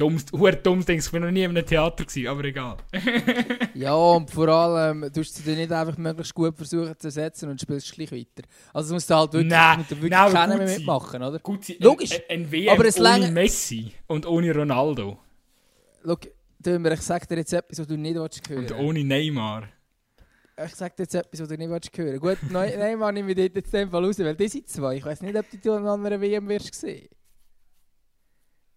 dummes, 0.00 0.24
dummes 0.62 0.86
Ding. 0.86 0.98
Ich 0.98 1.12
war 1.12 1.20
noch 1.20 1.30
nie 1.30 1.42
in 1.42 1.50
einem 1.50 1.66
Theater, 1.66 2.04
gewesen, 2.04 2.26
aber 2.28 2.44
egal. 2.44 2.76
ja, 3.74 3.94
und 3.94 4.30
vor 4.30 4.48
allem, 4.48 5.10
du 5.12 5.20
hast 5.20 5.46
dir 5.46 5.56
nicht 5.56 5.72
einfach 5.72 5.96
möglichst 5.98 6.34
gut 6.34 6.56
versuchen 6.56 6.94
zu 6.98 7.08
ersetzen 7.08 7.50
und 7.50 7.60
spielst 7.60 7.92
gleich 7.92 8.12
weiter. 8.12 8.48
Also 8.72 8.88
du 8.88 8.94
musst 8.94 9.10
halt 9.10 9.32
wirklich, 9.32 9.50
nein, 9.50 9.84
wirklich 9.88 10.10
nein, 10.10 10.58
mehr 10.58 10.78
mitmachen, 10.78 11.22
oder? 11.22 11.38
Gut, 11.38 11.68
Logisch. 11.78 12.12
Ein, 12.28 12.42
ein 12.42 12.52
WM 12.52 12.68
aber 12.70 12.84
es 12.86 12.98
ohne 12.98 13.30
Messi 13.30 13.92
und 14.06 14.26
ohne 14.26 14.54
Ronaldo. 14.54 15.18
schau, 16.04 16.16
Dömer, 16.58 16.92
ich 16.92 17.00
sag 17.00 17.26
dir 17.26 17.36
jetzt 17.36 17.52
etwas, 17.52 17.78
was 17.78 17.86
du 17.86 17.96
nicht 17.96 18.16
willst 18.16 18.48
hören. 18.48 18.66
Und 18.66 18.72
ohne 18.72 19.02
Neymar. 19.02 19.68
Ich 20.62 20.74
sag 20.74 20.94
dir 20.94 21.04
jetzt 21.04 21.14
etwas, 21.14 21.40
was 21.40 21.48
du 21.48 21.56
nicht 21.56 21.70
willst 21.70 21.96
hören. 21.96 22.18
Gut, 22.18 22.38
Neymar 22.50 23.12
nehme 23.12 23.30
ich 23.30 23.36
dort 23.36 23.56
jetzt 23.56 23.72
in 23.72 23.80
dem 23.80 23.90
Fall 23.90 24.04
raus, 24.04 24.18
weil 24.18 24.36
die 24.36 24.48
sind 24.48 24.68
zwei. 24.68 24.96
Ich 24.96 25.04
weiß 25.04 25.22
nicht, 25.22 25.36
ob 25.36 25.46
du 25.50 25.72
an 25.72 25.78
einer 25.82 25.92
anderen 25.92 26.20
WM 26.20 26.48
wirst 26.48 26.74
sehen. 26.74 27.08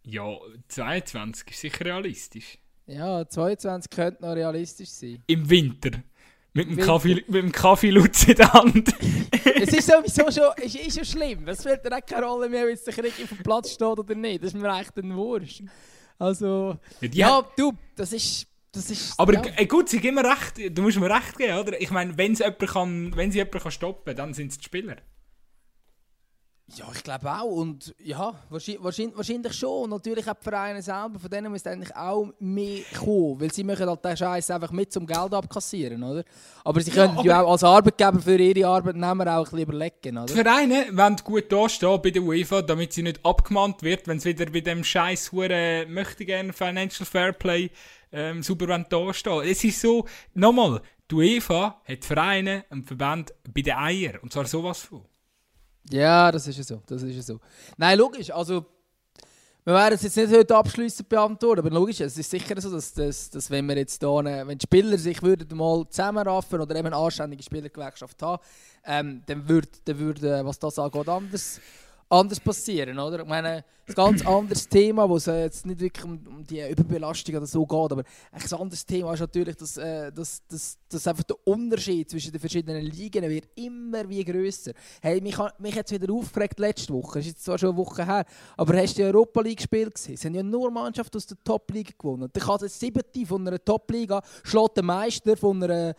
Ja, 0.05 0.37
22 0.67 1.49
ist 1.51 1.59
sicher 1.61 1.85
realistisch. 1.85 2.57
Ja, 2.87 3.27
22 3.27 3.89
könnte 3.89 4.21
noch 4.21 4.33
realistisch 4.35 4.89
sein. 4.89 5.23
Im 5.27 5.49
Winter. 5.49 5.91
Mit 6.53 6.67
dem 6.67 6.71
Winter. 6.77 6.85
Kaffee, 6.85 7.15
mit 7.27 7.33
dem 7.43 7.51
Kaffee 7.51 7.89
Lutz 7.89 8.27
in 8.27 8.35
der 8.35 8.53
Hand. 8.53 8.93
es 9.55 9.73
ist 9.73 9.87
sowieso 9.87 10.29
schon, 10.29 10.51
es 10.63 10.75
ist 10.75 10.95
schon 10.95 11.05
schlimm. 11.05 11.47
Es 11.47 11.61
spielt 11.63 11.79
dann 11.85 12.01
keine 12.05 12.25
Rolle 12.25 12.49
mehr, 12.49 12.63
ob 12.63 12.69
jetzt 12.69 12.85
der 12.85 12.93
Krieg 12.93 13.13
auf 13.23 13.29
dem 13.29 13.37
Platz 13.39 13.71
steht 13.71 13.87
oder 13.87 14.13
nicht. 14.15 14.43
Das 14.43 14.53
ist 14.53 14.59
mir 14.61 14.79
echt 14.79 14.95
ein 14.97 15.15
Wurscht. 15.15 15.63
Also, 16.19 16.77
Ja, 17.01 17.09
ja, 17.11 17.37
hat- 17.37 17.57
du, 17.57 17.73
das 17.95 18.13
ist... 18.13 18.47
Das 18.75 18.89
ist 18.89 19.13
aber 19.19 19.33
ja. 19.35 19.41
ey, 19.55 19.67
gut, 19.67 19.87
sie 19.87 19.99
geben 19.99 20.15
mir 20.15 20.25
recht. 20.25 20.75
Du 20.75 20.81
musst 20.81 20.99
mir 20.99 21.07
recht 21.07 21.37
geben, 21.37 21.59
oder? 21.59 21.79
Ich 21.79 21.91
meine, 21.91 22.17
wenn 22.17 22.35
sie 22.35 22.43
jemand 22.43 22.59
kann, 22.67 23.15
wenn 23.15 23.31
sie 23.31 23.37
jemand 23.37 23.61
kann 23.61 23.71
stoppen, 23.71 24.15
dann 24.15 24.33
sind 24.33 24.51
es 24.51 24.57
die 24.57 24.63
Spieler. 24.63 24.95
Ja, 26.75 26.86
ich 26.93 27.03
glaube 27.03 27.29
auch. 27.31 27.45
Und 27.45 27.93
ja, 28.03 28.33
wahrscheinlich, 28.49 28.83
wahrscheinlich, 29.15 29.53
schon. 29.53 29.83
Und 29.83 29.89
natürlich 29.91 30.27
auch 30.29 30.33
die 30.33 30.43
Vereine 30.43 30.81
selber, 30.81 31.19
von 31.19 31.29
denen 31.29 31.51
müsste 31.51 31.69
eigentlich 31.69 31.95
auch 31.95 32.31
mehr 32.39 32.81
kommen. 32.97 33.39
Weil 33.39 33.53
sie 33.53 33.63
machen 33.63 33.88
halt 33.88 34.03
den 34.03 34.17
Scheiß 34.17 34.49
einfach 34.51 34.71
mit 34.71 34.91
zum 34.91 35.05
Geld 35.05 35.33
abkassieren, 35.33 36.01
oder? 36.03 36.23
Aber 36.63 36.81
sie 36.81 36.91
Ja, 36.91 37.05
können 37.07 37.19
ja, 37.25 37.38
aber- 37.38 37.47
auch 37.47 37.51
als 37.53 37.63
Arbeitgeber 37.63 38.19
für 38.19 38.38
ihre 38.38 38.67
Arbeitnehmer 38.67 39.27
auch 39.38 39.39
ein 39.39 39.43
bisschen 39.43 39.59
überlegen, 39.59 39.93
Die 40.03 40.09
oder? 40.17 40.27
Vereine 40.27 40.86
wollen 40.91 41.15
gut 41.23 41.51
dastehen 41.51 42.01
bei 42.01 42.09
der 42.12 42.23
UEFA, 42.23 42.62
damit 42.62 42.93
sie 42.93 43.03
nicht 43.03 43.23
abgemahnt 43.23 43.83
wird, 43.83 44.07
wenn 44.07 44.19
sie 44.19 44.29
wieder 44.29 44.49
bei 44.51 44.62
dem 44.62 44.83
scheiß 44.83 45.31
hure 45.31 45.86
möchte 45.88 46.25
gerne 46.25 46.53
Financial 46.53 47.05
Fairplay 47.05 47.69
ähm, 48.12 48.41
super 48.43 48.65
dastehen. 48.79 49.41
Es 49.43 49.63
ist 49.63 49.79
so, 49.81 50.05
nochmal, 50.33 50.81
die 51.12 51.15
UEFA 51.15 51.81
hat 51.88 52.03
die 52.03 52.07
Vereine 52.07 52.65
und 52.69 52.88
Verband 52.88 53.33
bei 53.53 53.62
den 53.62 53.73
Eiern. 53.75 54.17
Und 54.21 54.31
zwar 54.33 54.45
sowas 54.45 54.79
von. 54.79 55.05
Ja, 55.89 56.32
das 56.32 56.48
ist 56.48 56.58
ja 56.58 56.63
so. 56.63 56.82
Das 56.86 57.02
ist 57.04 57.15
ja 57.15 57.22
so. 57.22 57.39
Nein, 57.78 57.98
logisch. 57.98 58.32
Also, 58.32 58.65
wir 59.65 59.74
werden 59.74 59.93
es 59.96 60.02
jetzt 60.02 60.17
nicht 60.17 60.34
heute 60.34 60.56
abschließend 60.58 61.08
beantworten, 61.08 61.60
aber 61.60 61.69
logisch, 61.69 62.02
es 62.02 62.17
ist 62.17 62.30
sicher 62.30 62.60
so, 62.60 62.69
dass, 62.69 62.93
dass, 62.93 63.30
dass 63.30 63.50
wenn 63.50 63.65
wir 63.65 63.78
jetzt 63.78 64.04
da, 64.04 64.13
wenn 64.15 64.58
die 64.58 64.63
Spieler 64.63 64.98
sich 64.98 65.22
würden 65.24 65.58
mal 65.58 65.88
zusammenraffen 65.89 66.60
oder 66.60 66.76
eben 66.76 66.88
eine 66.88 66.98
anständige 66.98 67.43
Spielergewerkschaft 67.43 68.22
haben, 68.22 68.43
ähm, 68.84 69.22
dann 69.26 69.48
würde, 69.48 69.69
dann 69.86 70.00
würde, 70.00 70.43
was 70.43 70.60
das 70.60 70.78
angeht, 70.78 71.08
anders, 71.08 71.62
anders 72.13 72.39
passieren, 72.39 72.97
oder? 72.99 73.21
Ich 73.21 73.28
meine, 73.28 73.63
ein 73.86 73.93
ganz 73.95 74.26
anderes 74.26 74.69
Thema, 74.69 75.10
wo 75.10 75.17
es 75.17 75.28
äh, 75.28 75.43
jetzt 75.43 75.65
nicht 75.65 75.80
wirklich 75.80 76.06
um, 76.06 76.45
die 76.45 76.62
Überbelastung 76.62 77.36
oder 77.36 77.45
so 77.45 77.65
geht, 77.65 77.91
aber 77.91 78.04
ein 78.32 78.54
anderes 78.54 78.86
Thema 78.86 79.13
ist 79.13 79.19
natürlich, 79.19 79.56
dass, 79.56 79.78
äh, 79.78 80.12
dass, 80.12 80.45
dass, 80.47 80.78
dass 80.88 81.08
einfach 81.08 81.23
der 81.23 81.36
Unterschied 81.45 82.10
zwischen 82.10 82.32
den 82.32 82.39
verschiedenen 82.39 82.84
Ligen 82.84 83.28
wird 83.30 83.49
immer 83.56 84.08
wie 84.08 84.23
grösser. 84.23 84.71
Hey, 85.02 85.19
mich, 85.19 85.38
mich 85.58 85.78
hat 85.78 85.91
es 85.91 86.02
wieder 86.02 86.13
aufgeregt 86.13 86.60
letzte 86.60 86.93
Woche, 86.93 87.19
das 87.19 87.26
ist 87.26 87.34
jetzt 87.34 87.43
zwar 87.45 87.58
schon 87.58 87.69
eine 87.69 87.78
Woche 87.78 88.06
her, 88.06 88.26
aber 88.56 88.78
hast 88.78 88.97
du 88.97 89.02
die 89.02 89.08
Europa 89.08 89.41
League 89.41 89.58
gespielt 89.58 89.95
gesehen? 89.95 90.13
Es 90.13 90.23
haben 90.23 90.36
ja 90.36 90.43
nur 90.43 90.71
Mannschaften 90.71 91.17
aus 91.17 91.26
der 91.26 91.38
Top-Liga 91.43 91.91
gewonnen. 91.97 92.30
Dann 92.32 92.43
kann 92.43 92.60
der 92.60 92.69
siebte 92.69 93.26
von 93.26 93.47
einer 93.47 93.63
Top-Liga 93.63 94.21
schlägt 94.43 94.78
den 94.78 94.86
Meister 94.86 95.36
von 95.36 95.63
einer 95.63 95.95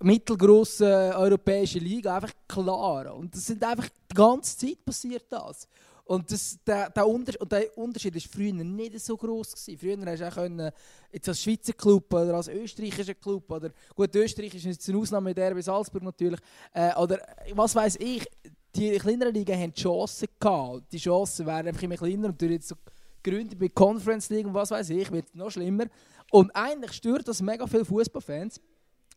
mittelgroßen 0.00 1.12
europäischen 1.14 1.82
Liga 1.82 2.14
einfach 2.14 2.32
klar. 2.46 3.14
Und 3.14 3.34
das 3.34 3.46
sind 3.46 3.62
einfach 3.64 3.88
die 4.10 4.14
ganze 4.14 4.56
Zeit 4.56 4.84
passiert 4.84 5.24
das. 5.30 5.68
Und, 6.04 6.32
das, 6.32 6.58
der, 6.66 6.88
der, 6.88 7.06
Unter 7.06 7.38
und 7.38 7.52
der 7.52 7.76
Unterschied 7.76 8.14
war 8.14 8.22
früher 8.22 8.52
nicht 8.52 8.98
so 9.00 9.14
groß. 9.14 9.52
Gewesen. 9.52 9.78
Früher 9.78 10.10
hast 10.10 10.20
du 10.20 10.28
auch 10.28 10.34
können, 10.34 10.70
jetzt 11.12 11.28
als 11.28 11.42
Schweizer 11.42 11.74
Club 11.74 12.10
oder 12.14 12.34
als 12.34 12.48
österreichischer 12.48 13.14
Club 13.14 13.50
oder 13.50 13.70
gut, 13.94 14.14
Österreich 14.14 14.54
ist 14.54 14.64
jetzt 14.64 14.88
eine 14.88 14.98
Ausnahme 14.98 15.34
mit 15.34 15.38
RB 15.38 15.62
Salzburg 15.62 16.02
natürlich. 16.02 16.40
Äh, 16.72 16.94
oder 16.94 17.20
was 17.52 17.74
weiß 17.74 17.96
ich, 17.96 18.26
die 18.74 18.96
kleineren 18.96 19.34
Ligen 19.34 19.60
haben 19.60 19.74
Chancen 19.74 20.28
gehabt. 20.40 20.90
Die 20.90 20.98
Chancen 20.98 21.44
wären 21.44 21.68
einfach 21.68 21.82
immer 21.82 21.96
kleiner 21.96 22.28
und 22.28 22.40
durch 22.40 22.52
jetzt 22.52 22.68
so 22.68 22.76
Gründe 23.22 23.56
bei 23.56 23.68
Conference 23.68 24.30
League 24.30 24.46
und 24.46 24.54
was 24.54 24.70
weiß 24.70 24.88
ich, 24.88 25.10
wird 25.10 25.34
noch 25.34 25.50
schlimmer. 25.50 25.84
Und 26.30 26.50
eigentlich 26.56 26.92
stört 26.92 27.28
das 27.28 27.42
mega 27.42 27.66
viele 27.66 27.84
Fußballfans. 27.84 28.60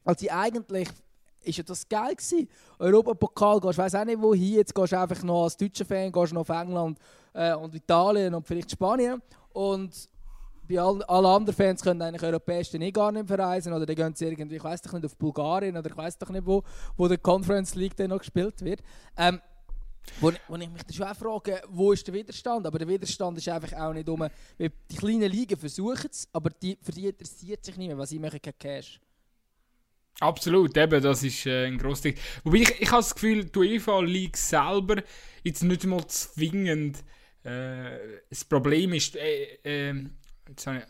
Also 0.04 0.28
eigentlich 0.30 0.90
ist 1.44 1.58
ja 1.58 1.64
das 1.64 1.88
geil 1.88 2.16
gewesen. 2.16 2.48
Europapokal, 2.80 3.60
gehst 3.60 3.78
weiß 3.78 3.96
auch 3.96 4.06
nicht 4.06 4.22
wohin, 4.22 4.56
jetzt 4.56 4.74
gehst 4.74 4.92
du 4.94 5.00
einfach 5.00 5.22
noch 5.24 5.44
als 5.44 5.58
deutscher 5.58 5.86
Fan, 5.86 6.12
gehst 6.12 6.34
noch 6.34 6.42
auf 6.42 6.50
England 6.50 7.00
äh, 7.34 7.54
und 7.54 7.74
Italien 7.74 8.34
und 8.34 8.46
vielleicht 8.46 8.72
Spanien. 8.72 9.22
Und 9.54 10.10
bei 10.68 10.80
all, 10.80 11.04
alle 11.04 11.28
anderen 11.28 11.56
Fans 11.56 11.82
können 11.82 12.02
eigentlich 12.02 12.24
europäisch 12.24 12.74
eh 12.74 12.92
gar 12.92 13.12
nicht 13.12 13.28
verreisen 13.28 13.74
oder 13.74 13.86
die 13.86 13.96
gehen 13.96 14.16
sie 14.16 14.26
irgendwie, 14.26 14.56
ich 14.56 14.64
weiß 14.64 14.82
doch 14.84 14.94
nicht, 14.94 15.06
auf 15.06 15.18
Bulgarien 15.18 15.76
oder 15.76 15.90
ich 15.90 15.98
weiß 15.98 16.18
doch 16.18 16.30
nicht 16.30 16.46
wo, 16.46 16.64
wo 16.96 17.08
der 17.08 17.18
Conference 17.18 17.76
League 17.76 17.96
dann 17.96 18.10
noch 18.10 18.20
gespielt 18.20 18.64
wird. 18.64 18.82
Ähm, 19.18 19.42
wo, 20.20 20.32
wo 20.48 20.56
ich 20.56 20.70
mich 20.70 20.84
dann 20.84 20.94
schon 20.94 21.08
auch 21.08 21.16
frage, 21.16 21.62
wo 21.70 21.92
ist 21.92 22.08
der 22.08 22.14
Widerstand? 22.14 22.66
Aber 22.66 22.80
der 22.80 22.88
Widerstand 22.88 23.38
ist 23.38 23.50
einfach 23.50 23.74
auch 23.80 23.94
nicht 23.94 24.10
um, 24.10 24.28
die 24.58 24.96
kleinen 24.96 25.30
Ligen 25.30 25.58
versuchen 25.58 26.10
es, 26.10 26.28
aber 26.34 26.50
die, 26.50 26.78
für 26.82 26.92
die 26.92 27.08
interessiert 27.08 27.64
sich 27.64 27.78
niemand, 27.78 28.00
weil 28.00 28.08
sie 28.08 28.20
machen 28.20 28.42
keinen 28.42 28.58
Cash. 28.58 29.00
Absolut, 30.20 30.78
eben, 30.78 31.02
das 31.02 31.24
ist 31.24 31.46
äh, 31.48 31.66
ein 31.66 31.78
grosses 31.78 32.02
Ding. 32.02 32.16
Wobei 32.44 32.58
ich, 32.58 32.82
ich 32.82 32.92
habe 32.92 33.02
das 33.02 33.14
Gefühl, 33.16 33.46
die 33.46 33.58
UEFA 33.58 34.02
League 34.02 34.38
selber 34.38 35.02
jetzt 35.44 35.64
nicht 35.64 35.86
mal 35.86 36.06
zwingend. 36.08 36.98
Äh, 37.44 37.98
das 38.30 38.46
Problem 38.46 38.94
ist, 38.94 39.16
äh, 39.16 39.58
äh, 39.90 39.94
jetzt 40.48 40.68
habe 40.68 40.78
ich 40.78 40.84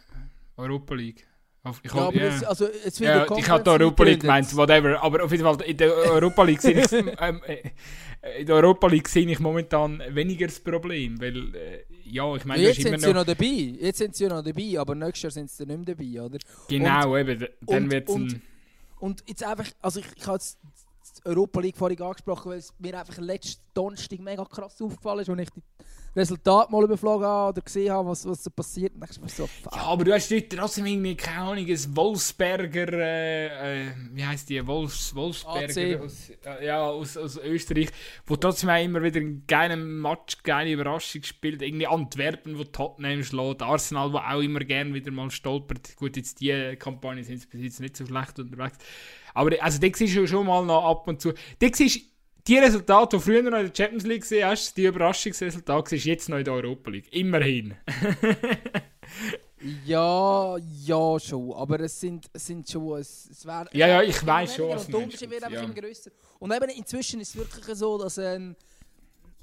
Europa 0.58 0.94
League. 0.96 1.26
Auf- 1.64 1.80
Ich 1.84 1.94
hab- 1.94 2.14
ja. 2.14 2.24
es, 2.26 2.44
also, 2.44 2.66
es 2.68 3.00
wird 3.00 3.30
Ja, 3.30 3.38
ich 3.38 3.48
habe 3.48 3.64
die 3.64 3.70
Europa 3.70 4.04
League 4.04 4.20
gemeint, 4.22 4.54
whatever. 4.58 5.02
Aber 5.02 5.24
auf 5.24 5.32
jeden 5.32 5.44
Fall, 5.44 5.62
in 5.62 5.78
der 5.78 5.94
Europa 5.94 6.44
League 6.44 6.62
sehe 6.62 6.82
ich, 6.84 6.92
ähm, 7.22 7.42
äh, 7.46 8.40
in 8.42 8.48
der 8.48 8.56
Europa 8.56 8.88
League 8.88 9.08
sehe 9.08 9.30
ich 9.30 9.40
momentan 9.40 10.02
weniger 10.10 10.48
das 10.48 10.60
Problem, 10.60 11.22
weil, 11.22 11.56
äh, 11.56 11.84
ja, 12.04 12.36
ich 12.36 12.44
meine, 12.46 12.64
Ja, 12.64 12.70
das 12.70 12.78
jetzt 12.80 12.88
sind 12.90 13.00
sie 13.00 13.08
noch... 13.08 13.14
noch 13.14 13.26
dabei. 13.26 13.46
Jetzt 13.46 13.98
sind 14.00 14.16
sie 14.16 14.28
noch 14.28 14.44
dabei, 14.44 14.78
aber 14.80 14.96
nächstes 14.96 15.22
Jahr 15.24 15.32
sind 15.32 15.50
sie 15.52 15.66
nicht 15.66 15.78
mehr 15.86 15.96
dabei, 15.96 16.22
oder? 16.22 16.40
Genau, 16.68 17.16
eben, 17.18 17.40
d- 17.40 17.50
dann 17.62 17.84
und- 17.84 17.92
wird 17.92 18.10
es 18.10 18.16
und- 19.02 19.24
jetzt 19.28 19.44
einfach, 19.44 19.68
also 19.82 20.00
ich, 20.00 20.06
ich 20.16 20.26
habe 20.26 20.38
jetzt 20.38 20.58
die 21.18 21.26
Europa 21.26 21.60
League 21.60 21.78
vorhin 21.78 22.02
angesprochen, 22.02 22.52
weil 22.52 22.60
es 22.60 22.74
mir 22.80 22.98
einfach 22.98 23.18
letzten 23.18 23.62
Donnerstag 23.74 24.20
mega 24.20 24.46
krass 24.46 24.82
aufgefallen 24.82 25.20
ist, 25.20 25.30
als 25.30 25.40
ich 25.42 25.50
die 25.50 25.62
Resultate 26.16 26.72
mal 26.72 26.84
überflogen 26.84 27.26
habe 27.26 27.50
oder 27.52 27.62
gesehen 27.62 27.92
habe, 27.92 28.10
was, 28.10 28.28
was 28.28 28.44
so 28.44 28.50
passiert. 28.50 28.94
Und 28.94 29.02
mir 29.02 29.30
so, 29.30 29.48
fuck. 29.48 29.76
Ja, 29.76 29.84
aber 29.84 30.04
du 30.04 30.14
hast 30.14 30.30
dort 30.30 30.50
trotzdem 30.50 30.86
irgendwie, 30.86 31.16
keine 31.16 31.38
Ahnung, 31.38 31.66
ein 31.66 31.96
Wolfsberger, 31.96 32.94
äh, 32.94 33.86
äh, 33.86 33.92
wie 34.12 34.26
heisst 34.26 34.50
die, 34.50 34.66
Wolfs, 34.66 35.16
Wolfsberger 35.16 36.00
AC. 36.00 36.02
aus, 36.02 36.30
äh, 36.46 36.66
ja, 36.66 36.84
aus, 36.84 37.16
aus 37.16 37.38
Österreich, 37.38 37.90
wo 38.26 38.36
trotzdem 38.36 38.70
auch 38.70 38.84
immer 38.84 39.02
wieder 39.02 39.22
einen 39.22 39.46
geilen 39.48 40.02
Match, 40.02 40.44
geile 40.44 40.72
Überraschung 40.72 41.24
spielt. 41.24 41.62
Irgendwie 41.62 41.88
Antwerpen, 41.88 42.58
wo 42.58 42.66
Tottenham 42.66 43.24
schlägt, 43.24 43.62
Arsenal, 43.62 44.12
wo 44.12 44.18
auch 44.18 44.42
immer 44.42 44.60
gern 44.60 44.94
wieder 44.94 45.12
mal 45.12 45.32
stolpert. 45.32 45.96
Gut, 45.96 46.18
jetzt 46.18 46.42
die 46.42 46.76
Kampagne 46.78 47.24
sind 47.24 47.50
bis 47.50 47.62
jetzt 47.62 47.80
nicht 47.80 47.96
so 47.96 48.06
schlecht 48.06 48.38
unterwegs. 48.38 48.78
Aber 49.34 49.52
also, 49.62 49.80
da 49.80 49.88
siehst 49.94 50.16
du 50.16 50.28
schon 50.28 50.46
mal 50.46 50.66
noch 50.66 50.84
ab 50.84 51.08
und 51.08 51.22
zu. 51.22 51.34
Da 51.60 51.68
siehst 51.72 52.11
die 52.48 52.58
Resultate, 52.58 53.18
die 53.18 53.24
früher 53.24 53.44
noch 53.44 53.60
in 53.60 53.72
der 53.72 53.76
Champions 53.76 54.06
League 54.06 54.22
gesehen 54.22 54.48
hast, 54.48 54.76
die 54.76 54.86
Überraschungsresultate, 54.86 55.96
du 55.96 56.02
jetzt 56.02 56.30
noch 56.30 56.38
in 56.38 56.46
der 56.46 56.54
Europa 56.54 56.90
League. 56.90 57.12
Immerhin. 57.12 57.76
Ja, 59.86 60.58
ja 60.58 61.20
schon, 61.20 61.54
aber 61.54 61.80
es 61.82 62.00
sind, 62.00 62.26
es 62.34 62.48
sind 62.48 62.68
schon, 62.68 63.00
es, 63.00 63.30
es 63.30 63.46
wäre... 63.46 63.68
Ja, 63.74 63.88
ja, 63.88 64.02
ich 64.02 64.26
weiss 64.26 64.56
schon, 64.56 64.70
was 64.70 64.88
du 64.88 65.00
wird 65.00 65.22
ja. 65.52 65.62
immer 65.62 65.74
grösser. 65.74 66.12
Und 66.40 66.52
eben 66.52 66.70
inzwischen 66.70 67.22
ist 67.22 67.30
es 67.30 67.36
wirklich 67.36 67.66
so, 67.78 67.98
dass 68.00 68.18
ein 68.18 68.56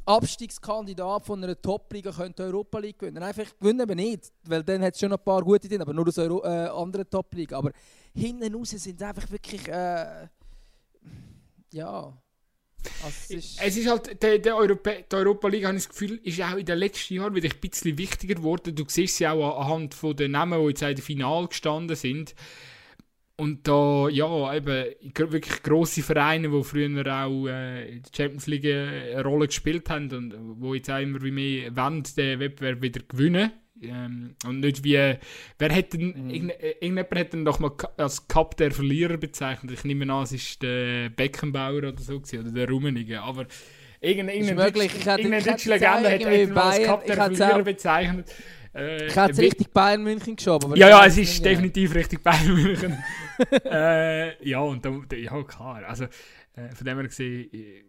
Abstiegskandidat 0.04 1.24
von 1.24 1.44
einer 1.44 1.60
Top-Liga 1.60 2.10
könnte 2.10 2.42
Europa 2.42 2.78
League 2.78 2.98
gewinnen. 2.98 3.22
Einfach 3.22 3.46
gewinnen 3.60 3.82
aber 3.82 3.94
nicht, 3.94 4.32
weil 4.44 4.64
dann 4.64 4.82
hat 4.82 4.94
es 4.94 5.00
schon 5.00 5.12
ein 5.12 5.18
paar 5.22 5.42
gute 5.42 5.68
drin, 5.68 5.82
aber 5.82 5.92
nur 5.92 6.08
aus 6.08 6.18
Euro 6.18 6.42
äh, 6.42 6.66
anderen 6.66 7.08
Top-Liga. 7.08 7.56
Aber 7.56 7.70
hinten 8.12 8.52
raus 8.54 8.70
sind 8.70 9.00
es 9.00 9.06
einfach 9.06 9.30
wirklich, 9.30 9.68
äh, 9.68 10.26
ja... 11.72 12.12
Also 13.04 13.16
es 13.28 13.30
ist, 13.30 13.60
Es 13.62 13.76
ist 13.76 13.88
halt, 13.88 14.22
der, 14.22 14.38
der 14.38 14.56
Europa, 14.56 14.90
die 15.10 15.16
Europa 15.16 15.48
League, 15.48 15.64
habe 15.64 15.76
ich 15.76 15.84
das 15.84 15.88
Gefühl, 15.88 16.20
ist 16.22 16.40
auch 16.42 16.56
in 16.56 16.66
den 16.66 16.78
letzten 16.78 17.14
Jahren 17.14 17.34
wieder 17.34 17.48
ein 17.48 17.60
bisschen 17.60 17.98
wichtiger 17.98 18.34
geworden. 18.34 18.74
Du 18.74 18.84
siehst 18.86 19.16
sie 19.16 19.26
auch 19.26 19.60
anhand 19.60 19.96
den 20.18 20.32
Namen, 20.32 20.60
die 20.60 20.68
jetzt 20.68 20.82
auch 20.82 20.88
in 20.88 20.96
der 20.96 21.04
Final 21.04 21.48
gestanden 21.48 21.96
sind. 21.96 22.34
Und 23.36 23.68
da, 23.68 24.08
ja, 24.08 24.52
eben, 24.52 24.86
wirklich 25.14 25.62
grosse 25.62 26.02
Vereine, 26.02 26.50
die 26.50 26.64
früher 26.64 27.06
auch 27.06 27.46
äh, 27.46 27.88
in 27.88 28.02
der 28.02 28.10
Champions 28.16 28.48
League 28.48 28.64
eine 28.64 29.22
Rolle 29.22 29.46
gespielt 29.46 29.88
haben 29.90 30.10
und 30.12 30.34
wo 30.60 30.74
jetzt 30.74 30.90
auch 30.90 30.98
immer 30.98 31.22
wie 31.22 31.30
mehr 31.30 31.76
wollen, 31.76 32.02
den 32.16 32.40
Wettbewerb 32.40 32.82
wieder 32.82 33.00
gewinnen. 33.06 33.52
Ähm, 33.82 34.34
und 34.46 34.60
nicht 34.60 34.82
wie, 34.84 34.94
wer 35.58 35.68
hätte 35.70 35.98
denn, 35.98 36.30
irgend, 36.30 36.50
äh, 36.60 36.70
irgendjemand 36.80 37.14
hat 37.16 37.34
ihn 37.34 37.44
doch 37.44 37.58
mal 37.60 37.70
als 37.96 38.26
Cup 38.26 38.56
der 38.56 38.70
Verlierer 38.72 39.16
bezeichnet. 39.16 39.72
Ich 39.72 39.84
nehme 39.84 40.12
an, 40.12 40.24
es 40.24 40.32
ist 40.32 40.62
der 40.62 41.10
Beckenbauer 41.10 41.78
oder 41.78 41.94
so 41.96 42.18
gewesen, 42.20 42.40
oder 42.40 42.50
der 42.52 42.68
Rummenigge. 42.68 43.20
Aber 43.20 43.46
irgendeine, 44.00 44.38
irgendeine, 44.40 44.72
deutsche- 44.72 44.86
Ich 44.86 45.06
irgendeine 45.06 45.42
deutsche 45.42 45.52
auch 45.52 46.00
Legende 46.00 46.10
hat 46.10 46.20
ihn 46.48 46.56
als 46.58 46.82
Cup 46.86 47.06
der 47.06 47.16
Verlierer 47.16 47.62
bezeichnet. 47.62 48.34
Äh, 48.74 49.06
Ich 49.06 49.16
hätte 49.16 49.30
es 49.32 49.38
wie- 49.38 49.44
richtig 49.46 49.72
Bayern 49.72 50.02
München 50.02 50.36
geschoben. 50.36 50.76
Ja, 50.76 50.88
ja, 50.88 51.06
es 51.06 51.16
ist 51.16 51.28
nicht, 51.30 51.44
definitiv 51.44 51.94
richtig 51.94 52.22
Bayern 52.22 52.54
München. 52.54 52.98
äh, 53.64 54.48
ja, 54.48 54.60
und 54.60 54.84
da, 54.84 54.92
ja, 55.16 55.42
klar. 55.44 55.82
Also, 55.86 56.04
äh, 56.04 56.68
von 56.74 56.84
dem 56.84 56.98
her 56.98 57.06
gesehen, 57.08 57.48
äh, 57.52 57.84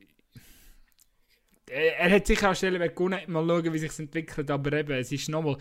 er 1.69 2.09
hat 2.11 2.27
sicher 2.27 2.51
auch 2.51 2.55
Stellen 2.55 2.81
gewonnen, 2.81 3.19
mal 3.27 3.45
schauen, 3.47 3.73
wie 3.73 3.79
sich 3.79 3.99
entwickelt, 3.99 4.49
aber 4.51 4.73
eben, 4.73 4.91
es 4.93 5.11
ist 5.11 5.29
nochmal, 5.29 5.57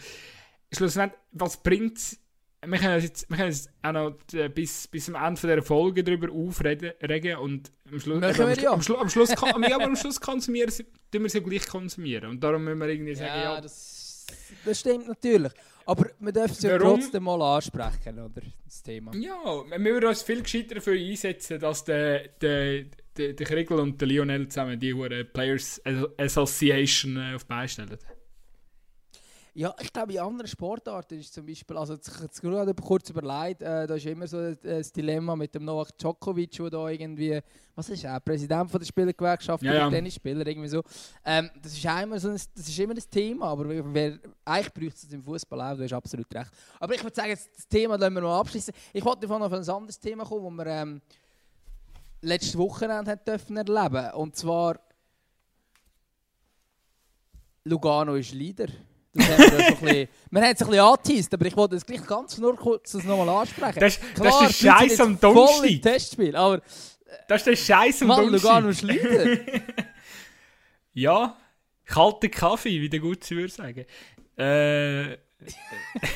schlussendlich, 0.72 1.18
was 1.32 1.62
bringt 1.62 1.98
es, 1.98 2.18
wir 2.66 2.78
können 2.78 2.94
uns 2.96 3.04
jetzt, 3.04 3.30
wir 3.30 3.36
können 3.36 3.48
uns 3.50 3.68
auch 3.82 3.92
noch 3.92 4.14
äh, 4.32 4.48
bis, 4.48 4.88
bis 4.88 5.08
am 5.08 5.14
Ende 5.14 5.40
dieser 5.40 5.62
Folge 5.62 6.02
darüber 6.02 6.32
aufregen 6.32 6.92
regen 7.02 7.36
und 7.38 7.70
am 7.90 8.00
Schluss, 8.00 8.16
eben, 8.22 8.40
am, 8.42 8.54
ja. 8.54 8.72
am, 8.72 8.80
Schlu- 8.80 8.96
am 8.96 9.08
Schluss, 9.08 9.30
ja, 9.30 9.36
aber 9.74 9.84
am 9.84 9.96
Schluss 9.96 10.20
konsumieren, 10.20 10.70
sie- 10.70 10.84
tun 11.12 11.22
wir 11.22 11.30
sie 11.30 11.40
gleich 11.40 11.66
konsumieren 11.66 12.30
und 12.30 12.40
darum 12.42 12.64
müssen 12.64 12.78
wir 12.80 12.88
irgendwie 12.88 13.14
sagen, 13.14 13.28
Ja, 13.28 13.54
ja, 13.54 13.60
das, 13.60 14.26
das 14.64 14.80
stimmt 14.80 15.06
natürlich. 15.08 15.52
Aber 15.86 16.10
wir 16.18 16.32
dürfen 16.32 16.52
es 16.52 16.60
ja 16.62 16.76
trotzdem 16.76 17.22
mal 17.22 17.40
ansprechen, 17.40 18.18
oder? 18.18 18.42
Das 18.64 18.82
Thema. 18.82 19.14
Ja, 19.14 19.64
wir 19.70 19.84
würden 19.94 20.10
uns 20.10 20.22
viel 20.22 20.42
gescheiter 20.42 20.74
dafür 20.74 20.92
einsetzen, 21.00 21.58
dass 21.60 21.82
der, 21.84 22.28
der, 22.42 22.84
der 23.18 23.46
Kriegel 23.46 23.78
und 23.80 24.00
der 24.00 24.08
Lionel 24.08 24.48
zusammen 24.48 24.78
die 24.78 24.94
hure 24.94 25.24
Players 25.24 25.80
Association 26.16 27.16
äh, 27.16 27.34
auf 27.34 27.44
die 27.44 27.48
Beine 27.48 27.68
stellen. 27.68 27.98
Ja, 29.58 29.74
ich 29.80 29.92
glaube, 29.92 30.12
in 30.12 30.20
anderen 30.20 30.46
Sportarten 30.46 31.18
ist 31.18 31.34
zum 31.34 31.44
Beispiel, 31.44 31.76
also 31.76 31.94
ich 31.94 32.44
habe 32.44 32.74
kurz 32.74 33.10
überlegt, 33.10 33.60
äh, 33.60 33.88
da 33.88 33.94
ist 33.96 34.06
immer 34.06 34.28
so 34.28 34.54
das, 34.54 34.92
Dilemma 34.92 35.34
mit 35.34 35.52
dem 35.52 35.64
Novak 35.64 35.98
Djokovic, 35.98 36.52
der 36.52 36.70
da 36.70 36.88
irgendwie, 36.88 37.40
was 37.74 37.88
ist 37.88 38.04
er, 38.04 38.20
Präsident 38.20 38.70
von 38.70 38.78
der 38.78 38.86
Spielergewerkschaft 38.86 39.64
Ja, 39.64 39.74
ja. 39.74 39.90
Tennisspieler, 39.90 40.46
irgendwie 40.46 40.68
so. 40.68 40.80
Ähm, 41.24 41.50
das, 41.60 41.72
ist 41.72 41.84
immer 41.84 42.20
so 42.20 42.28
ein, 42.28 42.40
das 42.54 42.68
ist 42.68 42.78
immer 42.78 42.94
ein 42.94 43.02
Thema, 43.10 43.46
aber 43.46 43.68
wer, 43.68 44.20
eigentlich 44.44 44.72
bräuchte 44.72 45.06
es 45.08 45.12
im 45.12 45.24
Fußball 45.24 45.60
auch, 45.60 45.76
du 45.76 45.82
hast 45.82 45.92
absolut 45.92 46.32
recht. 46.32 46.52
Aber 46.78 46.94
ich 46.94 47.02
würde 47.02 47.16
sagen, 47.16 47.32
das 47.32 47.66
Thema 47.66 47.96
lassen 47.96 48.14
wir 48.14 48.20
mal 48.22 48.38
abschließen. 48.38 48.72
Ich 48.92 49.04
wollte 49.04 49.26
davon 49.26 49.42
auf 49.42 49.52
ein 49.52 49.68
anderes 49.68 49.98
Thema 49.98 50.24
kommen, 50.24 50.56
das 50.56 50.66
wir 50.66 50.72
ähm, 50.72 51.00
letztes 52.20 52.56
Wochenende 52.58 53.16
dürfen 53.16 53.56
erleben 53.56 54.10
und 54.12 54.36
zwar 54.36 54.80
Lugano 57.64 58.14
ist 58.14 58.32
Leader. 58.32 58.66
Das 59.14 59.28
haben 59.28 59.38
wir, 59.38 59.48
so 59.48 59.56
ein 59.56 59.76
bisschen, 59.76 60.08
wir 60.30 60.40
haben 60.42 60.52
es 60.52 60.62
ein 60.62 60.66
bisschen 60.68 60.80
angeteased, 60.80 61.34
aber 61.34 61.46
ich 61.46 61.56
wollte 61.56 61.76
es 61.76 61.86
gleich 61.86 62.06
ganz 62.06 62.38
nur 62.38 62.56
kurz 62.56 62.92
das 62.92 63.04
nochmal 63.04 63.28
ansprechen. 63.28 63.80
Das, 63.80 63.98
das 63.98 64.14
Klar, 64.14 64.48
ist 64.50 64.60
die 64.60 64.64
der 64.64 64.70
Scheiß 64.72 65.00
am 65.00 65.20
Donnerstag. 65.20 65.82
Testspiel, 65.82 66.36
aber 66.36 66.62
Das 67.26 67.40
ist 67.40 67.46
der 67.46 67.56
Scheiß 67.56 68.02
am 68.02 68.08
Mann, 68.08 68.28
Lugano 68.28 68.60
Donnerstag. 68.60 68.90
ist 68.90 69.02
Leader. 69.02 69.38
Ja, 70.94 71.36
kalter 71.84 72.28
Kaffee, 72.28 72.80
wie 72.80 72.88
der 72.88 72.98
Gutzi 72.98 73.36
würde 73.36 73.52
sagen. 73.52 73.84
Äh, 74.36 75.12
ich 75.14 75.56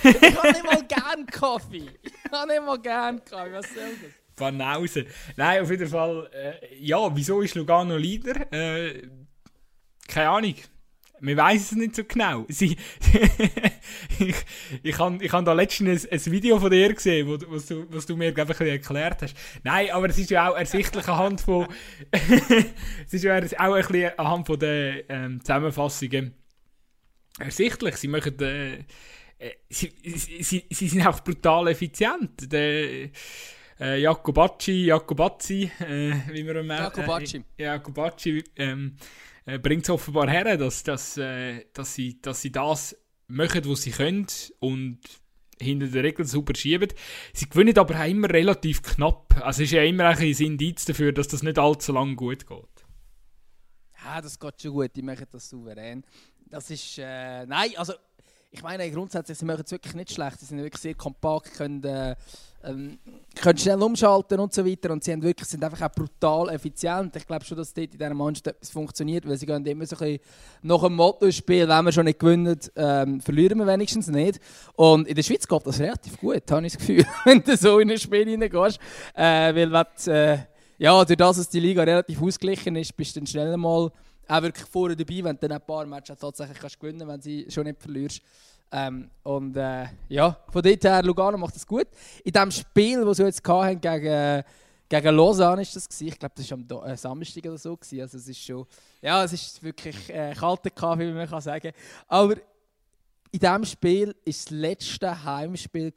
habe 0.03 0.53
nicht 0.53 0.65
mal 0.65 0.85
gern 0.89 1.27
Kaffee. 1.27 1.89
Ich 2.03 2.33
habe 2.33 2.49
nicht 2.53 2.65
mal 2.65 2.81
gern 2.81 3.25
Kaffee, 3.25 3.53
was 3.53 3.67
soll 3.73 3.97
das? 4.03 4.22
Banause. 4.43 5.07
Nein, 5.37 5.63
auf 5.63 5.71
jeden 5.71 5.89
Fall, 5.89 6.29
äh, 6.33 6.77
ja, 6.79 7.15
wieso 7.15 7.41
ist 7.41 7.55
Lugano 7.55 7.97
Leader? 7.97 8.53
Äh, 8.53 9.09
keine 10.09 10.31
Ahnung. 10.31 10.55
Wir 11.21 11.37
wissen 11.37 11.55
es 11.55 11.73
nicht 11.73 11.95
so 11.95 12.03
genau. 12.03 12.45
Sie, 12.49 12.77
ich 14.19 14.35
ich 14.83 14.99
habe 14.99 15.25
ich 15.25 15.33
hab 15.33 15.45
da 15.45 15.53
letztens 15.53 16.05
ein, 16.05 16.19
ein 16.19 16.33
Video 16.33 16.59
von 16.59 16.69
dir 16.69 16.93
gesehen, 16.93 17.29
wo, 17.29 17.39
was, 17.47 17.67
du, 17.67 17.87
was 17.91 18.07
du 18.07 18.17
mir, 18.17 18.33
glaube 18.33 18.53
ich, 18.53 18.61
erklärt 18.61 19.23
hast. 19.23 19.37
Nein, 19.63 19.91
aber 19.93 20.09
es 20.09 20.19
ist 20.19 20.31
ja 20.31 20.51
auch 20.51 20.57
ersichtlich 20.57 21.07
anhand 21.07 21.41
von... 21.41 21.69
es 22.11 23.15
ist 23.15 23.23
ja 23.23 23.39
auch 23.39 23.75
ein 23.75 23.87
bisschen 23.87 24.19
anhand 24.19 24.47
von 24.49 24.59
den 24.59 25.03
ähm, 25.09 25.41
Zusammenfassungen 25.41 26.35
ersichtlich. 27.39 27.97
Sie 27.97 28.09
machen... 28.09 28.37
Äh, 28.41 28.79
äh, 29.43 29.55
sie, 29.69 29.93
sie, 30.43 30.65
sie 30.69 30.89
sind 30.89 31.07
auch 31.07 31.21
brutal 31.21 31.69
effizient. 31.69 32.53
Der, 32.53 33.11
äh, 33.83 34.01
Jacobacci, 34.01 34.87
Jacobazzi, 34.87 35.71
äh, 35.81 36.15
wie 36.31 36.47
wir 36.47 36.57
ihn 36.61 36.71
äh, 36.71 36.77
Jacobacci. 36.79 37.45
Jacobacci 37.59 38.45
ähm, 38.57 38.97
äh, 39.45 39.59
bringt 39.59 39.85
es 39.85 39.91
offenbar 39.91 40.31
her, 40.31 40.57
dass, 40.57 40.85
dass, 40.85 41.17
äh, 41.17 41.65
dass, 41.73 41.95
sie, 41.95 42.21
dass 42.21 42.43
sie 42.43 42.53
das 42.53 42.97
machen, 43.27 43.63
was 43.65 43.83
sie 43.83 43.91
können 43.91 44.27
und 44.61 45.01
hinter 45.61 45.87
der 45.87 46.05
Regel 46.05 46.25
super 46.27 46.55
schieben. 46.55 46.89
Sie 47.33 47.49
gewinnen 47.49 47.77
aber 47.79 48.01
auch 48.01 48.09
immer 48.09 48.29
relativ 48.31 48.83
knapp. 48.83 49.35
Also 49.37 49.63
es 49.63 49.69
ist 49.69 49.73
ja 49.73 49.83
immer 49.83 50.07
ein 50.07 50.19
Indiz 50.19 50.85
dafür, 50.85 51.13
dass 51.13 51.29
das 51.29 51.43
nicht 51.43 51.59
allzu 51.59 51.93
lang 51.93 52.17
gut 52.17 52.47
geht. 52.47 52.85
Ja, 54.05 54.21
das 54.21 54.39
geht 54.39 54.63
schon 54.63 54.73
gut, 54.73 54.95
die 54.95 55.03
machen 55.03 55.27
das 55.31 55.49
souverän. 55.49 56.05
Das 56.47 56.71
ist, 56.71 56.99
äh, 56.99 57.47
nein, 57.47 57.71
also 57.77 57.95
ich 58.55 58.63
meine 58.63 58.89
grundsätzlich, 58.91 59.39
sie 59.39 59.47
machen 59.47 59.63
es 59.65 59.73
wirklich 59.73 59.95
nicht 59.95 60.13
schlecht. 60.13 60.39
Sie 60.39 60.45
sind 60.45 60.59
wirklich 60.59 60.83
sehr 60.83 60.95
kompakt, 60.95 61.55
können, 61.55 61.83
äh, 61.85 62.15
ähm, 62.63 62.99
können 63.35 63.59
schnell 63.59 63.83
umschalten 63.83 64.39
und 64.39 64.53
so 64.53 64.65
weiter. 64.65 64.91
Und 64.91 65.03
sie 65.03 65.13
haben 65.13 65.23
wirklich, 65.23 65.49
sind 65.49 65.65
einfach 65.65 65.81
auch 65.81 65.95
brutal 65.95 66.51
effizient. 66.51 67.17
Ich 67.17 67.27
glaube 67.27 67.47
schon, 67.47 67.57
dass 67.57 67.73
dort 67.73 67.93
in 67.93 67.99
dieser 67.99 68.13
Mannschaft 68.13 68.49
etwas 68.49 68.69
funktioniert, 68.69 69.27
weil 69.27 69.39
sie 69.39 69.47
gehen 69.47 69.65
immer 69.65 69.87
so 69.87 69.97
ein 69.97 70.01
bisschen 70.01 70.21
nach 70.61 70.83
dem 70.83 70.95
Motto 70.95 71.31
spielen, 71.31 71.67
wenn 71.67 71.85
wir 71.87 71.93
schon 71.93 72.05
nicht 72.05 72.19
gewinnen, 72.19 72.59
ähm, 72.77 73.23
verlieren 73.23 73.59
wir 73.59 73.67
wenigstens 73.67 74.09
nicht. 74.09 74.39
Und 74.75 75.09
in 75.09 75.15
der 75.15 75.23
Schweiz 75.23 75.49
geht 75.49 75.67
das 75.67 75.81
relativ 75.81 76.19
gut, 76.19 76.43
habe 76.51 76.67
ich 76.67 76.75
das 76.75 76.79
Gefühl, 76.79 77.07
wenn 77.25 77.43
du 77.43 77.57
so 77.57 77.79
in 77.79 77.91
ein 77.91 77.99
Spiel 77.99 78.29
reingehst. 78.29 78.79
Äh, 79.15 79.55
weil 79.55 79.73
wenn 79.73 80.15
äh, 80.15 80.39
ja, 80.77 81.03
durch 81.05 81.17
das, 81.17 81.37
dass 81.39 81.49
die 81.49 81.61
Liga 81.61 81.85
relativ 81.85 82.21
ausgeglichen 82.21 82.77
ist, 82.77 82.95
bist 82.97 83.17
du 83.17 83.21
dann 83.21 83.27
schnell 83.27 83.57
mal 83.57 83.91
auch 84.33 84.43
wirklich 84.43 84.67
vorne 84.67 84.97
dabei, 84.97 85.25
wenn 85.25 85.37
du 85.37 85.49
dann 85.49 85.53
ein 85.53 85.67
paar 85.67 85.87
Matches 85.87 86.19
tatsächlich 86.19 86.59
kannst 86.59 86.81
gewinnen 86.81 87.07
wenn 87.07 87.21
sie 87.21 87.47
schon 87.51 87.65
nicht 87.65 87.81
verlierst. 87.81 88.23
Ähm, 88.75 89.11
und 89.23 89.55
äh, 89.57 89.87
ja, 90.09 90.39
von 90.49 90.63
dort 90.63 90.85
her, 90.85 91.03
Lugano 91.03 91.37
macht 91.37 91.55
das 91.55 91.67
gut. 91.67 91.89
In 92.25 92.33
dem 92.33 92.51
Spiel, 92.51 93.05
das 93.05 93.19
sie 93.19 93.25
jetzt 93.25 93.47
hatten 93.47 93.79
gegen, 93.79 94.43
gegen 94.89 95.15
Lausanne, 95.15 95.61
ist 95.61 95.77
das 95.77 95.87
gewesen. 95.87 96.09
ich 96.09 96.19
glaube, 96.19 96.35
das 96.35 96.51
war 96.51 96.59
am 96.59 96.67
Do 96.67 96.83
äh, 96.83 96.97
Samstag 96.97 97.45
oder 97.45 97.59
so. 97.59 97.77
Gewesen. 97.77 98.01
Also 98.01 98.17
es 98.17 98.29
ist 98.29 98.43
schon, 98.43 98.67
ja, 99.03 99.23
es 99.25 99.35
ist 99.35 99.63
wirklich 99.63 100.09
äh, 100.09 100.33
kalter 100.35 100.71
Kaffee, 100.71 101.09
wie 101.09 101.13
man 101.13 101.29
kann 101.29 101.43
sagen. 101.43 101.73
Aber 102.09 102.37
in 103.31 103.39
diesem 103.39 103.65
Spiel 103.67 104.09
war 104.09 104.15
das 104.25 104.49
letzte 104.49 105.25
Heimspiel 105.25 105.93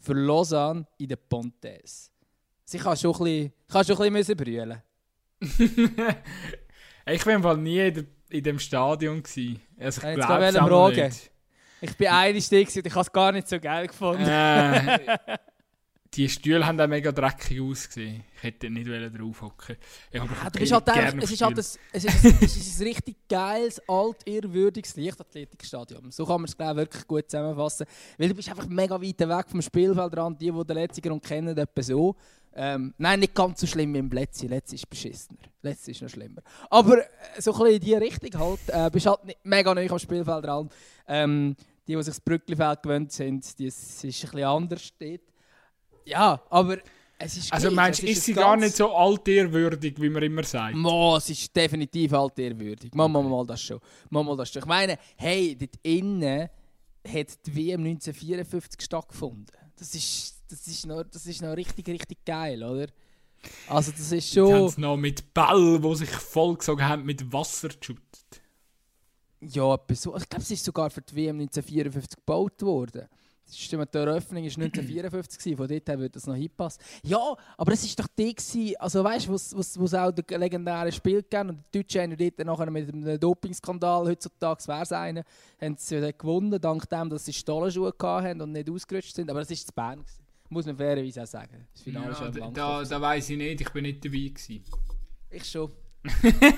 für 0.00 0.12
Lausanne 0.14 0.84
in 0.98 1.08
den 1.08 1.18
Pontes. 1.28 2.10
Sie 2.64 2.78
kann 2.78 2.96
schon 2.96 3.14
ein 3.14 3.18
bisschen, 3.18 3.52
kann 3.68 3.84
schon 3.84 4.00
ein 4.00 4.12
bisschen 4.12 4.36
brüllen. 4.36 4.82
ich 7.06 7.26
war 7.26 7.32
im 7.34 7.42
Fall 7.42 7.56
nie 7.58 7.78
in, 7.78 7.94
de, 7.94 8.06
in 8.30 8.42
dem 8.42 8.58
Stadion. 8.58 9.22
Gewesen. 9.22 9.60
Also 9.78 10.00
ich 10.00 10.16
Jetzt 10.16 10.26
glaube 10.26 10.44
es 10.44 10.56
fragen. 10.56 11.04
nicht. 11.04 11.30
Ich 11.80 11.96
bin 11.96 12.06
gewesen 12.06 12.78
und 12.78 12.86
ich 12.86 12.92
habe 12.94 13.00
es 13.00 13.12
gar 13.12 13.32
nicht 13.32 13.48
so 13.48 13.58
geil 13.58 13.88
gefunden. 13.88 14.24
Äh, 14.24 14.98
die 16.14 16.28
Stühle 16.28 16.66
haben 16.66 16.78
auch 16.80 16.86
mega 16.86 17.10
dreckig 17.10 17.60
ausgesehen. 17.60 18.22
Ich 18.36 18.42
hätte 18.42 18.68
nicht 18.68 18.86
drauf 18.86 19.42
hocken. 19.42 19.76
Ja, 20.12 20.24
du 20.24 20.58
bist 20.58 20.72
halt 20.72 20.88
einfach, 20.90 21.22
es 21.22 21.30
ist 21.30 21.42
halt 21.42 21.56
ein, 21.56 21.58
es 21.58 21.78
ist, 22.04 22.24
es 22.42 22.56
ist 22.56 22.80
ein 22.80 22.86
richtig 22.86 23.16
geiles, 23.28 23.80
altehrwürdiges 23.88 24.94
Leichtathletikstadion. 24.96 26.10
So 26.10 26.26
kann 26.26 26.42
man 26.42 26.44
es 26.44 26.56
glaube 26.56 26.82
ich, 26.82 26.86
wirklich 26.86 27.06
gut 27.06 27.30
zusammenfassen. 27.30 27.86
Weil 28.18 28.28
du 28.28 28.34
bist 28.34 28.48
einfach 28.50 28.68
mega 28.68 29.00
weit 29.00 29.18
weg 29.20 29.46
vom 29.48 29.62
Spielfeldrand. 29.62 30.40
Die, 30.40 30.50
die 30.50 30.64
den 30.64 30.76
Letzigrund 30.76 31.24
kennen, 31.24 31.56
etwa 31.56 31.82
so. 31.82 32.14
Ähm, 32.54 32.94
nein, 32.98 33.20
nicht 33.20 33.34
ganz 33.34 33.60
so 33.60 33.66
schlimm 33.66 33.94
wie 33.94 33.98
im 33.98 34.10
Letzi. 34.10 34.46
Letzi 34.46 34.74
ist 34.74 34.88
beschissener. 34.88 35.38
Letzi 35.62 35.92
ist 35.92 36.02
noch 36.02 36.08
schlimmer. 36.08 36.42
Aber 36.70 36.98
äh, 36.98 37.06
so 37.38 37.52
ein 37.52 37.58
bisschen 37.58 37.74
in 37.74 37.80
die 37.80 37.94
Richtung 37.94 38.40
halt. 38.40 38.60
Äh, 38.68 38.90
bist 38.90 39.06
halt 39.06 39.24
nicht 39.24 39.38
mega 39.44 39.74
neu 39.74 39.88
am 39.88 39.98
Spielfeldrand. 39.98 40.72
Ähm, 41.08 41.56
die, 41.86 41.96
die 41.96 42.02
sich 42.02 42.14
das 42.14 42.20
Brücklifeld 42.20 42.82
gewöhnt 42.82 43.12
sind, 43.12 43.58
die, 43.58 43.66
es 43.66 44.04
ist 44.04 44.04
ein 44.04 44.30
bisschen 44.30 44.44
anders 44.44 44.92
dort. 44.98 45.20
Ja, 46.04 46.42
aber 46.50 46.78
es 47.18 47.36
ist 47.36 47.52
Also 47.52 47.70
meinst 47.70 48.02
du, 48.02 48.06
ist 48.06 48.18
ein 48.18 48.22
sie 48.22 48.34
gar 48.34 48.56
nicht 48.56 48.76
so 48.76 48.94
altehrwürdig, 48.94 50.00
wie 50.00 50.08
man 50.08 50.22
immer 50.22 50.42
sagt? 50.42 50.74
Mo, 50.74 51.16
es 51.16 51.30
ist 51.30 51.54
definitiv 51.54 52.12
halt 52.12 52.38
ehrwürdig. 52.38 52.94
Mal, 52.94 53.08
mal, 53.08 53.22
mal 53.22 53.46
das 53.46 53.62
schon. 53.62 53.80
Mal, 54.10 54.22
mal 54.22 54.36
das 54.36 54.50
schon. 54.52 54.62
Ich 54.62 54.68
meine, 54.68 54.98
hey, 55.16 55.56
dort 55.56 55.76
innen 55.82 56.48
hat 57.06 57.46
die 57.46 57.56
WM 57.56 57.84
1954 57.84 58.80
stattgefunden. 58.80 59.46
Das 59.76 59.94
ist, 59.94 60.41
das 60.52 60.66
ist, 60.66 60.86
noch, 60.86 61.02
das 61.04 61.26
ist 61.26 61.42
noch 61.42 61.56
richtig, 61.56 61.88
richtig 61.88 62.24
geil, 62.24 62.62
oder? 62.62 62.86
Also 63.68 63.90
das 63.90 64.12
ist 64.12 64.34
Jetzt 64.34 64.36
haben 64.36 64.70
schon... 64.70 64.80
noch 64.82 64.96
mit 64.96 65.34
Bällen, 65.34 65.82
die 65.82 65.96
sich 65.96 66.10
vollgesogen 66.10 66.86
haben, 66.86 67.04
mit 67.04 67.32
Wasser 67.32 67.68
geschüttet. 67.68 68.42
Ja, 69.40 69.76
so. 69.92 70.16
Ich 70.16 70.28
glaube, 70.28 70.42
es 70.42 70.50
ist 70.50 70.64
sogar 70.64 70.90
für 70.90 71.02
die 71.02 71.16
WM 71.16 71.40
1954 71.40 72.16
gebaut 72.16 72.62
worden. 72.62 73.08
Das 73.44 73.58
stimmt, 73.58 73.92
die 73.92 73.98
Eröffnung 73.98 74.44
war 74.44 74.50
1954, 74.50 75.38
gewesen, 75.38 75.56
von 75.56 75.68
dort 75.68 75.88
her 75.88 75.98
würde 75.98 76.10
das 76.10 76.26
noch 76.26 76.36
hinpassen. 76.36 76.82
Ja, 77.02 77.36
aber 77.58 77.72
es 77.72 77.84
war 77.84 78.04
doch 78.04 78.12
die, 78.16 78.34
gewesen, 78.34 78.76
also 78.78 79.04
weißt 79.04 79.26
du, 79.26 79.32
wo 79.32 79.34
es 79.84 79.94
auch 79.94 80.12
das 80.12 80.38
legendäre 80.38 80.92
Spiel 80.92 81.22
gegeben 81.22 81.50
und 81.50 81.58
die 81.74 81.82
Deutschen 81.82 82.02
haben 82.02 82.10
ja 82.12 82.30
dort 82.30 82.46
nachher 82.46 82.70
mit 82.70 82.88
einem 82.88 83.20
Dopingskandal, 83.20 84.06
heutzutage 84.06 84.66
wäre 84.68 84.82
es 84.82 84.92
einer, 84.92 85.24
haben 85.60 85.76
sie 85.76 86.14
gewonnen, 86.16 86.58
dank 86.60 86.88
dem, 86.88 87.10
dass 87.10 87.26
sie 87.26 87.32
Stollenschuhe 87.32 87.92
hatten 88.00 88.40
und 88.40 88.52
nicht 88.52 88.70
ausgerutscht 88.70 89.14
sind. 89.14 89.28
Aber 89.28 89.40
es 89.40 89.50
war 89.50 89.56
zu 89.56 89.72
Bern. 89.74 89.98
Gewesen. 89.98 90.21
Muss 90.52 90.66
man 90.66 90.76
fairerweise 90.76 91.22
auch 91.22 91.26
sagen. 91.26 91.66
Das 91.72 91.82
Finale 91.82 92.12
ist 92.12 92.20
Ja, 92.20 92.26
im 92.26 92.34
da, 92.34 92.50
da, 92.50 92.84
da 92.84 93.00
weiß 93.00 93.30
ich 93.30 93.38
nicht, 93.38 93.60
ich 93.62 93.70
bin 93.70 93.84
nicht 93.84 94.04
dabei 94.04 94.18
gewesen. 94.18 94.64
Ich 95.30 95.44
schon. 95.44 95.72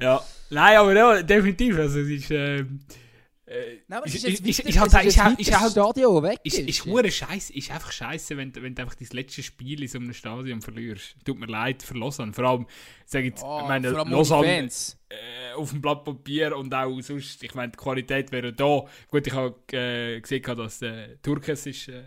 Ja, 0.00 0.22
Nein, 0.50 0.76
aber 0.78 0.94
ja, 0.94 1.22
definitiv. 1.22 1.76
Also, 1.76 1.98
es 2.00 2.08
ist. 2.08 2.30
Äh, 2.30 2.64
Nein, 3.88 3.98
aber 3.98 4.06
es 4.06 4.14
ist- 4.16 4.24
ist, 4.24 4.46
jetzt 4.46 4.58
ist- 4.58 4.58
weiter- 4.58 4.68
ist 4.68 4.94
halt- 4.94 5.06
ist 5.06 5.22
halt- 5.24 5.40
ist 5.40 5.58
halt- 5.60 5.70
Stadion 5.72 6.22
weg 6.22 6.38
ist, 6.44 6.58
ist 6.58 6.84
hure 6.84 7.10
scheiße, 7.10 7.52
ist 7.54 7.70
einfach 7.70 7.90
scheiße, 7.92 8.36
wenn, 8.36 8.52
du- 8.52 8.62
wenn 8.62 8.74
du 8.74 8.82
einfach 8.82 8.94
dein 8.94 9.08
letztes 9.12 9.46
Spiel 9.46 9.80
in 9.82 9.88
so 9.88 9.98
einem 9.98 10.12
Stadion 10.12 10.60
verlierst. 10.60 11.16
Tut 11.24 11.38
mir 11.38 11.46
leid 11.46 11.82
für 11.82 11.94
Lausanne. 11.96 12.32
Vor 12.34 12.44
allem, 12.44 12.66
sag 13.06 13.20
ich 13.20 13.30
jetzt, 13.30 13.42
Oh, 13.42 13.60
ich 13.62 13.68
meine, 13.68 13.88
Lausanne 13.90 14.68
äh, 15.10 15.54
auf 15.56 15.70
dem 15.70 15.80
Blatt 15.80 16.04
Papier 16.04 16.54
und 16.56 16.74
auch 16.74 17.00
sonst, 17.00 17.42
ich 17.42 17.54
meine, 17.54 17.72
die 17.72 17.78
Qualität 17.78 18.30
wäre 18.32 18.52
da. 18.52 18.84
Gut, 19.08 19.26
ich 19.26 19.32
habe 19.32 19.54
äh, 19.72 20.20
gesehen, 20.20 20.42
dass 20.42 20.82
äh, 20.82 21.16
Turkes 21.22 21.64
ist 21.66 21.88
äh, 21.88 22.02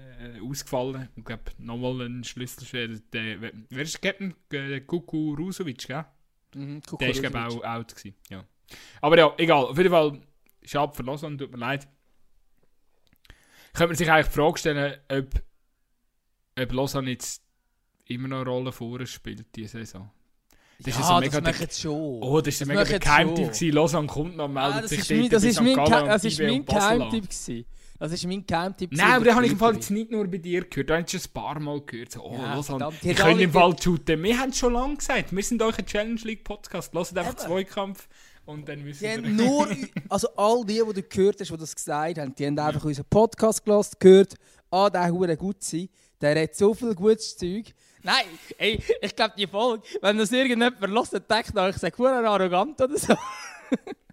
ausgefallen. 0.48 1.10
Ich 1.16 1.26
glaube, 1.26 1.44
nochmal 1.58 2.02
ein 2.08 2.24
Schlüssel. 2.24 3.02
Der, 3.12 3.42
wer 3.42 3.52
wer 3.70 3.82
ist 3.84 4.02
der 4.04 4.12
Captain? 4.12 4.36
Äh, 4.54 4.82
Kuku 4.82 5.34
Rusovic, 5.34 5.88
gell? 5.88 6.06
Mhm, 6.54 6.82
Der 7.00 7.10
ist, 7.10 7.22
glaube 7.22 7.38
ich, 7.39 7.56
auch 7.56 7.64
out 7.64 7.96
gewesen. 7.96 8.16
Ja. 8.30 8.44
Aber 9.02 9.18
ja, 9.18 9.34
egal. 9.38 9.66
Auf 9.66 9.78
jeden 9.78 9.89
Fall, 9.89 10.22
schade 10.64 10.93
für 10.95 11.03
Lausanne, 11.03 11.38
tut 11.38 11.51
mir 11.51 11.57
leid. 11.57 11.88
Könnte 13.74 13.88
man 13.88 13.95
sich 13.95 14.12
eigentlich 14.12 14.28
die 14.28 14.34
Frage 14.34 14.57
stellen, 14.57 14.97
ob, 15.09 15.28
ob 16.59 16.72
Lausanne 16.74 17.12
jetzt 17.12 17.43
immer 18.07 18.28
noch 18.28 18.41
eine 18.41 18.49
Rolle 18.49 18.72
vor 18.72 18.99
uns 18.99 19.09
spielt, 19.09 19.45
diese 19.55 19.80
Saison. 19.80 20.09
Das 20.80 20.95
ist 20.95 20.99
ja, 20.99 21.05
so 21.07 21.14
das 21.14 21.22
mega 21.22 21.41
machen 21.41 21.68
sie 21.70 21.82
schon. 21.82 22.24
Oh, 22.24 22.41
das 22.41 22.53
ist 22.55 22.62
Das 22.62 22.68
mega 22.68 22.84
der 22.84 22.99
Geheimtipp 22.99 23.47
gewesen. 23.47 23.72
Lausanne 23.72 24.07
kommt 24.07 24.36
noch, 24.36 24.47
meldet 24.47 24.74
Ah, 24.74 24.82
das 24.82 24.89
sich 24.89 24.99
ist 24.99 25.12
mein, 25.12 25.30
das 25.30 25.43
ist 25.43 25.55
St. 25.55 25.62
mein, 25.62 25.80
und 25.80 25.89
das 25.91 26.24
ist 26.24 26.39
mein 26.39 26.59
und. 26.62 26.66
Geheimtipp 26.66 27.24
gewesen. 27.30 27.66
Das 27.99 28.12
ist 28.12 28.26
mein 28.26 28.45
Geheimtipp 28.47 28.91
Nein, 28.93 29.12
aber 29.12 29.26
den 29.26 29.36
habe 29.36 29.45
ich 29.45 29.51
im 29.51 29.59
Fall 29.59 29.76
jetzt 29.76 29.91
nicht 29.91 30.09
nur 30.09 30.28
bei 30.28 30.39
dir 30.39 30.66
gehört, 30.66 30.89
da 30.89 30.95
habe 30.95 31.05
ich 31.05 31.12
schon 31.12 31.22
ein 31.22 31.34
paar 31.34 31.59
Mal 31.59 31.82
gehört. 31.82 32.12
So, 32.12 32.24
oh, 32.24 32.36
Ja, 32.36 32.55
Lausanne, 32.55 32.89
die 33.03 33.14
können 33.14 33.39
im 33.39 33.51
Fall 33.51 33.76
shooten. 33.80 34.24
Wir 34.24 34.39
haben 34.39 34.49
es 34.49 34.57
schon 34.57 34.74
lange 34.74 34.97
gesagt, 34.97 35.36
wir 35.36 35.43
sind 35.43 35.62
euch 35.62 35.78
ein 35.78 35.86
Challenge 35.86 36.20
League 36.24 36.43
Podcast. 36.43 36.93
Hört 36.95 37.16
einfach. 37.16 37.36
Zweikampf 37.36 38.07
und 38.46 38.68
dann 38.68 38.84
wissen 38.86 39.04
Die 39.04 39.10
haben 39.10 39.36
nur, 39.36 39.68
also 40.10 40.28
all 40.36 40.66
die, 40.66 40.82
die 40.86 40.94
du 40.94 41.04
gehört 41.04 41.39
hast, 41.39 41.52
die 41.52 41.58
das 41.58 41.76
gesagt 41.76 42.18
haben, 42.18 42.36
die 42.36 42.46
haben 42.46 42.60
einfach 42.60 42.84
unseren 42.84 43.06
Podcast 43.10 43.64
gehört, 43.64 44.00
gehört, 44.00 44.36
ah, 44.70 44.89
der 44.89 45.12
hure 45.12 45.38
gut 45.38 45.64
sein, 45.64 45.89
der 46.20 46.42
hat 46.42 46.56
so 46.56 46.74
viel 46.74 46.96
gutes 46.96 47.38
Zeug. 47.38 47.74
Nein, 48.04 48.26
ey, 48.58 48.82
ich 49.02 49.16
glaube, 49.16 49.34
die 49.38 49.48
Folge, 49.48 49.84
wenn 50.02 50.18
das 50.18 50.32
irgendjemand 50.32 50.82
dann 50.82 51.24
denkt 51.30 51.56
er, 51.56 51.70
ich 51.70 51.78
sage 51.78 52.10
arrogant 52.10 52.82
oder 52.82 52.98
so. 52.98 53.16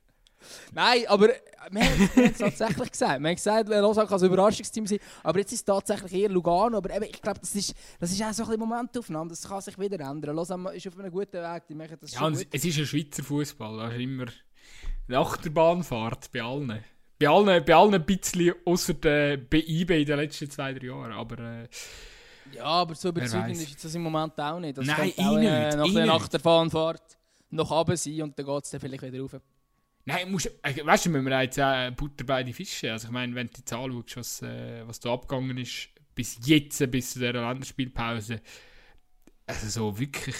Nein, 0.72 1.05
aber 1.09 1.28
wir 1.28 1.34
haben 1.59 2.09
wir 2.16 2.24
haben 2.24 2.32
es 2.32 2.38
tatsächlich 2.38 2.90
gesagt. 2.90 3.20
Wir 3.20 3.28
haben 3.28 3.34
gesagt, 3.34 3.68
Lausanne 3.68 4.09
kann 4.09 4.20
ein 4.20 4.26
Überraschungsteam 4.26 4.86
sein, 4.86 4.99
aber 5.22 5.38
jetzt 5.40 5.53
ist 5.53 5.61
es 5.61 5.64
tatsächlich 5.64 6.12
eher 6.22 6.28
Lugano. 6.28 6.78
Aber 6.78 6.94
eben, 6.94 7.05
ich 7.05 7.20
glaube, 7.20 7.40
das 7.40 7.55
ist, 7.55 7.74
das 7.99 8.11
ist 8.12 8.22
auch 8.22 8.32
so 8.32 8.42
ein 8.44 8.49
bisschen 8.49 8.61
Momentaufnahme, 8.61 9.30
das 9.30 9.46
kann 9.46 9.61
sich 9.61 9.78
wieder 9.78 10.01
ändern. 10.01 10.36
Lausanne 10.36 10.72
ist 10.74 10.86
auf 10.88 10.99
einem 10.99 11.11
guten 11.11 11.42
Weg, 11.42 11.62
die 11.68 11.74
machen 11.74 11.96
das 12.01 12.12
Ja, 12.12 12.20
schon 12.20 12.34
es 12.34 12.64
ist 12.64 12.78
ein 12.78 12.86
Schweizer 12.86 13.22
Fußball, 13.22 13.76
da 13.78 13.88
ist 13.88 14.01
immer 14.01 14.26
eine 15.09 15.18
Achterbahnfahrt 15.18 16.30
bei 16.32 16.42
allen. 16.42 16.84
Bei 17.18 17.28
allen, 17.28 17.64
bei 17.64 17.74
allen 17.74 17.94
ein 17.94 18.05
bisschen, 18.07 18.55
außer 18.64 18.94
der 18.94 19.38
bei 19.38 19.59
IB 19.66 20.01
in 20.01 20.07
den 20.07 20.18
letzten 20.18 20.51
zwei, 20.51 20.72
drei 20.72 20.86
Jahren. 20.86 21.12
Aber 21.12 21.38
äh, 21.38 21.68
Ja, 22.53 22.64
aber 22.64 22.94
so 22.94 23.09
überzeugend 23.09 23.61
ist 23.61 23.84
das 23.84 23.94
im 23.94 24.03
Moment 24.03 24.38
auch 24.38 24.61
nicht. 24.61 24.78
Das 24.78 24.86
Nein, 24.86 24.99
auch, 24.99 25.05
ich 25.05 25.18
äh, 25.18 25.64
nicht, 25.66 25.76
nach 25.76 25.86
ich 25.86 25.94
der. 25.94 26.12
Achterbahnfahrt 26.12 27.18
noch 27.51 27.70
runter 27.70 27.96
sein 27.96 28.22
und 28.22 28.38
dann 28.38 28.46
geht 28.46 28.64
es 28.64 28.70
dann 28.70 28.80
vielleicht 28.80 29.03
wieder 29.03 29.20
rauf. 29.20 29.36
Nein, 30.09 30.31
musst, 30.33 30.51
äh, 30.63 30.85
weißt 30.85 31.07
du, 31.07 31.11
müssen 31.11 31.27
wir 31.27 31.43
jetzt 31.43 31.61
auch 31.61 31.91
Butter 31.93 32.25
bei 32.25 32.43
die 32.43 32.55
Fische. 32.55 32.91
Also 32.91 33.09
ich 33.09 33.13
meine, 33.13 33.35
wenn 33.35 33.47
du 33.49 33.59
jetzt 33.59 33.73
anschaust, 33.73 34.17
was, 34.17 34.43
äh, 34.43 34.87
was 34.87 35.01
da 35.01 35.13
abgegangen 35.13 35.59
ist, 35.59 35.91
bis 36.15 36.39
jetzt, 36.47 36.91
bis 36.91 37.13
zu 37.13 37.19
dieser 37.21 37.35
Länderspielpause, 37.35 38.41
also 39.47 39.69
so 39.69 39.99
wirklich, 39.99 40.37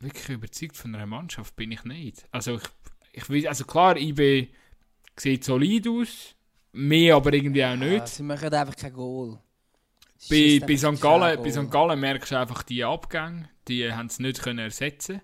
wirklich 0.00 0.28
überzeugt 0.28 0.76
von 0.76 0.94
einer 0.94 1.06
Mannschaft 1.06 1.54
bin 1.56 1.70
ich 1.70 1.84
nicht. 1.84 2.26
Also 2.32 2.58
ich, 3.12 3.28
ich 3.30 3.48
also 3.48 3.64
klar, 3.64 3.96
IB 3.96 4.48
sieht 5.16 5.44
solid 5.44 5.88
aus, 5.88 6.34
mehr 6.72 7.14
aber 7.14 7.32
irgendwie 7.32 7.64
auch 7.64 7.76
nicht. 7.76 7.92
Ja, 7.92 8.06
sie 8.06 8.22
machen 8.24 8.52
einfach 8.52 8.76
kein 8.76 8.92
Goal. 8.92 9.38
Bei, 10.28 10.60
bei, 10.66 10.76
St. 10.76 11.00
Gallen, 11.00 11.42
bei. 11.42 11.50
St. 11.52 11.70
Gallen 11.70 12.00
merkst 12.00 12.32
du 12.32 12.38
einfach 12.40 12.62
die 12.64 12.82
Abgänge, 12.82 13.48
die 13.68 13.92
haben 13.92 14.06
es 14.06 14.18
nicht 14.18 14.42
können 14.42 14.58
ersetzen 14.58 15.20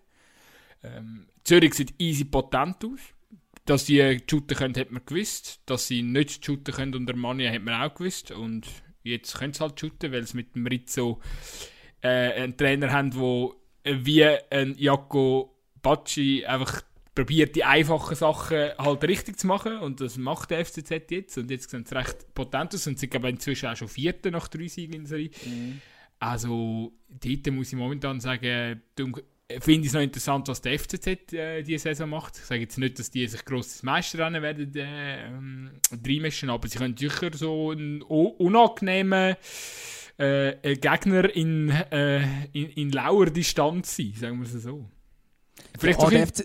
ähm, 0.82 1.26
Zürich 1.44 1.74
sieht 1.74 1.94
easy 1.98 2.24
potent 2.24 2.84
aus. 2.84 3.00
Dass 3.64 3.86
sie 3.86 4.20
shooten 4.28 4.56
können, 4.56 4.74
hat 4.74 4.90
man 4.90 5.02
gewusst. 5.06 5.60
Dass 5.66 5.86
sie 5.86 6.02
nicht 6.02 6.44
shooten 6.44 6.74
können 6.74 6.94
unter 6.94 7.14
Mania, 7.14 7.52
hat 7.52 7.62
man 7.62 7.80
auch 7.80 7.94
gewusst. 7.94 8.30
Und 8.32 8.66
jetzt 9.02 9.38
können 9.38 9.52
sie 9.52 9.60
halt 9.60 9.78
shooten, 9.78 10.12
weil 10.12 10.26
sie 10.26 10.36
mit 10.36 10.54
dem 10.54 10.66
Rizzo 10.66 11.20
äh, 12.00 12.42
einen 12.42 12.56
Trainer 12.56 12.90
haben, 12.90 13.10
der 13.10 14.04
wie 14.04 14.24
ein 14.24 14.74
Jaco 14.76 15.56
Bacci 15.80 16.44
einfach 16.46 16.82
probiert, 17.14 17.56
die 17.56 17.64
einfachen 17.64 18.14
Sachen 18.14 18.70
halt 18.78 19.04
richtig 19.04 19.38
zu 19.38 19.46
machen. 19.46 19.78
Und 19.78 20.00
das 20.00 20.16
macht 20.16 20.50
der 20.50 20.64
FCZ 20.64 21.10
jetzt. 21.10 21.38
Und 21.38 21.50
jetzt 21.50 21.70
sehen 21.70 21.84
sie 21.84 21.94
recht 21.94 22.34
potent 22.34 22.74
aus. 22.74 22.86
Und 22.86 22.98
sie 22.98 23.08
glaube 23.08 23.28
inzwischen 23.28 23.68
auch 23.68 23.76
schon 23.76 23.88
Vierter 23.88 24.30
nach 24.30 24.48
drei 24.48 24.68
Siegen 24.68 24.94
in 24.94 25.06
Serie. 25.06 25.30
Mhm. 25.44 25.80
Also, 26.18 26.92
dort 27.08 27.50
muss 27.50 27.72
ich 27.72 27.78
momentan 27.78 28.20
sagen, 28.20 28.80
finde 29.60 29.82
ich 29.82 29.86
es 29.88 29.92
noch 29.92 30.00
interessant, 30.00 30.48
was 30.48 30.60
der 30.60 30.78
FCZ 30.78 31.32
äh, 31.32 31.62
diese 31.62 31.82
Saison 31.82 32.10
macht. 32.10 32.36
Ich 32.38 32.44
sage 32.44 32.60
jetzt 32.62 32.78
nicht, 32.78 32.98
dass 32.98 33.10
die 33.10 33.26
sich 33.26 33.44
grosses 33.44 33.82
Meisterrennen 33.82 34.42
werden 34.42 34.74
äh, 34.76 35.26
ähm, 35.26 35.70
reinmischen, 36.06 36.50
aber 36.50 36.68
sie 36.68 36.78
können 36.78 36.96
sicher 36.96 37.30
so 37.34 37.70
einen 37.70 38.02
unangenehmen 38.02 39.36
äh, 40.18 40.50
äh, 40.50 40.76
Gegner 40.76 41.34
in, 41.34 41.70
äh, 41.70 42.20
in, 42.52 42.68
in 42.70 42.90
lauer 42.92 43.26
Distanz 43.26 43.96
sein, 43.96 44.12
sagen 44.18 44.38
wir 44.38 44.46
es 44.46 44.62
so. 44.62 44.84
Vielleicht 45.78 45.98
Oh, 46.00 46.04
doch 46.04 46.10
der 46.10 46.26
FC, 46.26 46.44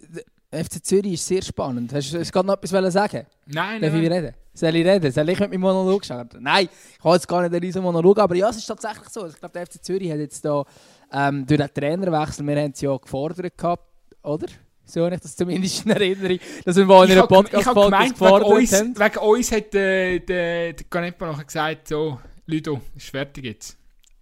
der 0.52 0.66
FC 0.66 0.84
Zürich 0.86 1.14
ist 1.14 1.28
sehr 1.28 1.42
spannend. 1.42 1.94
Hast 1.94 2.14
du 2.14 2.24
gerade 2.24 2.48
noch 2.48 2.62
etwas 2.62 2.94
sagen? 2.94 3.26
Nein, 3.46 3.82
Darf 3.82 3.94
ich 3.94 4.02
nein. 4.02 4.12
reden? 4.12 4.34
Soll 4.54 4.76
ich 4.76 4.86
reden? 4.86 5.12
Soll 5.12 5.30
ich 5.30 5.40
mit 5.40 5.52
meinem 5.52 5.62
Monolog 5.62 6.04
starten? 6.06 6.42
Nein, 6.42 6.70
ich 6.98 7.04
habe 7.04 7.16
jetzt 7.16 7.28
gar 7.28 7.42
nicht 7.42 7.54
einen 7.54 7.64
riesen 7.64 7.84
Monolog, 7.84 8.18
aber 8.20 8.36
ja, 8.36 8.50
es 8.50 8.58
ist 8.58 8.66
tatsächlich 8.66 9.10
so. 9.10 9.28
Ich 9.28 9.38
glaube, 9.38 9.54
der 9.54 9.68
FC 9.68 9.84
Zürich 9.84 10.10
hat 10.12 10.20
jetzt 10.20 10.44
da 10.44 10.64
ähm, 11.12 11.46
durch 11.46 11.60
den 11.60 11.74
Trainerwechsel, 11.74 12.46
wir 12.46 12.56
haben 12.62 12.72
es 12.72 12.82
ja 12.82 12.96
gefordert 12.96 13.58
gehabt, 13.58 13.84
oder? 14.24 14.48
So 14.86 15.04
habe 15.04 15.16
ich 15.16 15.22
das 15.22 15.36
zumindest 15.36 15.86
in 15.86 15.92
Erinnerung, 15.92 16.40
dass 16.64 16.76
wir 16.78 16.86
mal 16.86 17.06
in 17.06 17.12
einer 17.12 17.28
Podcast-Folge 17.28 17.82
gemeint, 17.90 18.04
wegen 18.06 18.20
gefordert 18.20 18.48
uns, 18.48 18.74
haben. 18.74 19.00
wegen 19.00 19.18
uns 19.18 19.52
hat 19.52 19.74
der, 19.74 20.20
der, 20.20 20.74
der 20.74 20.86
Canepa 20.90 21.28
nachher 21.28 21.44
gesagt, 21.44 21.88
so, 21.90 22.20
Ludo, 22.46 22.82
ist 22.96 23.10
fertig 23.10 23.44
jetzt. 23.44 23.77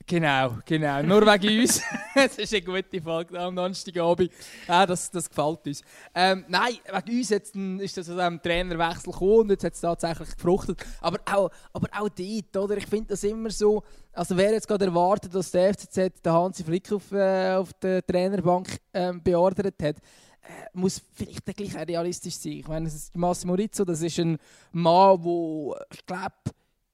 Genau, 0.07 0.57
genau. 0.65 1.01
Nur 1.01 1.21
wegen 1.25 1.61
uns. 1.61 1.81
Es 2.15 2.37
ist 2.37 2.53
eine 2.53 2.61
gute 2.61 3.01
Folge 3.01 3.39
am 3.39 3.55
Donnerstagabend. 3.55 4.31
Ja, 4.67 4.85
das, 4.85 5.09
das 5.09 5.27
gefällt 5.27 5.65
uns. 5.65 5.81
Ähm, 6.13 6.45
nein, 6.47 6.75
wegen 7.05 7.17
uns 7.17 7.29
jetzt, 7.29 7.55
ein- 7.55 7.79
ist 7.79 7.97
das 7.97 8.09
aus 8.09 8.17
einem 8.19 8.39
Trainerwechsel 8.41 9.11
gekommen 9.11 9.39
und 9.41 9.49
jetzt 9.49 9.63
hat 9.63 9.73
es 9.73 9.81
tatsächlich 9.81 10.35
gefruchtet. 10.35 10.85
Aber 11.01 11.19
auch, 11.25 11.49
aber 11.73 11.87
auch 11.99 12.09
dort, 12.09 12.55
oder? 12.57 12.77
Ich 12.77 12.85
finde 12.85 13.07
das 13.09 13.23
immer 13.23 13.49
so, 13.49 13.83
also 14.13 14.37
wer 14.37 14.51
jetzt 14.51 14.67
gerade 14.67 14.85
erwartet, 14.85 15.33
dass 15.33 15.49
der 15.51 15.73
FCZ 15.73 16.21
den 16.23 16.31
Hansi 16.31 16.63
Flick 16.63 16.91
auf, 16.93 17.11
äh, 17.11 17.53
auf 17.55 17.73
der 17.73 18.05
Trainerbank 18.05 18.77
ähm, 18.93 19.21
beordert 19.23 19.73
hat, 19.81 19.97
äh, 19.97 19.97
muss 20.73 21.01
vielleicht 21.15 21.43
gleich 21.45 21.75
realistisch 21.75 22.35
sein. 22.37 22.53
Ich 22.53 22.67
meine, 22.67 22.87
es 22.87 22.93
ist 22.93 23.15
Massimo 23.17 23.55
Rizzo, 23.55 23.83
das 23.83 24.01
ist 24.03 24.19
ein 24.19 24.37
Mann, 24.71 25.19
der, 25.23 25.75
ich 25.91 26.05
glaube, 26.05 26.33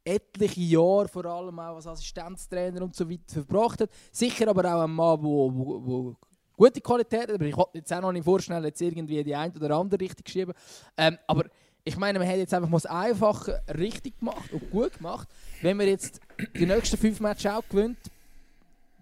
etliche 0.04 0.62
Jahre 0.62 1.08
vor 1.08 1.26
allem 1.26 1.60
auch 1.60 1.76
als 1.76 1.88
Assistenztrainer 1.88 2.82
und 2.82 2.96
so 2.96 3.10
weiter 3.10 3.34
verbracht 3.46 3.82
hat. 3.82 3.90
Sicher 4.12 4.48
aber 4.48 4.66
auch 4.74 4.82
ein 4.84 4.92
Mann, 4.92 5.22
wo, 5.22 5.52
wo, 5.54 5.86
wo 5.86 6.16
gute 6.56 6.82
Qualität 6.82 7.24
hat, 7.24 7.32
aber 7.32 7.46
ich 7.46 7.58
wollte 7.58 7.78
jetzt 7.78 7.94
auch 7.94 8.02
noch 8.02 8.12
nicht 8.12 8.24
vorschnell 8.24 8.64
jetzt 8.66 8.82
irgendwie 8.82 9.24
die 9.24 9.36
eine 9.36 9.54
oder 9.54 9.76
andere 9.76 10.02
richtig 10.02 10.30
schieben. 10.30 10.54
Ähm, 10.98 11.18
aber 11.28 11.46
ich 11.84 11.98
meine, 11.98 12.20
man 12.20 12.28
hat 12.28 12.38
jetzt 12.38 12.54
einfach 12.54 12.70
mal 12.70 12.78
das 12.78 12.86
Einfache 12.86 13.62
richtig 13.78 14.20
gemacht 14.20 14.52
und 14.54 14.70
gut 14.70 14.98
gemacht. 14.98 15.28
Wenn 15.62 15.78
man 15.78 15.88
jetzt 15.88 16.20
die 16.56 16.66
nächsten 16.66 16.98
fünf 16.98 17.20
Matches 17.20 17.52
auch 17.52 17.68
gewinnt, 17.68 17.98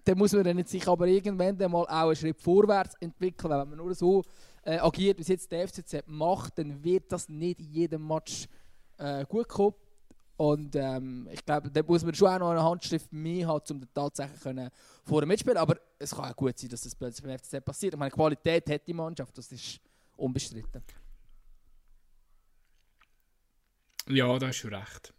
dann 0.06 0.18
muss 0.18 0.32
man 0.32 0.44
dann 0.44 0.64
sich 0.66 0.88
aber 0.88 1.08
irgendwann 1.08 1.58
dann 1.58 1.72
mal 1.72 1.84
auch 1.84 1.90
einen 1.90 2.16
Schritt 2.16 2.38
vorwärts 2.42 2.96
entwickeln. 3.00 3.52
Wenn 3.52 3.70
man 3.70 3.78
nur 3.78 3.94
so 3.94 4.24
äh, 4.64 4.78
agiert, 4.78 5.18
wie 5.18 5.22
es 5.22 5.28
jetzt 5.28 5.52
der 5.52 5.68
FCZ 5.68 6.04
macht, 6.08 6.58
dann 6.58 6.84
wird 6.84 7.12
das 7.12 7.28
nicht 7.28 7.60
in 7.60 7.72
jedem 7.72 8.08
Match 8.08 8.48
äh, 8.98 9.26
gut 9.26 9.48
kommen. 9.48 9.76
Und 10.40 10.74
ähm, 10.78 11.28
ich 11.34 11.46
glaube, 11.46 11.70
da 11.70 11.84
muss 11.84 12.06
man 12.06 12.16
schon 12.16 12.30
auch 12.30 12.40
noch 12.40 12.52
eine 12.52 12.64
Handschrift 12.64 13.12
mehr 13.12 13.46
haben, 13.46 13.62
um 13.72 13.82
dann 13.82 13.90
tatsächlich 13.94 14.40
können 14.40 14.70
vorne 15.04 15.26
mitspielen. 15.26 15.58
Aber 15.58 15.78
es 16.00 16.16
kann 16.16 16.32
auch 16.32 16.36
gut 16.38 16.58
sein, 16.58 16.70
dass 16.70 16.84
das 16.84 16.96
plötzlich 16.96 17.28
beim 17.28 17.38
FCZ 17.38 17.66
passiert. 17.66 17.94
Ich 17.96 18.00
meine, 18.00 18.10
Qualität 18.10 18.70
hat 18.70 18.88
die 18.88 18.94
Mannschaft, 18.94 19.38
das 19.38 19.52
ist 19.52 19.82
unbestritten. 20.16 20.82
Ja, 24.08 24.40
da 24.40 24.48
hast 24.48 24.64
du 24.64 24.70
recht. 24.70 25.14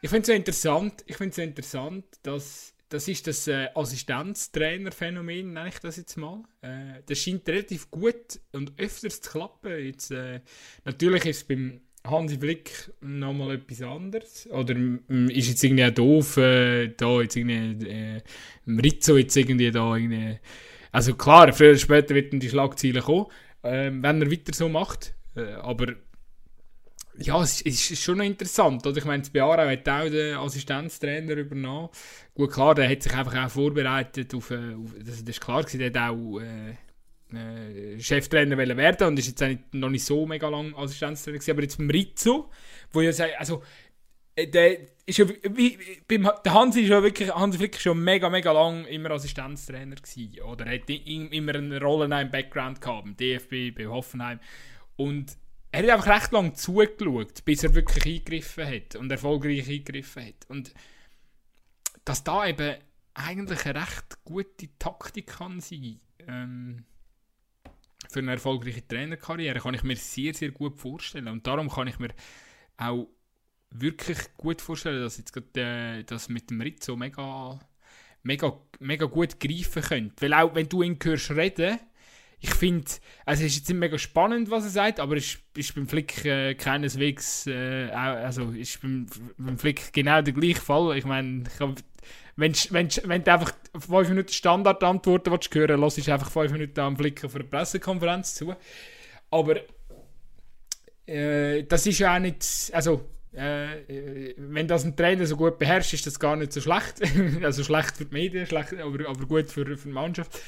Ich 0.00 0.08
finde 0.08 0.22
es 0.22 0.26
so 0.28 0.32
interessant, 0.32 1.04
ich 1.06 1.16
finde 1.18 1.34
so 1.34 1.42
interessant, 1.42 2.06
dass 2.22 2.74
das 2.88 3.08
ist 3.08 3.26
das 3.26 3.46
äh, 3.48 3.68
Assistenztrainer-Phänomen, 3.74 5.52
nenne 5.52 5.68
ich 5.68 5.78
das 5.80 5.96
jetzt 5.96 6.16
mal. 6.16 6.42
Äh, 6.62 7.02
das 7.04 7.18
scheint 7.18 7.46
relativ 7.48 7.90
gut 7.90 8.40
und 8.52 8.78
öfters 8.78 9.20
zu 9.20 9.30
klappen. 9.30 9.84
Jetzt, 9.84 10.10
äh, 10.10 10.40
natürlich 10.84 11.26
ist 11.26 11.36
es 11.38 11.44
beim 11.44 11.82
Hansi 12.10 12.38
Flick 12.38 12.92
nochmal 13.00 13.56
etwas 13.56 13.82
anderes. 13.82 14.48
Oder 14.50 14.74
mm, 14.74 15.28
ist 15.30 15.48
jetzt 15.48 15.64
irgendwie 15.64 15.84
auch 15.84 15.90
doof, 15.90 16.36
äh, 16.38 16.88
da 16.88 17.20
jetzt 17.20 17.36
irgendwie, 17.36 17.88
äh, 17.88 18.20
Rizzo 18.66 19.16
jetzt 19.16 19.36
irgendwie 19.36 19.70
da 19.70 19.94
irgendwie... 19.96 20.38
Also 20.92 21.14
klar, 21.14 21.52
früher 21.52 21.70
oder 21.70 21.78
später 21.78 22.14
wird 22.14 22.32
dann 22.32 22.40
die 22.40 22.48
Schlagzeilen 22.48 23.02
kommen. 23.02 23.26
ähm, 23.62 24.02
wenn 24.02 24.22
er 24.22 24.30
weiter 24.30 24.54
so 24.54 24.68
macht. 24.68 25.14
Äh, 25.34 25.52
aber 25.54 25.94
ja, 27.18 27.42
es, 27.42 27.62
es 27.62 27.90
ist 27.90 28.02
schon 28.02 28.20
interessant. 28.20 28.86
Oder? 28.86 28.96
Ich 28.98 29.04
meine, 29.04 29.22
bei 29.32 29.42
Aarau 29.42 29.68
hat 29.68 29.88
auch 29.88 30.08
den 30.08 30.36
Assistenztrainer 30.36 31.34
übernommen. 31.34 31.88
Gut, 32.34 32.52
klar, 32.52 32.74
der 32.74 32.88
hat 32.88 33.02
sich 33.02 33.14
einfach 33.14 33.46
auch 33.46 33.50
vorbereitet 33.50 34.34
auf, 34.34 34.50
äh, 34.50 34.74
auf 34.74 34.94
das, 34.98 35.24
das 35.24 35.36
ist 35.36 35.40
klar 35.40 35.64
der 35.64 35.86
hat 35.86 35.96
auch 35.96 36.40
äh, 36.40 36.74
äh, 37.32 37.98
Cheftrainer 37.98 38.56
werden 38.56 39.08
und 39.08 39.18
ist 39.18 39.26
jetzt 39.28 39.40
nicht, 39.40 39.74
noch 39.74 39.90
nicht 39.90 40.04
so 40.04 40.26
mega 40.26 40.48
lang 40.48 40.74
Assistenztrainer 40.74 41.38
gewesen, 41.38 41.50
aber 41.50 41.62
jetzt 41.62 41.78
beim 41.78 41.90
Rizzo, 41.90 42.50
wo 42.92 43.00
ja 43.00 43.12
sagt, 43.12 43.38
also 43.38 43.62
äh, 44.36 44.46
der 44.46 44.78
ist 45.06 45.18
ja, 45.18 45.26
wie, 45.28 45.78
beim, 46.06 46.28
der 46.44 46.54
Hansi 46.54 46.82
ist 46.82 46.88
ja 46.88 47.02
wirklich, 47.02 47.34
Hansi 47.34 47.58
Flick 47.58 47.80
schon 47.80 48.02
mega, 48.02 48.28
mega 48.28 48.52
lang 48.52 48.84
immer 48.86 49.10
Assistenztrainer 49.12 49.96
gewesen, 49.96 50.40
oder 50.42 50.66
hat 50.66 50.88
immer 50.88 51.54
eine 51.54 51.80
Rolle 51.80 52.20
im 52.20 52.30
Background 52.30 52.80
gehabt, 52.80 53.04
beim 53.04 53.16
DFB, 53.16 53.76
bei 53.76 53.86
Hoffenheim. 53.86 54.40
Und 54.96 55.36
er 55.72 55.82
hat 55.82 55.90
einfach 55.90 56.14
recht 56.16 56.32
lang 56.32 56.54
zugeschaut, 56.54 57.44
bis 57.44 57.64
er 57.64 57.74
wirklich 57.74 58.06
eingegriffen 58.06 58.66
hat 58.66 58.96
und 58.96 59.10
erfolgreich 59.10 59.68
eingegriffen 59.68 60.26
hat. 60.26 60.46
Und 60.48 60.72
dass 62.04 62.24
da 62.24 62.46
eben 62.46 62.76
eigentlich 63.14 63.66
eine 63.66 63.80
recht 63.80 64.24
gute 64.24 64.68
Taktik 64.78 65.26
kann 65.26 65.60
sein 65.60 66.00
ähm, 66.26 66.84
für 68.10 68.20
eine 68.20 68.32
erfolgreiche 68.32 68.86
Trainerkarriere, 68.86 69.60
kann 69.60 69.74
ich 69.74 69.82
mir 69.82 69.96
sehr, 69.96 70.34
sehr 70.34 70.50
gut 70.50 70.76
vorstellen. 70.76 71.28
Und 71.28 71.46
darum 71.46 71.68
kann 71.68 71.88
ich 71.88 71.98
mir 71.98 72.10
auch 72.76 73.08
wirklich 73.70 74.18
gut 74.36 74.60
vorstellen, 74.60 75.02
dass 75.02 75.18
jetzt 75.18 75.32
gerade 75.32 76.00
äh, 76.00 76.04
das 76.04 76.28
mit 76.28 76.50
dem 76.50 76.60
Rizzo 76.60 76.96
mega, 76.96 77.58
mega, 78.22 78.58
mega 78.80 79.06
gut 79.06 79.40
greifen 79.40 79.82
könnte. 79.82 80.14
Weil 80.20 80.34
auch 80.34 80.54
wenn 80.54 80.68
du 80.68 80.82
ihn 80.82 80.98
hörst 81.02 81.30
reden, 81.30 81.78
ich 82.38 82.50
finde, 82.50 82.90
also 83.24 83.44
es 83.44 83.52
ist 83.52 83.58
jetzt 83.58 83.68
nicht 83.70 83.78
mega 83.78 83.98
spannend, 83.98 84.50
was 84.50 84.64
er 84.64 84.70
sagt, 84.70 85.00
aber 85.00 85.16
es 85.16 85.38
ist 85.56 85.74
beim 85.74 85.88
Flick 85.88 86.24
äh, 86.24 86.54
keineswegs, 86.54 87.46
äh, 87.46 87.88
also 87.90 88.50
ist 88.50 88.80
beim, 88.82 89.06
beim 89.38 89.58
Flick 89.58 89.92
genau 89.92 90.20
der 90.20 90.34
gleiche 90.34 90.60
Fall. 90.60 90.96
Ich 90.98 91.06
meine, 91.06 91.44
wenn, 92.36 92.54
wenn, 92.70 92.88
wenn 93.04 93.24
du 93.24 93.32
einfach 93.32 93.52
5 93.78 94.08
Minuten 94.10 94.32
Standardantworten 94.32 95.32
willst 95.32 95.54
hören 95.54 95.80
willst, 95.80 95.98
lass 95.98 96.08
einfach 96.08 96.30
5 96.30 96.52
Minuten 96.52 96.80
am 96.80 96.96
Flick 96.96 97.24
auf 97.24 97.34
einer 97.34 97.44
Pressekonferenz 97.44 98.34
zu. 98.34 98.54
Aber 99.30 99.56
äh, 101.06 101.64
das 101.64 101.86
ist 101.86 101.98
ja 101.98 102.14
auch 102.14 102.20
nicht, 102.20 102.70
also 102.72 103.08
äh, 103.32 104.34
wenn 104.36 104.66
das 104.66 104.84
ein 104.84 104.96
Trainer 104.96 105.26
so 105.26 105.36
gut 105.36 105.58
beherrscht, 105.58 105.92
ist 105.92 106.06
das 106.06 106.18
gar 106.18 106.36
nicht 106.36 106.52
so 106.52 106.60
schlecht. 106.60 107.00
also 107.42 107.64
schlecht 107.64 107.96
für 107.96 108.04
die 108.04 108.14
Medien, 108.14 108.46
schlecht, 108.46 108.74
aber, 108.74 109.08
aber 109.08 109.26
gut 109.26 109.50
für, 109.50 109.64
für 109.76 109.88
die 109.88 109.94
Mannschaft. 109.94 110.40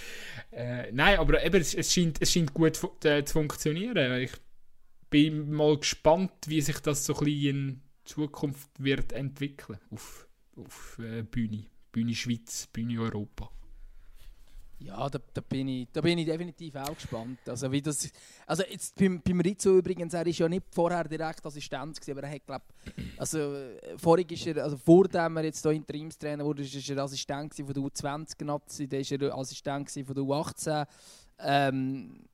Äh, 0.51 0.91
nein, 0.93 1.19
aber 1.19 1.45
eben, 1.45 1.61
es, 1.61 1.75
es, 1.75 1.93
scheint, 1.93 2.21
es 2.21 2.33
scheint 2.33 2.55
gut 2.55 2.77
fu 2.77 2.91
äh, 3.05 3.25
zu 3.25 3.35
funktionieren. 3.35 4.21
Ich 4.21 4.33
bin 5.11 5.51
mal 5.53 5.79
gespannt, 5.79 6.33
wie 6.47 6.61
sich 6.61 6.81
das 6.81 7.05
so 7.05 7.15
ein 7.15 7.25
bisschen 7.25 7.69
in 7.69 7.83
Zukunft 8.05 8.71
wird 8.79 9.13
entwickeln 9.13 9.79
auf, 9.91 10.27
auf 10.57 10.99
äh, 10.99 11.23
Bühne. 11.23 11.67
Bühne 11.93 12.15
Schweiz, 12.15 12.67
Bühne 12.73 13.01
Europa. 13.01 13.51
Ja, 14.81 15.11
da, 15.11 15.19
da, 15.35 15.41
bin 15.41 15.67
ich, 15.67 15.89
da 15.93 16.01
bin 16.01 16.19
ich 16.19 16.27
definitiv 16.27 16.77
auch 16.77 16.95
gespannt. 16.95 17.41
Also, 17.49 17.71
wie 17.73 17.83
das, 17.83 18.09
also 18.47 18.63
jetzt 18.63 18.95
beim, 18.95 19.21
beim 19.21 19.41
Rizzo 19.41 19.77
übrigens, 19.77 20.15
er 20.15 20.25
ist 20.25 20.39
ja 20.39 20.49
nicht 20.49 20.67
vorher 20.71 21.03
direkt 21.03 21.45
Assistent 21.45 22.01
gewesen, 22.01 22.13
aber 22.13 22.23
er 22.23 22.35
hat, 22.35 22.47
glaube 22.47 22.65
also 23.17 23.39
äh, 23.39 23.99
vorig 23.99 24.47
er, 24.47 24.63
also 24.63 24.77
vor 24.77 25.07
er 25.13 25.45
jetzt 25.45 25.63
hier 25.63 25.73
Interimstrainer 25.73 26.45
wurde, 26.45 26.63
ist 26.63 26.91
er 26.91 26.99
Assistent 26.99 27.55
von 27.55 27.67
der 27.67 27.83
U20-Nazi, 27.83 28.87
dann 28.87 29.01
ist 29.01 29.11
er 29.11 29.37
Assistent 29.37 29.91
von 29.91 30.15
der 30.15 30.25
U18, 30.25 30.87
ähm, 31.41 32.25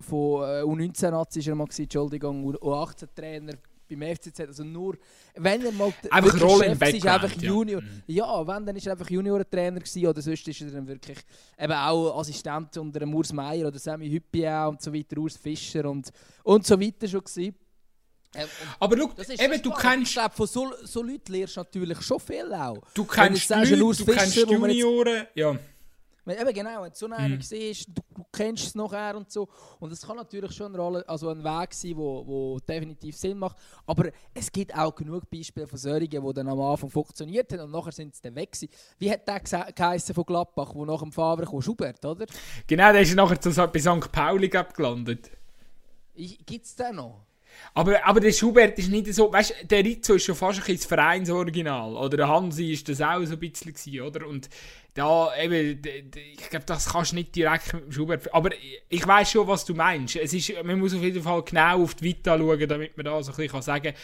von 0.00 0.42
äh, 0.44 0.62
U19-Nazi 0.62 1.40
ist 1.40 1.48
er 1.48 1.54
mal 1.54 1.66
gewesen, 1.66 1.82
Entschuldigung, 1.82 2.54
U18-Trainer 2.56 3.58
beim 3.96 4.16
FCZ. 4.16 4.40
Also 4.40 4.64
nur, 4.64 4.96
wenn 5.34 5.64
er 5.64 5.72
mal 5.72 5.92
einfach 6.10 6.40
Rolle 6.40 6.76
Chef 6.76 6.94
ist, 6.94 7.06
einfach 7.06 7.32
Junior. 7.40 7.82
Ja. 8.06 8.26
ja, 8.26 8.46
wenn, 8.46 8.66
dann 8.66 8.76
ist 8.76 8.86
er 8.86 8.92
einfach 8.92 9.08
Junior-Trainer 9.08 9.80
gewesen 9.80 10.06
oder 10.06 10.20
sonst 10.20 10.48
ist 10.48 10.60
er 10.60 10.70
dann 10.70 10.86
wirklich 10.86 11.18
eben 11.58 11.72
auch 11.72 12.18
Assistent 12.18 12.76
unter 12.76 13.06
Urs 13.06 13.32
Meier 13.32 13.68
oder 13.68 13.78
Sammy 13.78 14.10
Hüppiau 14.10 14.70
und 14.70 14.82
so 14.82 14.92
weiter, 14.92 15.18
Urs 15.18 15.36
Fischer 15.36 15.88
und, 15.88 16.10
und 16.42 16.66
so 16.66 16.80
weiter 16.80 17.08
schon 17.08 17.24
gewesen. 17.24 17.54
Ähm, 18.34 18.48
aber 18.80 18.96
schau, 18.96 19.10
eben, 19.32 19.62
du 19.62 19.70
kennst... 19.72 20.08
Ich 20.08 20.12
glaube, 20.14 20.34
von 20.34 20.46
so, 20.46 20.72
so 20.84 21.02
Leuten 21.02 21.32
lernst 21.32 21.56
du 21.56 21.60
natürlich 21.60 22.00
schon 22.00 22.18
viel 22.18 22.52
auch. 22.54 22.78
Du 22.94 23.04
kennst 23.04 23.50
Leute, 23.50 23.76
du 23.76 23.92
Fischer, 23.92 24.14
kennst 24.14 24.36
Junioren, 24.36 25.26
ja. 25.34 25.58
Eben 26.24 26.54
genau, 26.54 26.82
wenn 26.82 26.90
du 26.90 26.96
so 26.96 27.06
einen 27.06 27.34
mhm. 27.34 27.42
siehst, 27.42 27.88
du, 27.88 28.02
kennst 28.32 28.66
es 28.66 28.74
nachher 28.74 29.16
und 29.16 29.30
so. 29.30 29.48
Und 29.78 29.92
es 29.92 30.06
kann 30.06 30.16
natürlich 30.16 30.52
schon 30.52 30.68
eine 30.68 30.78
Rolle, 30.78 31.08
also 31.08 31.28
ein 31.28 31.44
Weg 31.44 31.74
sein, 31.74 31.96
wo, 31.96 32.26
wo 32.26 32.58
definitiv 32.58 33.16
Sinn 33.16 33.38
macht. 33.38 33.56
Aber 33.86 34.10
es 34.34 34.50
gibt 34.50 34.76
auch 34.76 34.94
genug 34.94 35.28
Beispiele 35.30 35.66
von 35.66 35.78
solchen, 35.78 36.08
die 36.10 36.32
dann 36.34 36.48
am 36.48 36.60
Anfang 36.60 36.90
funktioniert 36.90 37.52
haben 37.52 37.60
und 37.60 37.70
nachher 37.70 37.92
sind 37.92 38.14
sie 38.14 38.22
dann 38.22 38.34
weg 38.34 38.52
gewesen. 38.52 38.72
Wie 38.98 39.10
hat 39.10 39.28
der 39.28 39.40
geheißen 39.40 40.14
von 40.14 40.24
Gladbach, 40.24 40.74
wo 40.74 40.84
nach 40.84 41.00
dem 41.00 41.12
Favre 41.12 41.44
kam? 41.44 41.62
Schubert, 41.62 42.04
oder? 42.04 42.26
Genau, 42.66 42.92
der 42.92 43.02
ist 43.02 43.14
nachher 43.14 43.40
zu, 43.40 43.50
bei 43.50 43.78
St. 43.78 44.10
Pauli 44.10 44.48
gelandet. 44.48 45.30
Gibt 46.14 46.66
es 46.66 46.74
den 46.74 46.96
noch? 46.96 47.31
Aber, 47.74 48.04
aber 48.06 48.20
der 48.20 48.32
Schubert 48.32 48.78
ist 48.78 48.90
nicht 48.90 49.12
so, 49.14 49.32
weißt 49.32 49.54
du, 49.62 49.66
der 49.66 49.84
Rizzo 49.84 50.14
ist 50.14 50.24
schon 50.24 50.34
fast 50.34 50.68
ein 50.68 50.76
das 50.76 50.84
Vereinsoriginal. 50.84 51.96
Oder 51.96 52.16
der 52.18 52.28
Hansi 52.28 52.72
ist 52.72 52.88
das 52.88 53.00
auch 53.00 53.24
so 53.24 53.34
ein 53.34 53.38
bisschen 53.38 53.72
gewesen, 53.72 54.00
oder? 54.00 54.26
Und 54.26 54.48
da 54.94 55.34
eben, 55.40 55.80
ich 56.14 56.50
glaube, 56.50 56.66
das 56.66 56.90
kannst 56.90 57.12
du 57.12 57.16
nicht 57.16 57.34
direkt 57.34 57.72
mit 57.72 57.84
dem 57.86 57.92
Schubert. 57.92 58.34
Aber 58.34 58.50
ich 58.88 59.06
weiß 59.06 59.30
schon, 59.30 59.48
was 59.48 59.64
du 59.64 59.74
meinst. 59.74 60.16
Es 60.16 60.34
ist, 60.34 60.52
man 60.64 60.78
muss 60.78 60.94
auf 60.94 61.02
jeden 61.02 61.22
Fall 61.22 61.42
genau 61.42 61.82
auf 61.82 61.94
die 61.94 62.04
Vita 62.04 62.36
schauen, 62.36 62.68
damit 62.68 62.96
man 62.96 63.06
da 63.06 63.22
so 63.22 63.32
ein 63.32 63.36
bisschen 63.36 63.62
sagen 63.62 63.84
kann. 63.84 63.94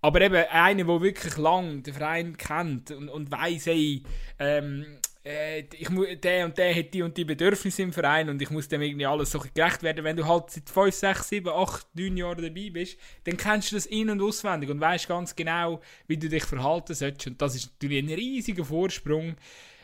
Aber 0.00 0.20
eben 0.20 0.36
einer, 0.36 0.84
der 0.84 1.00
wirklich 1.00 1.36
lang 1.38 1.82
den 1.82 1.92
Verein 1.92 2.36
kennt 2.36 2.92
und, 2.92 3.08
und 3.08 3.32
weiss, 3.32 3.66
hey, 3.66 4.02
ähm, 4.38 4.86
äh, 5.24 5.60
ich 5.60 5.88
der 6.20 6.44
und 6.44 6.56
der 6.56 6.74
hat 6.74 6.94
die 6.94 7.02
und 7.02 7.16
die 7.16 7.24
Bedürfnisse 7.24 7.82
im 7.82 7.92
Verein 7.92 8.28
und 8.28 8.40
ich 8.40 8.50
muss 8.50 8.68
dem 8.68 8.82
irgendwie 8.82 9.06
alles 9.06 9.30
so 9.30 9.38
gerecht 9.38 9.82
werden. 9.82 10.04
Wenn 10.04 10.16
du 10.16 10.26
halt 10.26 10.50
seit 10.50 10.68
5, 10.68 10.94
6, 10.94 11.28
7, 11.28 11.48
8, 11.48 11.86
9 11.94 12.16
Jahren 12.16 12.42
dabei 12.42 12.70
bist, 12.70 12.98
dann 13.24 13.36
kennst 13.36 13.72
du 13.72 13.76
das 13.76 13.86
in- 13.86 14.10
und 14.10 14.22
auswendig 14.22 14.70
und 14.70 14.80
weißt 14.80 15.08
ganz 15.08 15.34
genau, 15.34 15.80
wie 16.06 16.16
du 16.16 16.28
dich 16.28 16.44
verhalten 16.44 16.94
sollst. 16.94 17.26
Und 17.26 17.40
das 17.42 17.54
ist 17.54 17.72
natürlich 17.72 18.04
ein 18.04 18.14
riesiger 18.14 18.64
Vorsprung. 18.64 19.36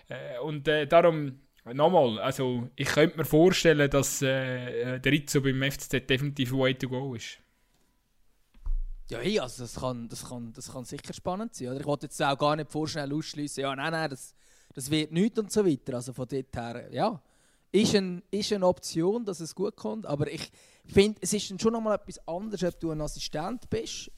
Äh, 0.09 0.39
und 0.41 0.69
äh, 0.69 0.87
darum, 0.87 1.41
nochmal, 1.73 2.19
also 2.21 2.69
ich 2.77 2.89
könnte 2.89 3.19
mir 3.19 3.25
vorstellen, 3.25 3.91
dass 3.91 4.23
äh, 4.23 5.01
der 5.01 5.13
Rizzo 5.13 5.41
beim 5.41 5.63
FCZ 5.63 6.09
definitiv 6.09 6.53
way 6.53 6.75
to 6.75 6.89
go 6.89 7.15
ist. 7.15 7.39
Ja, 9.11 9.19
hey, 9.19 9.39
also 9.39 9.65
das 9.65 9.75
kann, 9.75 10.09
das, 10.09 10.27
kann, 10.27 10.53
das 10.55 10.73
kann 10.73 10.85
sicher 10.85 11.13
spannend 11.13 11.55
sein. 11.55 11.69
Oder? 11.69 11.81
Ich 11.81 11.87
wollte 11.87 12.07
jetzt 12.07 12.23
auch 12.23 12.39
gar 12.39 12.57
nicht 12.57 12.71
vorschnell 12.71 13.13
ausschließen, 13.13 13.63
ja, 13.63 13.77
nein, 13.77 13.93
nein, 13.93 14.09
das, 14.09 14.35
das 14.75 14.91
wird 14.91 15.13
nichts 15.13 15.39
und 15.39 15.51
so 15.51 15.65
weiter. 15.65 15.95
Also 15.95 16.13
von 16.13 16.27
dort 16.29 16.55
her, 16.55 16.89
ja, 16.93 17.21
ist, 17.73 17.95
ein, 17.95 18.23
ist 18.31 18.53
eine 18.53 18.67
Option, 18.67 19.25
dass 19.25 19.41
es 19.41 19.55
gut 19.55 19.77
kommt. 19.77 20.07
Aber 20.07 20.31
ich 20.31 20.51
finde, 20.87 21.19
es 21.23 21.33
ist 21.33 21.51
dann 21.51 21.59
schon 21.59 21.73
nochmal 21.73 21.97
etwas 21.97 22.27
anderes, 22.29 22.63
ob 22.65 22.81
du 22.81 22.91
ein 22.91 23.01
Assistent 23.01 23.69
bist 23.71 24.11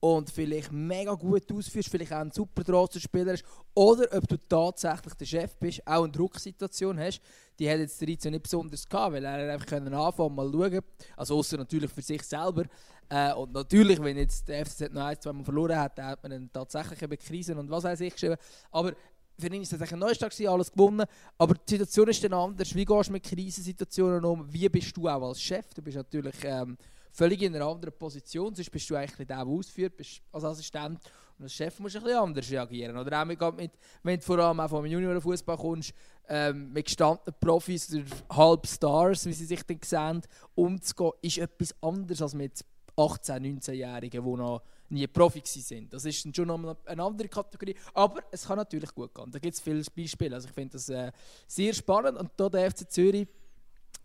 und 0.00 0.30
vielleicht 0.30 0.72
mega 0.72 1.14
gut 1.14 1.44
ausführst, 1.52 1.88
vielleicht 1.88 2.12
auch 2.12 2.18
ein 2.18 2.32
super 2.32 2.88
Spieler 2.98 3.34
ist, 3.34 3.44
oder 3.72 4.08
ob 4.16 4.26
du 4.26 4.36
tatsächlich 4.36 5.14
der 5.14 5.26
Chef 5.26 5.56
bist, 5.56 5.86
auch 5.86 6.02
eine 6.02 6.10
Drucksituation 6.10 6.98
hast. 6.98 7.20
Die 7.58 7.70
hat 7.70 7.78
jetzt 7.78 8.02
Rizzo 8.02 8.28
nicht 8.28 8.42
besonders 8.42 8.88
gehabt, 8.88 9.12
weil 9.12 9.24
er 9.24 9.52
einfach 9.52 9.66
können 9.66 9.94
anfangen 9.94 10.34
mal 10.34 10.50
schauen. 10.50 10.80
Also 11.16 11.38
außer 11.38 11.56
natürlich 11.56 11.90
für 11.90 12.02
sich 12.02 12.22
selber. 12.24 12.64
Äh, 13.08 13.32
und 13.34 13.52
natürlich, 13.52 14.02
wenn 14.02 14.16
jetzt 14.16 14.48
der 14.48 14.66
FCZ 14.66 14.92
noch 14.92 15.04
ein, 15.04 15.20
zwei 15.20 15.32
Mal 15.32 15.44
verloren 15.44 15.78
hat, 15.78 15.96
dann 15.98 16.06
hat 16.06 16.22
man 16.22 16.32
dann 16.32 16.50
tatsächlich 16.52 17.00
eben 17.02 17.18
Krisen 17.18 17.58
und 17.58 17.70
was 17.70 17.84
weiß 17.84 18.00
ich 18.00 18.12
geschrieben. 18.14 18.36
Aber 18.72 18.94
für 19.38 19.46
ihn 19.46 19.62
ist 19.62 19.72
das 19.72 19.92
ein 19.92 19.98
Neustart 19.98 20.32
gewesen, 20.32 20.48
alles 20.48 20.70
gewonnen. 20.70 21.06
Aber 21.38 21.54
die 21.54 21.70
Situation 21.72 22.08
ist 22.08 22.22
dann 22.24 22.32
anders. 22.34 22.74
Wie 22.74 22.84
gehst 22.84 23.08
du 23.08 23.12
mit 23.12 23.22
Krisensituationen 23.22 24.24
um? 24.24 24.52
Wie 24.52 24.68
bist 24.68 24.96
du 24.96 25.08
auch 25.08 25.28
als 25.28 25.40
Chef? 25.40 25.72
Du 25.74 25.82
bist 25.82 25.96
natürlich 25.96 26.34
ähm, 26.44 26.76
völlig 27.12 27.42
in 27.42 27.54
einer 27.54 27.66
anderen 27.66 27.94
Position. 27.96 28.54
Sonst 28.54 28.70
bist 28.70 28.88
du 28.88 28.96
eigentlich 28.96 29.16
der, 29.16 29.26
der 29.26 29.46
ausführt, 29.46 29.96
bist 29.96 30.22
als 30.32 30.44
Assistent. 30.44 31.00
Und 31.38 31.44
als 31.44 31.54
Chef 31.54 31.78
musst 31.78 31.94
du 31.94 31.98
ein 31.98 32.04
bisschen 32.04 32.20
anders 32.20 32.50
reagieren. 32.50 32.96
Oder 32.96 33.20
auch 33.20 33.24
mit, 33.24 33.40
mit, 33.56 33.72
wenn 34.02 34.18
du 34.18 34.24
vor 34.24 34.38
allem 34.38 34.60
auch 34.60 34.68
vom 34.68 34.86
Juniorenfußball 34.86 35.56
kommst, 35.56 35.92
ähm, 36.28 36.72
mit 36.72 36.86
gestandenen 36.86 37.34
Profis 37.40 37.92
oder 37.92 38.04
Halbstars, 38.30 39.26
wie 39.26 39.32
sie 39.32 39.46
sich 39.46 39.62
dann 39.64 39.80
sehen, 39.82 40.22
umzugehen, 40.54 41.12
ist 41.20 41.38
etwas 41.38 41.74
anderes 41.82 42.22
als 42.22 42.34
mit 42.34 42.64
18-, 42.96 43.40
19-Jährigen, 43.40 44.24
die 44.24 44.30
noch 44.30 44.62
nie 44.88 45.06
Profi 45.06 45.42
sind. 45.44 45.92
Das 45.92 46.04
ist 46.04 46.34
schon 46.34 46.48
noch 46.48 46.76
eine 46.84 47.02
andere 47.02 47.28
Kategorie. 47.28 47.74
Aber 47.94 48.22
es 48.30 48.46
kann 48.46 48.58
natürlich 48.58 48.94
gut 48.94 49.14
gehen. 49.14 49.30
Da 49.30 49.38
gibt 49.38 49.54
es 49.54 49.60
viele 49.60 49.82
Beispiele. 49.96 50.34
Also 50.34 50.48
ich 50.48 50.54
finde 50.54 50.72
das 50.72 50.88
äh, 50.88 51.10
sehr 51.46 51.72
spannend. 51.72 52.18
Und 52.18 52.30
hier 52.36 52.50
der 52.50 52.70
FC 52.70 52.90
Zürich, 52.90 53.26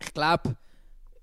ich 0.00 0.14
glaube, 0.14 0.56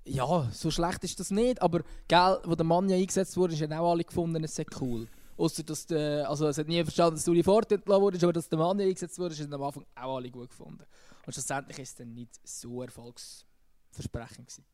ja, 0.04 0.48
so 0.52 0.70
schlecht 0.70 1.02
ist 1.04 1.18
das 1.18 1.30
nicht. 1.30 1.60
Aber 1.60 1.80
gell, 2.06 2.38
wo 2.44 2.54
der 2.54 2.64
Mann 2.64 2.88
ja 2.88 2.96
eingesetzt 2.96 3.36
wurde, 3.36 3.56
haben 3.56 3.72
auch 3.72 3.90
alle 3.92 4.04
gefunden, 4.04 4.44
es 4.44 4.54
sei 4.54 4.64
cool. 4.80 5.08
Außer 5.36 5.62
dass 5.64 5.86
der, 5.86 6.30
also 6.30 6.46
es 6.48 6.56
hat 6.56 6.66
nie 6.66 6.82
verstanden, 6.82 7.16
dass 7.16 7.24
du 7.24 7.34
die 7.34 7.40
entlassen 7.40 7.86
wurdest, 7.86 8.24
aber 8.24 8.32
dass 8.32 8.48
der 8.48 8.58
Mann 8.58 8.78
ja 8.78 8.86
eingesetzt 8.86 9.18
wurde, 9.18 9.34
haben 9.34 9.52
am 9.52 9.62
Anfang 9.64 9.84
auch 9.94 10.16
alle 10.16 10.30
gut 10.30 10.48
gefunden. 10.48 10.84
Und 11.26 11.32
schlussendlich 11.32 11.78
ist 11.78 11.90
es 11.90 11.94
dann 11.96 12.14
nicht 12.14 12.40
so 12.44 12.82
erfolgsversprechend 12.82 14.46
gewesen. 14.46 14.64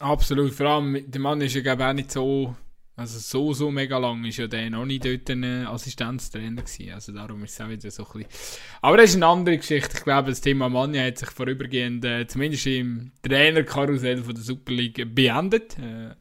Absolut, 0.00 0.52
vor 0.52 0.66
allem, 0.66 1.10
der 1.10 1.20
Mann 1.20 1.40
ist 1.40 1.54
ja 1.54 1.60
glaube 1.60 1.86
auch 1.86 1.92
nicht 1.92 2.12
so, 2.12 2.54
also 2.94 3.18
so, 3.18 3.52
so 3.52 3.70
mega 3.70 3.98
lang 3.98 4.24
ist 4.24 4.36
ja 4.36 4.46
der 4.46 4.70
noch 4.70 4.84
nicht 4.84 5.04
dort 5.04 5.28
ein 5.30 5.44
Assistenztrainer 5.66 6.62
gewesen, 6.62 6.92
also 6.92 7.12
darum 7.12 7.42
ist 7.42 7.54
es 7.54 7.60
auch 7.60 7.68
wieder 7.68 7.90
so 7.90 8.04
ein 8.04 8.12
bisschen... 8.12 8.58
Aber 8.80 8.96
das 8.96 9.10
ist 9.10 9.16
eine 9.16 9.26
andere 9.26 9.58
Geschichte, 9.58 9.98
ich 9.98 10.04
glaube, 10.04 10.30
das 10.30 10.40
Thema 10.40 10.68
Manja 10.68 11.04
hat 11.04 11.18
sich 11.18 11.30
vorübergehend, 11.30 12.04
äh, 12.04 12.26
zumindest 12.26 12.66
im 12.66 13.12
Trainerkarussell 13.22 14.22
von 14.22 14.34
der 14.34 14.44
Super 14.44 14.72
League 14.72 15.14
beendet. 15.14 15.76
Äh, 15.78 16.14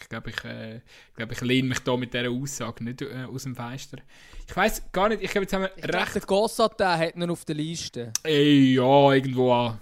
ich 0.00 0.08
glaube, 0.08 0.30
ich, 0.30 0.44
äh, 0.44 0.80
glaub, 1.14 1.30
ich 1.30 1.40
lehne 1.42 1.68
mich 1.68 1.80
da 1.80 1.96
mit 1.96 2.14
dieser 2.14 2.30
Aussage 2.30 2.82
nicht 2.82 3.02
äh, 3.02 3.24
aus 3.30 3.42
dem 3.42 3.54
Fenster. 3.54 3.98
Ich 4.48 4.56
weiß 4.56 4.90
gar 4.90 5.08
nicht, 5.10 5.22
ich 5.22 5.30
glaube, 5.30 5.44
jetzt 5.44 5.52
haben 5.52 5.62
wir 5.62 5.72
ich 5.76 5.84
recht... 5.84 6.14
Der 6.14 6.22
Gossat, 6.22 6.80
der 6.80 6.98
hat 6.98 7.14
ihn 7.14 7.30
auf 7.30 7.44
der 7.44 7.56
Liste. 7.56 8.12
Ey, 8.22 8.74
ja, 8.74 9.12
irgendwo 9.12 9.52
an. 9.52 9.80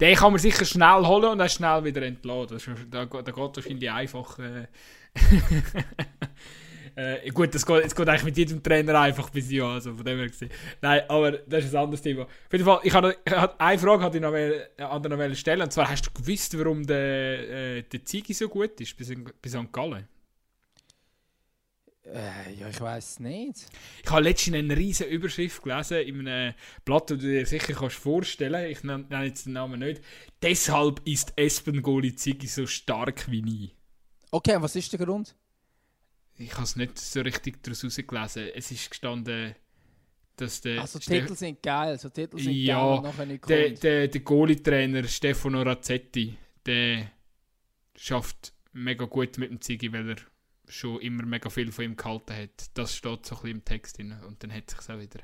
Den 0.00 0.14
kann 0.14 0.32
man 0.32 0.38
sicher 0.38 0.64
schnell 0.64 1.06
holen 1.06 1.24
und 1.24 1.38
dann 1.38 1.48
schnell 1.48 1.84
wieder 1.84 2.02
entladen. 2.02 2.58
Da, 2.90 3.06
da 3.06 3.20
geht 3.20 3.36
wahrscheinlich 3.36 3.90
einfach... 3.90 4.38
Äh, 4.38 4.66
äh, 7.24 7.30
gut, 7.30 7.54
das 7.54 7.64
geht, 7.64 7.96
geht 7.96 8.08
eigentlich 8.08 8.24
mit 8.24 8.36
jedem 8.36 8.62
Trainer 8.62 9.00
einfach 9.00 9.30
bis 9.30 9.50
ja, 9.50 9.68
also 9.68 9.94
von 9.94 10.04
dem 10.04 10.18
her 10.18 10.28
gesehen. 10.28 10.50
Nein, 10.82 11.02
aber 11.08 11.32
das 11.32 11.64
ist 11.64 11.74
ein 11.74 11.82
anderes 11.82 12.02
Thema. 12.02 12.22
Auf 12.22 12.52
jeden 12.52 12.64
Fall, 12.64 12.80
ich 12.82 12.92
habe, 12.92 13.16
eine 13.58 13.78
Frage 13.78 14.02
hatte 14.02 14.18
ich 14.18 14.22
noch 14.22 14.32
will, 14.32 14.66
an 14.76 15.02
der 15.02 15.16
noch 15.16 15.34
stellen, 15.34 15.62
und 15.62 15.72
zwar, 15.72 15.88
hast 15.88 16.06
du 16.06 16.10
gewusst, 16.10 16.58
warum 16.58 16.86
der, 16.86 17.78
äh, 17.78 17.82
der 17.82 18.04
Zigi 18.04 18.34
so 18.34 18.48
gut 18.48 18.80
ist 18.80 19.00
in, 19.10 19.24
bis 19.40 19.52
St. 19.52 19.72
Gallen? 19.72 20.06
Äh, 22.12 22.54
ja, 22.54 22.68
ich 22.68 22.80
weiß 22.80 23.20
nicht. 23.20 23.66
Ich 24.04 24.10
habe 24.10 24.22
letztens 24.22 24.56
eine 24.56 24.76
riesige 24.76 25.10
Überschrift 25.10 25.62
gelesen 25.62 25.98
in 26.02 26.28
einem 26.28 26.54
Blatt, 26.84 27.10
das 27.10 27.18
du 27.18 27.26
dir 27.26 27.46
sicher 27.46 27.74
kannst 27.74 27.96
vorstellen 27.96 28.70
Ich 28.70 28.84
nenne 28.84 29.24
jetzt 29.24 29.46
den 29.46 29.54
Namen 29.54 29.80
nicht. 29.80 30.02
Deshalb 30.40 31.00
ist 31.04 31.32
Espen 31.36 31.82
Goli 31.82 32.14
Ziggy 32.14 32.46
so 32.46 32.66
stark 32.66 33.30
wie 33.30 33.42
nie. 33.42 33.72
Okay, 34.30 34.56
was 34.60 34.76
ist 34.76 34.92
der 34.92 35.04
Grund? 35.04 35.34
Ich 36.38 36.52
habe 36.52 36.64
es 36.64 36.76
nicht 36.76 36.98
so 36.98 37.20
richtig 37.22 37.62
daraus 37.62 37.82
herausgelesen. 37.82 38.50
Es 38.54 38.70
ist 38.70 38.90
gestanden, 38.90 39.54
dass 40.36 40.60
der... 40.60 40.82
Also 40.82 40.98
Titel 40.98 41.34
sind 41.34 41.62
geil, 41.62 41.98
so 41.98 42.08
Titel 42.10 42.38
sind 42.38 42.52
ja, 42.52 43.00
geil, 43.00 43.38
der, 43.48 43.70
der, 43.70 44.08
der 44.08 44.20
Goalie-Trainer 44.20 45.04
Stefano 45.04 45.62
Razzetti, 45.62 46.36
der 46.66 47.10
schafft 47.96 48.52
mega 48.72 49.06
gut 49.06 49.38
mit 49.38 49.50
dem 49.50 49.60
Ziggy, 49.60 49.92
weil 49.92 50.10
er 50.10 50.16
schon 50.68 51.00
immer 51.00 51.24
mega 51.24 51.50
viel 51.50 51.72
von 51.72 51.84
ihm 51.84 51.96
gehalten 51.96 52.34
hat. 52.34 52.70
Das 52.74 52.94
steht 52.94 53.26
so 53.26 53.36
ein 53.36 53.42
bisschen 53.42 53.50
im 53.50 53.64
Text 53.64 53.98
drin 53.98 54.16
und 54.26 54.42
dann 54.42 54.52
hat 54.52 54.70
sich 54.70 54.78
auch 54.90 54.98
wieder 54.98 55.20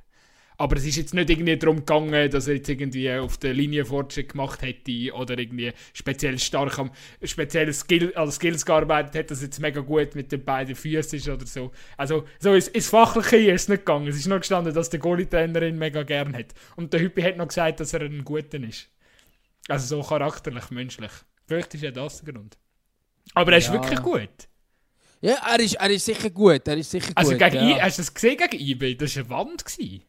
aber 0.63 0.77
es 0.77 0.85
ist 0.87 0.97
jetzt 0.97 1.13
nicht 1.13 1.29
irgendwie 1.29 1.57
darum 1.57 1.79
gegangen, 1.79 2.31
dass 2.31 2.47
er 2.47 2.55
jetzt 2.55 2.69
irgendwie 2.69 3.11
auf 3.13 3.37
der 3.39 3.53
Linie 3.53 3.85
Fortschritt 3.85 4.31
gemacht 4.31 4.63
hätte 4.63 5.13
oder 5.13 5.37
irgendwie 5.37 5.73
speziell 5.93 6.39
stark 6.39 6.79
am 6.79 6.93
speziellen 7.23 7.73
Skill, 7.73 8.13
also 8.15 8.31
Skills 8.31 8.65
gearbeitet 8.65 9.17
hat, 9.17 9.31
dass 9.33 9.43
jetzt 9.43 9.59
mega 9.61 9.81
gut 9.81 10.15
mit 10.15 10.31
den 10.31 10.45
beiden 10.45 10.77
Füßen 10.77 11.19
ist 11.19 11.29
oder 11.29 11.47
so. 11.47 11.73
Also 11.97 12.29
so 12.39 12.55
ist, 12.55 12.69
ins 12.69 12.89
Fachliche 12.89 13.53
ist 13.53 13.63
es 13.63 13.69
nicht 13.69 13.81
gegangen. 13.81 14.07
Es 14.07 14.17
ist 14.17 14.29
nur 14.29 14.39
gestanden, 14.39 14.73
dass 14.73 14.91
der 14.91 15.01
Goalie-Trainer 15.01 15.63
ihn 15.63 15.79
mega 15.79 16.05
gern 16.05 16.33
hat. 16.33 16.55
Und 16.77 16.93
der 16.93 17.01
Hüppi 17.01 17.23
hat 17.23 17.37
noch 17.37 17.49
gesagt, 17.49 17.81
dass 17.81 17.93
er 17.93 18.03
ein 18.03 18.25
Guter 18.25 18.61
ist. 18.61 18.89
Also 19.67 19.97
so 19.97 20.09
charakterlich, 20.09 20.71
menschlich. 20.71 21.13
Vielleicht 21.47 21.75
ist 21.75 21.83
ja 21.83 21.91
das 21.91 22.23
der 22.23 22.35
Grund. 22.35 22.57
Aber 23.35 23.51
er 23.53 23.59
ist 23.59 23.67
ja. 23.67 23.73
wirklich 23.73 24.01
gut. 24.01 24.49
Ja, 25.23 25.37
er 25.53 25.61
ist, 25.61 25.75
er 25.75 25.91
ist 25.91 26.05
sicher 26.05 26.31
gut. 26.31 26.67
Er 26.67 26.77
ist 26.77 26.91
sicher 26.91 27.13
also 27.15 27.31
gut, 27.31 27.39
gegen 27.39 27.55
ja. 27.55 27.77
I, 27.77 27.81
hast 27.81 27.99
du 27.99 28.03
das 28.03 28.13
gesehen 28.13 28.37
gegen 28.37 28.61
IB? 28.61 28.97
Das 28.97 29.17
war 29.17 29.23
eine 29.23 29.31
Wand. 29.31 29.65
Gewesen. 29.65 30.03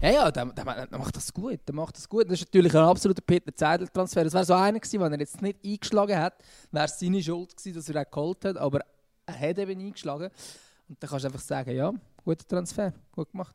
Ja, 0.00 0.10
ja, 0.10 0.30
der, 0.30 0.46
der, 0.46 0.86
der, 0.86 0.98
macht 0.98 1.14
das 1.14 1.32
gut. 1.32 1.60
Der 1.66 1.74
macht 1.74 1.94
das 1.96 2.08
gut. 2.08 2.24
Das 2.24 2.40
ist 2.40 2.46
natürlich 2.46 2.74
ein 2.74 2.84
absoluter 2.84 3.20
Peter 3.20 3.54
Zeidel-Transfer. 3.54 4.24
Das 4.24 4.32
wäre 4.32 4.44
so 4.46 4.54
einer 4.54 4.80
gewesen, 4.80 5.00
wenn 5.00 5.12
er 5.12 5.18
jetzt 5.18 5.42
nicht 5.42 5.58
eingeschlagen 5.62 6.16
hat, 6.16 6.42
wäre 6.70 6.86
es 6.86 6.98
seine 6.98 7.22
Schuld 7.22 7.54
gewesen, 7.54 7.74
dass 7.74 7.88
er 7.90 8.00
ihn 8.00 8.06
geholt 8.10 8.44
hat. 8.46 8.56
Aber 8.56 8.80
er 9.26 9.38
hat 9.38 9.58
eben 9.58 9.78
eingeschlagen. 9.78 10.30
Und 10.88 11.02
dann 11.02 11.10
kannst 11.10 11.24
du 11.24 11.28
einfach 11.28 11.40
sagen, 11.40 11.76
ja, 11.76 11.92
guter 12.24 12.48
Transfer, 12.48 12.94
gut 13.12 13.30
gemacht. 13.30 13.54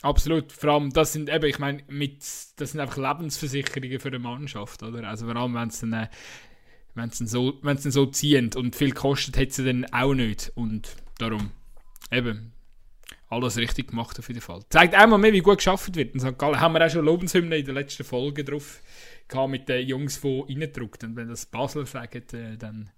Absolut. 0.00 0.52
Vor 0.52 0.70
allem, 0.70 0.90
das 0.90 1.12
sind 1.12 1.28
eben, 1.28 1.44
ich 1.44 1.58
meine, 1.58 1.82
mit, 1.88 2.22
das 2.56 2.70
sind 2.70 2.80
einfach 2.80 2.96
Lebensversicherungen 2.96 4.00
für 4.00 4.08
eine 4.08 4.18
Mannschaft, 4.18 4.82
oder? 4.82 5.06
Also 5.06 5.26
vor 5.26 5.36
allem, 5.36 5.54
wenn 5.54 5.68
es 5.68 5.80
dann, 5.80 6.08
wenn 6.94 7.10
so, 7.10 7.52
dann 7.52 7.78
so 7.78 8.06
ziehen 8.06 8.50
und 8.54 8.76
viel 8.76 8.92
kostet, 8.92 9.36
hat 9.36 9.52
sie 9.52 9.64
dann 9.64 9.84
auch 9.92 10.14
nicht. 10.14 10.52
Und 10.54 10.96
darum, 11.18 11.50
eben, 12.10 12.52
alles 13.28 13.56
richtig 13.56 13.88
gemacht 13.88 14.18
auf 14.18 14.28
jeden 14.28 14.40
Fall. 14.40 14.62
Zeigt 14.70 14.94
einmal 14.94 15.18
mehr, 15.18 15.32
wie 15.32 15.40
gut 15.40 15.58
geschafft 15.58 15.94
wird 15.94 16.14
in 16.14 16.20
St. 16.20 16.36
Gallen. 16.36 16.60
Haben 16.60 16.74
wir 16.74 16.84
auch 16.84 16.90
schon 16.90 17.04
Lobeshymne 17.04 17.58
in 17.58 17.64
der 17.64 17.74
letzten 17.74 18.04
Folge 18.04 18.44
drauf 18.44 18.80
gehabt 19.28 19.50
mit 19.50 19.68
den 19.68 19.86
Jungs, 19.86 20.20
die 20.20 20.44
reindrückt. 20.48 21.04
Und 21.04 21.14
wenn 21.14 21.28
das 21.28 21.46
Basel 21.46 21.86
sagt, 21.86 22.34
äh, 22.34 22.56
dann 22.56 22.90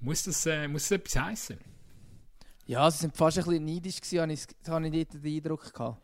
muss 0.00 0.24
das, 0.24 0.44
äh, 0.46 0.66
muss 0.66 0.88
das 0.88 0.98
etwas 0.98 1.22
heißen. 1.22 1.58
Ja, 2.66 2.90
sie 2.90 2.98
sind 2.98 3.16
fast 3.16 3.38
ein 3.38 3.44
bisschen 3.44 3.64
neidisch 3.64 4.00
gewesen, 4.00 4.20
habe 4.20 4.32
ich, 4.32 4.40
habe 4.68 4.86
ich 4.88 5.08
dort 5.08 5.24
den 5.24 5.36
Eindruck 5.36 5.72
gehabt. 5.72 6.02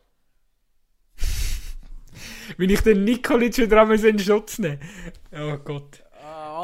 Wenn 2.57 2.71
ich 2.71 2.81
den 2.81 3.05
Nikolic 3.05 3.59
wieder 3.59 3.83
einmal 3.83 4.03
in 4.03 4.19
Schutz 4.19 4.59
nehme. 4.59 4.79
Oh 5.33 5.59
Gott 5.59 6.04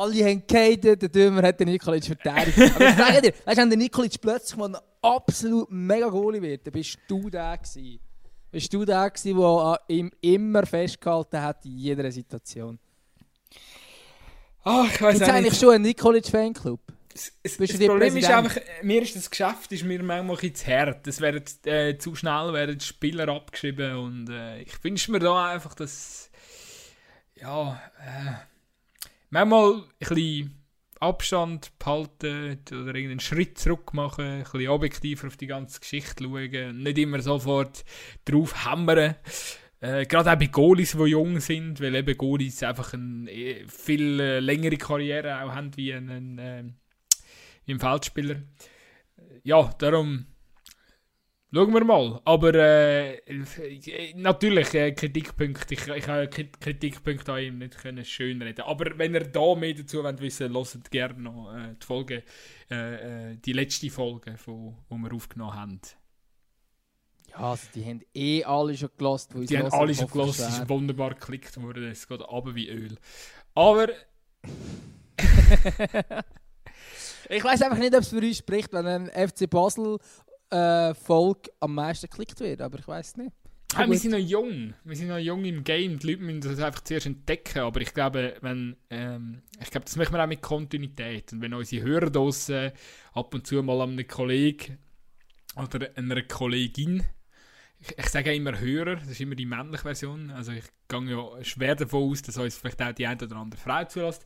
alle 0.01 0.25
haben 0.25 0.43
gehatet, 0.47 1.03
der 1.03 1.09
Dümmer 1.09 1.43
hat 1.43 1.61
den 1.61 1.69
Nikolic 1.69 2.05
verteidigt. 2.05 2.59
Aber 2.59 2.89
ich 2.89 2.97
sage 2.97 3.23
dir, 3.23 3.33
weißt 3.45 3.59
wenn 3.59 3.71
der 3.71 3.79
Nikolic 3.79 4.21
plötzlich 4.21 4.57
mal 4.57 4.75
ein 4.75 4.81
absolut 5.03 5.71
mega 5.71 6.09
Goalie 6.09 6.43
wird, 6.43 6.67
dann 6.67 6.73
bist 6.73 6.99
du 7.07 7.29
der 7.29 7.59
gewesen. 7.59 8.01
Bist 8.51 8.73
du 8.73 8.85
der 8.85 9.11
gewesen, 9.11 9.39
der 9.39 9.47
an 9.47 9.77
ihm 9.89 10.11
immer 10.21 10.67
festgehalten 10.67 11.41
hat 11.41 11.65
in 11.65 11.79
jeder 11.79 12.11
Situation. 12.11 12.79
Ach, 14.65 14.93
ich 14.93 14.99
Gibt 14.99 15.23
eigentlich 15.23 15.59
schon 15.59 15.75
einen 15.75 15.85
Nikolic-Fanclub? 15.85 16.81
Das, 17.13 17.33
das, 17.43 17.57
das 17.57 17.87
Problem 17.87 18.17
ist 18.17 18.31
einfach, 18.31 18.57
mir 18.83 19.03
ist 19.03 19.17
das 19.17 19.29
Geschäft 19.29 19.73
ist 19.73 19.85
mir 19.85 20.03
manchmal 20.03 20.39
ein 20.43 20.55
zu 20.55 20.67
hart. 20.67 21.07
Es 21.07 21.21
werden 21.21 21.43
äh, 21.65 21.99
zu 21.99 22.15
schnell 22.15 22.53
werden 22.53 22.79
die 22.79 22.85
Spieler 22.85 23.29
abgeschrieben 23.29 23.97
und 23.97 24.31
äh, 24.31 24.63
ich 24.63 24.83
wünsche 24.85 25.11
mir 25.11 25.19
da 25.19 25.49
einfach, 25.49 25.75
dass 25.75 26.31
ja, 27.35 27.81
äh, 27.99 28.51
manchmal 29.31 29.75
ein 29.75 29.83
bisschen 29.99 30.61
Abstand 31.01 31.79
behalten 31.79 32.61
oder 32.69 32.95
irgendeinen 32.95 33.21
Schritt 33.21 33.57
zurück 33.57 33.95
machen, 33.95 34.25
ein 34.25 34.43
bisschen 34.43 34.69
objektiver 34.69 35.29
auf 35.29 35.37
die 35.39 35.47
ganze 35.47 35.81
Geschichte 35.81 36.25
schauen, 36.25 36.83
nicht 36.83 36.99
immer 36.99 37.21
sofort 37.21 37.85
drauf 38.27 38.67
hämmern. 38.67 39.17
Äh, 39.81 40.05
gerade 40.05 40.33
auch 40.33 40.39
bei 40.39 40.47
Goalies, 40.47 40.93
die 40.93 41.05
jung 41.05 41.41
sind, 41.41 41.81
weil 41.81 41.95
eben 41.95 42.19
Goalies 42.19 42.63
einfach 42.63 42.93
eine 42.93 43.31
eh, 43.31 43.67
viel 43.67 44.21
äh, 44.21 44.41
längere 44.41 44.77
Karriere 44.77 45.43
auch 45.43 45.55
haben 45.55 45.75
wie 45.77 45.95
ein, 45.95 46.39
äh, 46.39 46.65
wie 47.65 47.73
ein 47.73 47.81
Feldspieler. 47.81 48.43
Ja, 49.43 49.73
darum 49.79 50.27
Schauen 51.53 51.75
wir 51.75 51.85
mal. 51.85 52.21
Aber 52.25 52.55
äh, 52.55 53.21
natürlich, 54.15 54.73
äh, 54.75 54.93
Kritikpunkte. 54.93 55.75
Ich, 55.75 55.89
ich 55.89 56.07
habe 56.07 56.29
Kritikpunkte 56.29 57.33
an 57.33 57.43
ihm 57.43 57.59
nicht 57.59 57.77
können 57.77 58.05
schön 58.05 58.41
reden. 58.41 58.63
Aber 58.63 58.97
wenn 58.97 59.15
ihr 59.15 59.25
da 59.25 59.57
mehr 59.57 59.75
dazu 59.75 60.05
wollt 60.05 60.21
wissen 60.21 60.55
wollt, 60.55 60.75
hört 60.75 60.91
gerne 60.93 61.21
noch 61.21 61.53
äh, 61.53 61.75
die 61.81 61.87
Folge, 61.87 62.23
äh, 62.71 63.33
äh, 63.33 63.37
die 63.37 63.53
letzte 63.53 63.91
Folge, 63.91 64.37
die 64.47 64.97
wir 64.97 65.13
aufgenommen 65.13 65.55
haben. 65.55 65.81
Ja, 67.31 67.37
also 67.37 67.67
die 67.75 67.85
haben 67.85 68.03
eh 68.15 68.45
alle 68.45 68.77
schon 68.77 68.91
gelost. 68.97 69.35
Die 69.35 69.59
haben 69.59 69.73
alle 69.73 69.95
schon 69.95 70.09
gelost. 70.09 70.39
Es 70.39 70.59
ist 70.59 70.69
wunderbar 70.69 71.15
geklickt 71.15 71.61
worden. 71.61 71.91
Es 71.91 72.07
geht 72.07 72.23
aber 72.23 72.55
wie 72.55 72.69
Öl. 72.69 72.97
Aber. 73.55 73.89
ich 77.29 77.43
weiß 77.43 77.63
einfach 77.63 77.79
nicht, 77.79 77.95
ob 77.95 78.03
es 78.03 78.09
für 78.09 78.19
uns 78.19 78.39
spricht, 78.39 78.73
wenn 78.73 78.87
ein 78.87 79.11
FC 79.29 79.51
Basel 79.51 79.99
äh, 80.51 80.95
Folge 80.95 81.51
am 81.61 81.75
meisten 81.75 82.09
geklickt 82.09 82.41
wird, 82.41 82.61
aber 82.61 82.79
ich 82.79 82.89
weiß 82.89 83.17
nicht. 83.17 83.33
Ja, 83.73 83.89
wir 83.89 83.99
sind 83.99 84.11
noch 84.11 84.19
jung. 84.19 84.75
Wir 84.83 84.97
sind 84.97 85.09
noch 85.09 85.19
jung 85.19 85.45
im 85.45 85.63
Game. 85.63 85.99
Die 85.99 86.09
Leute 86.09 86.23
müssen 86.23 86.41
das 86.41 86.59
einfach 86.59 86.83
zuerst 86.83 87.07
entdecken. 87.07 87.61
Aber 87.61 87.81
ich 87.81 87.95
glaube, 87.95 88.37
wenn, 88.41 88.77
ähm, 88.91 89.43
ich 89.61 89.71
glaube, 89.71 89.85
das 89.85 89.97
machen 89.97 90.13
wir 90.13 90.23
auch 90.25 90.27
mit 90.29 90.43
Kontinuität. 90.43 91.33
Und 91.33 91.41
wenn 91.41 91.55
unsere 91.55 91.87
Hörer 91.87 92.11
draussen 92.11 92.73
ab 93.13 93.33
und 93.33 93.47
zu 93.47 93.63
mal 93.63 93.81
einem 93.81 94.07
Kollegen 94.09 94.79
oder 95.57 95.89
einer 95.95 96.23
Kollegin, 96.23 97.05
ich, 97.79 97.97
ich 97.97 98.09
sage 98.09 98.35
immer 98.35 98.59
Hörer, 98.59 98.97
das 98.97 99.09
ist 99.09 99.21
immer 99.21 99.37
die 99.37 99.47
männliche 99.47 99.83
Version. 99.83 100.31
Also 100.31 100.51
ich 100.51 100.65
gehe 100.89 101.05
ja 101.05 101.45
schwer 101.45 101.77
davon 101.77 102.11
aus, 102.11 102.23
dass 102.23 102.39
uns 102.39 102.57
vielleicht 102.57 102.83
auch 102.83 102.93
die 102.93 103.07
eine 103.07 103.23
oder 103.23 103.37
andere 103.37 103.61
Frau 103.61 103.85
zulässt 103.85 104.25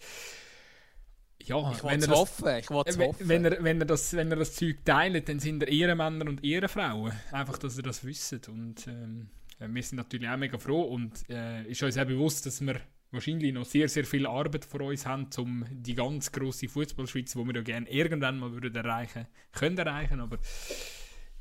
ja, 1.47 1.73
ich 1.73 1.85
wenn 1.85 2.01
er 2.01 2.09
das, 2.09 2.19
hoffen, 2.19 2.57
ich 2.59 2.71
wenn, 2.71 2.77
hoffen. 2.77 3.29
Wenn 3.29 3.45
er, 3.45 3.63
wenn, 3.63 3.81
er 3.81 3.87
das, 3.87 4.13
wenn 4.15 4.31
er 4.31 4.37
das 4.37 4.55
Zeug 4.55 4.85
teilt, 4.85 5.29
dann 5.29 5.41
sind 5.41 5.63
er 5.63 5.69
Ehrenmänner 5.69 6.27
und 6.27 6.45
Ehrenfrauen. 6.45 7.13
Einfach, 7.33 7.59
dass 7.59 7.77
er 7.77 7.83
das 7.83 8.05
wissen. 8.05 8.41
Und 8.49 8.87
ähm, 8.87 9.29
wir 9.59 9.83
sind 9.83 9.97
natürlich 9.97 10.29
auch 10.29 10.37
mega 10.37 10.59
froh 10.59 10.83
und 10.83 11.29
äh, 11.29 11.65
ist 11.65 11.83
uns 11.83 11.99
auch 11.99 12.05
bewusst, 12.05 12.47
dass 12.47 12.61
wir 12.61 12.81
wahrscheinlich 13.11 13.53
noch 13.53 13.65
sehr, 13.65 13.89
sehr 13.89 14.05
viel 14.05 14.27
Arbeit 14.27 14.65
vor 14.65 14.81
uns 14.81 15.07
haben, 15.07 15.29
um 15.39 15.65
die 15.71 15.95
ganz 15.95 16.33
grosse 16.33 16.69
Fußballschweiz, 16.69 17.33
die 17.33 17.39
wir 17.39 17.55
ja 17.55 17.63
gerne 17.63 17.89
irgendwann 17.89 18.39
mal 18.39 18.53
würden 18.53 18.75
erreichen 18.75 19.27
können, 19.53 19.79
erreichen. 19.79 20.21
Aber 20.21 20.39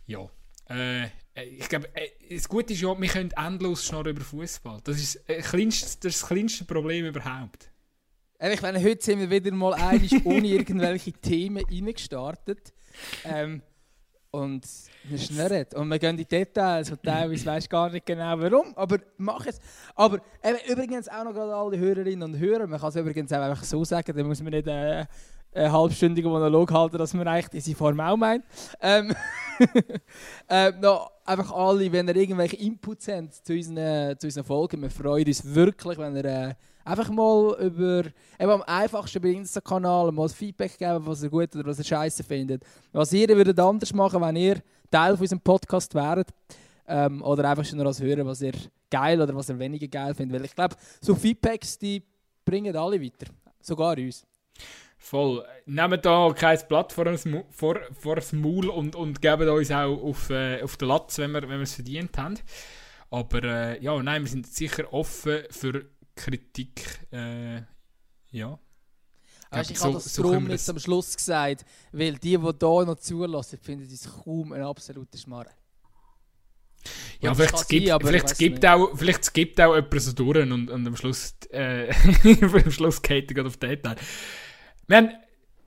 ja, 0.05 0.29
äh, 0.69 1.07
ich 1.35 1.67
glaube, 1.67 1.89
äh, 1.95 2.09
das 2.29 2.47
Gute 2.47 2.73
ist 2.73 2.81
ja, 2.81 2.99
wir 2.99 3.09
können 3.09 3.31
endlos 3.31 3.85
schnurren 3.85 4.11
über 4.11 4.23
Fußball. 4.23 4.81
Das 4.83 4.97
ist, 4.97 5.27
äh, 5.27 5.41
kleinst, 5.41 6.03
das 6.03 6.13
ist 6.13 6.21
das 6.21 6.27
kleinste 6.27 6.65
Problem 6.65 7.05
überhaupt. 7.05 7.69
Ich 8.51 8.61
meine, 8.61 8.83
heute 8.83 9.01
sind 9.01 9.19
wir 9.19 9.29
wieder 9.29 9.55
mal 9.55 9.73
einig 9.73 10.13
ohne 10.25 10.45
irgendwelche 10.47 11.13
Themen 11.13 11.63
reingestartet. 11.63 12.73
Ähm, 13.23 13.61
und 14.31 14.67
wir 15.05 15.17
schnurren. 15.17 15.65
Und 15.75 15.87
wir 15.87 15.97
gehen 15.97 16.19
in 16.19 16.27
Details 16.27 16.91
und 16.91 17.01
teilweise 17.01 17.45
weiß 17.45 17.69
gar 17.69 17.89
nicht 17.89 18.05
genau 18.05 18.37
warum, 18.37 18.75
aber 18.75 18.97
mach 19.15 19.45
es. 19.45 19.61
Aber 19.95 20.19
eben, 20.43 20.57
übrigens 20.67 21.07
auch 21.07 21.23
noch 21.23 21.33
gerade 21.33 21.55
alle 21.55 21.77
Hörerinnen 21.77 22.21
und 22.21 22.37
Hörer, 22.37 22.67
man 22.67 22.81
kann 22.81 22.89
es 22.89 22.97
übrigens 22.97 23.31
auch 23.31 23.39
einfach 23.39 23.63
so 23.63 23.85
sagen, 23.85 24.11
da 24.13 24.23
muss 24.25 24.43
man 24.43 24.51
nicht 24.51 24.67
äh, 24.67 25.05
einen 25.53 25.71
halbstündigen 25.71 26.29
Monolog 26.29 26.69
halten, 26.73 26.97
dass 26.97 27.13
man 27.13 27.25
eigentlich 27.25 27.63
diese 27.63 27.77
Form 27.77 28.01
auch 28.01 28.17
meint. 28.17 28.43
Ähm, 28.81 29.15
äh, 30.49 30.71
noch 30.81 31.13
einfach 31.23 31.49
alle, 31.53 31.89
wenn 31.93 32.09
ihr 32.09 32.15
irgendwelche 32.17 32.57
Inputs 32.57 33.07
habt 33.07 33.35
zu 33.35 33.53
unseren, 33.53 34.19
zu 34.19 34.27
unseren 34.27 34.43
Folgen, 34.43 34.81
wir 34.81 34.89
freuen 34.89 35.27
uns 35.27 35.45
wirklich, 35.45 35.97
wenn 35.97 36.17
ihr 36.17 36.25
äh, 36.25 36.53
einfach 36.83 37.09
mal 37.09 37.55
über, 37.59 38.03
eben 38.39 38.51
am 38.51 38.61
einfachsten 38.63 39.19
über 39.19 39.29
Insta-Kanal 39.29 40.11
mal 40.11 40.29
Feedback 40.29 40.77
geben, 40.77 41.05
was 41.05 41.23
ihr 41.23 41.29
gut 41.29 41.55
oder 41.55 41.65
was 41.65 41.79
ihr 41.79 41.85
scheiße 41.85 42.23
findet. 42.23 42.63
Was 42.91 43.13
ihr 43.13 43.27
würdet 43.29 43.59
anders 43.59 43.93
machen, 43.93 44.21
wenn 44.21 44.35
ihr 44.35 44.61
Teil 44.91 45.13
von 45.13 45.21
unserem 45.21 45.41
Podcast 45.41 45.93
wäret. 45.95 46.29
Ähm, 46.87 47.21
oder 47.21 47.49
einfach 47.49 47.65
schon 47.65 47.79
als 47.85 48.01
hören, 48.01 48.25
was 48.25 48.41
ihr 48.41 48.53
geil 48.91 49.21
oder 49.21 49.33
was 49.33 49.49
ihr 49.49 49.57
weniger 49.57 49.87
geil 49.87 50.13
findet. 50.13 50.37
Weil 50.39 50.45
ich 50.45 50.55
glaube, 50.55 50.75
so 51.01 51.15
Feedbacks, 51.15 51.77
die 51.77 52.03
bringen 52.45 52.75
alle 52.75 53.01
weiter. 53.01 53.31
Sogar 53.61 53.97
uns. 53.97 54.25
Voll. 54.97 55.43
Nehmt 55.65 56.05
da 56.05 56.33
kein 56.33 56.59
Blatt 56.67 56.93
vor 56.93 57.05
das, 57.05 57.27
vor, 57.49 57.79
vor 57.91 58.15
das 58.15 58.31
Maul 58.31 58.69
und, 58.69 58.95
und 58.95 59.21
geben 59.21 59.49
uns 59.49 59.71
auch 59.71 60.01
auf, 60.01 60.29
äh, 60.29 60.61
auf 60.61 60.77
den 60.77 60.87
Latz, 60.87 61.17
wenn 61.17 61.31
wir, 61.31 61.41
wenn 61.41 61.49
wir 61.49 61.61
es 61.61 61.75
verdient 61.75 62.17
haben. 62.17 62.39
Aber 63.09 63.43
äh, 63.43 63.83
ja, 63.83 64.01
nein, 64.01 64.21
wir 64.23 64.29
sind 64.29 64.47
sicher 64.47 64.91
offen 64.93 65.43
für 65.49 65.85
Kritik. 66.15 67.07
Äh, 67.11 67.61
ja. 68.31 68.59
Weißt, 69.51 69.71
ich 69.71 69.77
so, 69.77 69.85
habe 69.85 69.93
das 69.95 70.13
so 70.13 70.23
darum 70.23 70.49
jetzt 70.49 70.69
am 70.69 70.79
Schluss 70.79 71.15
gesagt, 71.15 71.65
weil 71.91 72.13
die, 72.13 72.37
die 72.37 72.39
hier 72.39 72.85
noch 72.85 72.95
zulassen, 72.95 73.59
finden 73.59 73.87
es 73.91 74.09
kaum 74.23 74.51
ein 74.51 74.63
absoluter 74.63 75.17
Schmarrn. 75.17 75.49
Ja, 77.21 77.33
vielleicht 77.33 77.55
es 77.55 77.67
gibt, 77.67 78.03
vielleicht 78.03 78.37
gibt 78.37 78.65
auch, 78.65 78.97
vielleicht 78.97 79.23
es 79.23 79.33
gibt 79.33 79.61
auch 79.61 79.75
jemand 79.75 80.01
so 80.01 80.11
durch 80.11 80.37
und, 80.39 80.69
und 80.69 80.87
am 80.87 80.95
Schluss, 80.97 81.35
äh, 81.51 81.93
am 82.51 82.71
Schluss 82.71 83.01
geht 83.01 83.31
er 83.31 83.45
auf 83.45 83.57
Detail. 83.57 83.95
Wir 84.87 84.97
haben, 84.97 85.09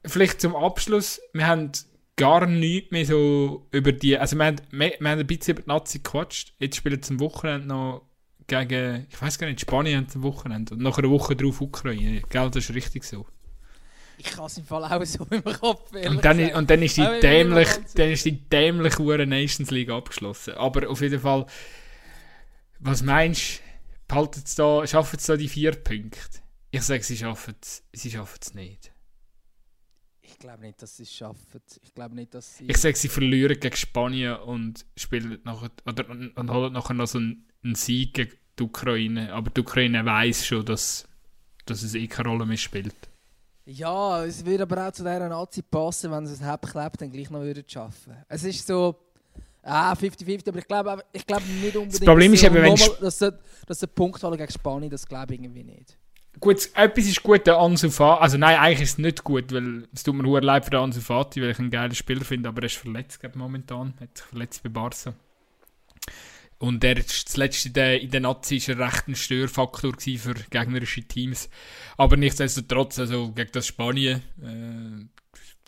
vielleicht 0.05 0.41
zum 0.41 0.55
Abschluss, 0.55 1.21
wir 1.33 1.47
haben 1.47 1.73
gar 2.17 2.47
nichts 2.47 2.91
mehr 2.91 3.07
so 3.07 3.67
über 3.71 3.93
die, 3.93 4.19
also 4.19 4.37
wir 4.37 4.47
haben, 4.47 4.61
wir, 4.71 4.95
wir 4.99 5.11
haben 5.11 5.21
ein 5.21 5.27
bisschen 5.27 5.55
über 5.55 5.63
die 5.63 5.69
Nazi 5.69 5.99
gequatscht, 5.99 6.55
jetzt 6.59 6.77
spielen 6.77 7.03
zum 7.03 7.21
Wochenende 7.21 7.69
noch 7.69 8.03
gegen, 8.47 9.07
ich 9.11 9.21
weiß 9.21 9.39
gar 9.39 9.47
nicht, 9.47 9.61
Spanien 9.61 10.09
zum 10.09 10.23
Wochenende 10.23 10.75
und 10.75 10.83
nach 10.83 10.99
einer 10.99 11.11
Woche 11.11 11.37
drauf 11.37 11.61
Ukraine, 11.61 12.23
gell, 12.29 12.51
das 12.51 12.69
ist 12.69 12.75
richtig 12.75 13.05
so. 13.05 13.27
Ich 14.19 14.27
kann 14.27 14.47
es 14.47 14.59
im 14.59 14.65
Fall 14.65 14.85
auch 14.85 15.05
so 15.05 15.25
im 15.31 15.45
Kopf 15.45 15.93
und 15.93 16.25
dann, 16.25 16.39
gesagt. 16.39 16.57
und 16.57 16.71
dann 16.71 16.83
ist 16.83 16.97
die 16.97 17.07
dämlich, 17.21 17.69
dann 17.95 18.11
ist 18.11 18.25
die 18.25 18.49
dämliche 18.49 18.99
Hure 18.99 19.27
Nations 19.27 19.71
League 19.71 19.91
abgeschlossen. 19.91 20.55
Aber 20.55 20.89
auf 20.89 21.01
jeden 21.03 21.21
Fall, 21.21 21.47
was 22.79 23.03
meinst 23.03 23.61
du, 24.09 24.29
da, 24.57 24.87
schaffen 24.87 25.19
da 25.27 25.37
die 25.37 25.49
vier 25.49 25.73
Punkte? 25.73 26.41
Ich 26.71 26.83
sage, 26.83 27.03
sie 27.03 27.17
schaffen 27.17 27.55
es 27.63 27.83
sie 27.93 28.19
nicht. 28.55 28.93
Ich 30.23 30.39
glaube 30.39 30.63
nicht, 30.63 30.83
dass 30.83 30.97
sie 30.97 31.05
es 31.05 31.15
schaffen. 31.15 31.63
Ich 31.83 31.95
glaube 31.95 32.15
nicht, 32.15 32.35
dass 32.35 32.57
sie... 32.57 32.67
Ich 32.67 32.77
sage, 32.77 32.97
sie 32.97 33.09
verlieren 33.09 33.59
gegen 33.59 33.77
Spanien 33.77 34.37
und 34.37 34.85
spielen 34.97 35.41
nachher, 35.45 35.71
oder, 35.87 36.11
und 36.11 36.51
holen 36.51 36.73
nachher 36.73 36.95
noch 36.95 37.07
so 37.07 37.19
einen, 37.19 37.46
einen 37.65 37.75
Sieg 37.75 38.15
gegen 38.15 38.33
die 38.59 38.63
Ukraine. 38.63 39.33
Aber 39.33 39.51
die 39.51 39.61
Ukraine 39.61 40.05
weiß 40.05 40.47
schon, 40.47 40.65
dass, 40.65 41.07
dass 41.67 41.83
es 41.83 41.95
eh 41.95 42.07
keine 42.07 42.29
Rolle 42.31 42.47
mehr 42.47 42.57
spielt. 42.57 42.95
Ja, 43.67 44.25
es 44.25 44.45
würde 44.47 44.63
aber 44.63 44.87
auch 44.87 44.93
zu 44.93 45.03
dieser 45.03 45.29
Nazi 45.29 45.61
passen, 45.61 46.13
wenn 46.13 46.27
sie 46.27 46.35
es 46.35 46.43
hebklebt, 46.43 47.01
dann 47.01 47.11
gleich 47.11 47.31
noch 47.31 47.41
würden 47.41 47.65
schaffen. 47.67 48.17
Es 48.29 48.45
ist 48.45 48.65
so, 48.65 48.95
ah, 49.63 49.93
50-50, 49.93 50.49
aber 50.49 50.59
ich 50.59 50.69
glaube 50.69 51.05
ich 51.13 51.27
glaub 51.27 51.43
nicht 51.45 51.77
unbedingt, 51.77 51.95
das 51.95 52.01
Problem 52.01 52.33
ist, 52.33 52.45
eben, 52.45 52.55
wenn 52.55 52.77
dass, 53.01 53.19
sie, 53.19 53.33
dass 53.67 53.81
sie 53.81 53.89
Punkt 53.89 54.21
gegen 54.21 54.51
Spanien, 54.53 54.91
das 54.91 55.07
glaube 55.07 55.35
ich 55.35 55.41
irgendwie 55.41 55.65
nicht. 55.65 55.99
Gut, 56.39 56.69
etwas 56.75 57.07
ist 57.07 57.23
gut, 57.23 57.47
der 57.47 57.59
Ansu 57.59 57.91
Fati, 57.91 58.23
also 58.23 58.39
nein, 58.39 58.59
eigentlich 58.59 58.83
ist 58.83 58.91
es 58.91 58.99
nicht 58.99 59.25
gut, 59.25 59.53
weil 59.53 59.89
es 59.93 60.03
tut 60.03 60.15
mir 60.15 60.23
nur 60.23 60.41
leid 60.41 60.65
für 60.65 60.71
den 60.71 60.81
Ansu 60.81 61.01
Fati, 61.01 61.43
weil 61.43 61.51
ich 61.51 61.59
einen 61.59 61.71
geilen 61.71 61.95
Spieler 61.95 62.25
finde, 62.25 62.49
aber 62.49 62.63
er 62.63 62.67
ist 62.67 62.77
verletzt 62.77 63.19
glaube 63.19 63.39
momentan, 63.39 63.95
er 63.99 64.03
hat 64.03 64.17
sich 64.17 64.27
verletzt 64.27 64.63
bei 64.63 64.69
Barca. 64.69 65.15
Und 66.59 66.83
er 66.85 66.97
ist 66.97 67.29
zuletzt 67.29 67.67
in 67.67 67.73
der, 67.75 68.01
in 68.01 68.11
der 68.11 68.21
Nazi 68.21 68.57
ist 68.57 68.69
er 68.69 68.79
recht 68.79 69.09
ein 69.09 69.15
Störfaktor 69.15 69.93
für 70.01 70.35
gegnerische 70.51 71.03
Teams. 71.03 71.51
Aber 71.97 72.17
nichtsdestotrotz, 72.17 72.99
also 72.99 73.33
gegen 73.33 73.53
das 73.53 73.67
Spanien, 73.67 74.23
äh, 74.43 75.05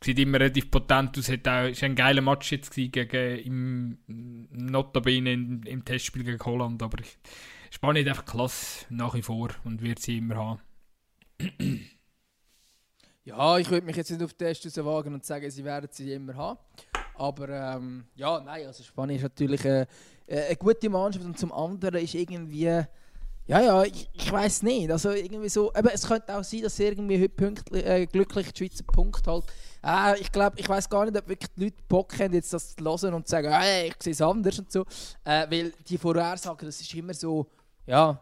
sieht 0.02 0.18
immer 0.18 0.40
relativ 0.40 0.70
potent 0.70 1.18
aus. 1.18 1.28
Hat 1.28 1.46
auch, 1.46 1.68
ist 1.68 1.84
ein 1.84 1.94
geiler 1.94 2.22
Match 2.22 2.52
jetzt 2.52 2.74
gegen, 2.74 3.38
im, 3.38 3.98
Notabene 4.50 5.32
im, 5.32 5.62
im 5.64 5.84
Testspiel 5.84 6.24
gegen 6.24 6.42
Holland. 6.42 6.82
Aber 6.82 6.96
Spanien 7.70 8.06
hat 8.06 8.10
einfach 8.10 8.32
klasse 8.32 8.86
nach 8.88 9.14
wie 9.14 9.22
vor 9.22 9.50
und 9.64 9.82
wird 9.82 9.98
sie 9.98 10.18
immer 10.18 10.36
haben. 10.36 10.60
Ja, 13.24 13.58
ich 13.58 13.68
würde 13.68 13.84
mich 13.84 13.96
jetzt 13.96 14.10
nicht 14.10 14.22
auf 14.22 14.32
den 14.32 14.54
Test 14.54 14.82
wagen 14.82 15.12
und 15.12 15.22
sagen, 15.22 15.50
sie 15.50 15.62
werden 15.62 15.90
sie 15.92 16.14
immer 16.14 16.34
haben. 16.34 16.58
Aber 17.18 17.48
ähm, 17.48 18.04
ja, 18.14 18.40
nein, 18.40 18.66
also 18.66 18.82
Spanien 18.82 19.16
ist 19.16 19.22
natürlich 19.22 19.64
eine, 19.64 19.86
eine 20.28 20.56
gute 20.56 20.88
Mannschaft 20.88 21.24
und 21.24 21.38
zum 21.38 21.52
anderen 21.52 22.02
ist 22.02 22.14
irgendwie, 22.14 22.64
ja, 23.48 23.60
ja, 23.62 23.82
ich, 23.82 24.10
ich 24.12 24.30
weiß 24.30 24.62
nicht. 24.62 24.90
Also 24.90 25.10
irgendwie 25.10 25.48
so, 25.48 25.72
aber 25.74 25.92
es 25.94 26.06
könnte 26.06 26.36
auch 26.36 26.44
sein, 26.44 26.60
dass 26.62 26.78
irgendwie 26.78 27.18
heute 27.18 27.30
pünktlich, 27.30 27.84
äh, 27.84 28.06
glücklich 28.06 28.52
die 28.52 28.66
Schweizer 28.66 28.84
Punkt 28.84 29.26
halt. 29.26 29.44
Äh, 29.82 30.20
ich 30.20 30.30
glaube, 30.30 30.60
ich 30.60 30.68
weiß 30.68 30.88
gar 30.88 31.06
nicht, 31.06 31.16
ob 31.16 31.26
wirklich 31.28 31.50
die 31.56 31.64
Leute 31.64 31.82
Bock 31.88 32.18
haben, 32.18 32.34
jetzt 32.34 32.52
das 32.52 32.76
zu 32.76 32.84
hören 32.84 33.14
und 33.14 33.26
zu 33.26 33.30
sagen, 33.30 33.50
hey, 33.50 33.88
ich 33.88 33.96
sehe 34.02 34.12
es 34.12 34.20
anders 34.20 34.58
und 34.58 34.70
so. 34.70 34.84
Äh, 35.24 35.50
weil 35.50 35.72
die 35.88 35.96
Vorhersagen, 35.96 36.66
das 36.66 36.80
ist 36.80 36.94
immer 36.94 37.14
so, 37.14 37.46
ja, 37.86 38.20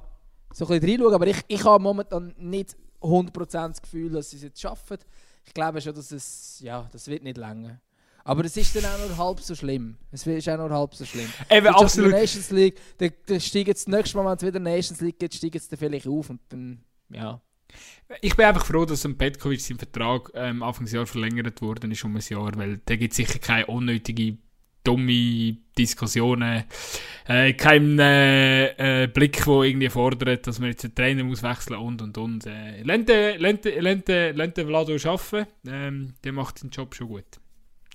so 0.55 0.65
ein 0.69 0.81
bisschen 0.81 0.91
reinschauen. 0.91 1.15
Aber 1.15 1.27
ich, 1.27 1.43
ich 1.49 1.65
habe 1.65 1.83
momentan 1.83 2.33
nicht 2.39 2.77
100% 3.01 3.69
das 3.69 3.83
Gefühl, 3.83 4.13
dass 4.13 4.31
sie 4.31 4.37
es 4.37 4.43
jetzt 4.45 4.61
schaffen. 4.61 4.99
Ich 5.45 5.53
glaube 5.53 5.81
schon, 5.81 5.95
dass 5.95 6.13
es, 6.13 6.61
ja, 6.61 6.89
das 6.93 7.09
wird 7.09 7.25
nicht 7.25 7.37
länger. 7.37 7.81
Aber 8.27 8.45
es 8.45 8.57
ist 8.57 8.75
dann 8.75 8.85
auch 8.87 8.99
nur 8.99 9.17
halb 9.17 9.41
so 9.41 9.55
schlimm. 9.55 9.97
Es 10.11 10.27
ist 10.27 10.49
auch 10.49 10.59
nur 10.59 10.71
halb 10.71 10.93
so 10.95 11.05
schlimm. 11.05 11.29
Eben, 11.49 11.69
absolut. 11.69 12.11
Nations 12.11 12.51
League, 12.51 12.77
dann, 12.99 13.13
dann 13.27 13.41
steigt 13.41 13.69
jetzt 13.69 13.89
nächstes 13.89 14.15
Mal, 14.15 14.25
wenn 14.25 14.37
es 14.37 14.43
wieder 14.43 14.59
Nations 14.59 15.01
League 15.01 15.21
geht, 15.21 15.33
steigt 15.33 15.55
es 15.55 15.69
dann 15.69 15.79
vielleicht 15.79 16.09
auf 16.09 16.29
und 16.29 16.41
dann, 16.49 16.81
ja. 17.09 17.41
Ich 18.21 18.35
bin 18.35 18.47
einfach 18.47 18.67
froh, 18.67 18.85
dass 18.85 19.05
ein 19.05 19.17
Petkovic 19.17 19.61
sein 19.61 19.79
Vertrag 19.79 20.33
ähm, 20.35 20.65
Anfangsjahr 20.65 21.07
verlängert 21.07 21.63
worden 21.63 21.93
ist 21.93 22.03
um 22.05 22.17
ein 22.17 22.23
Jahr, 22.29 22.57
weil 22.57 22.81
da 22.85 22.97
gibt 22.97 23.15
sicher 23.15 23.39
keine 23.39 23.67
unnötige 23.67 24.39
dumme 24.83 25.57
Diskussionen, 25.79 26.65
äh, 27.29 27.53
kein 27.53 27.99
äh, 27.99 29.05
äh, 29.05 29.07
Blick, 29.07 29.45
der 29.45 29.63
irgendwie 29.63 29.89
fordert, 29.89 30.47
dass 30.49 30.59
man 30.59 30.71
jetzt 30.71 30.85
einen 30.85 30.95
Trainer 30.97 31.23
muss 31.23 31.45
wechseln 31.45 31.79
und 31.79 32.03
und 32.03 32.19
und. 32.19 32.47
Äh, 32.47 32.83
Lente, 32.83 33.37
Lente, 33.37 33.71
Lente, 33.81 34.33
Lente 34.33 34.67
Vlado 34.67 34.95
arbeiten, 34.95 35.47
ähm, 35.67 36.15
der 36.25 36.33
macht 36.33 36.59
seinen 36.59 36.71
Job 36.71 36.95
schon 36.95 37.09
gut. 37.09 37.41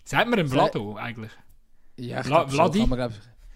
Sagt 0.03 0.29
man 0.29 0.39
ein 0.39 0.47
Vlado 0.47 0.95
eigentlich? 0.95 1.31
Ja, 1.97 2.21
ich 2.21 2.27
Vla 2.27 2.47
Vladi? 2.47 2.85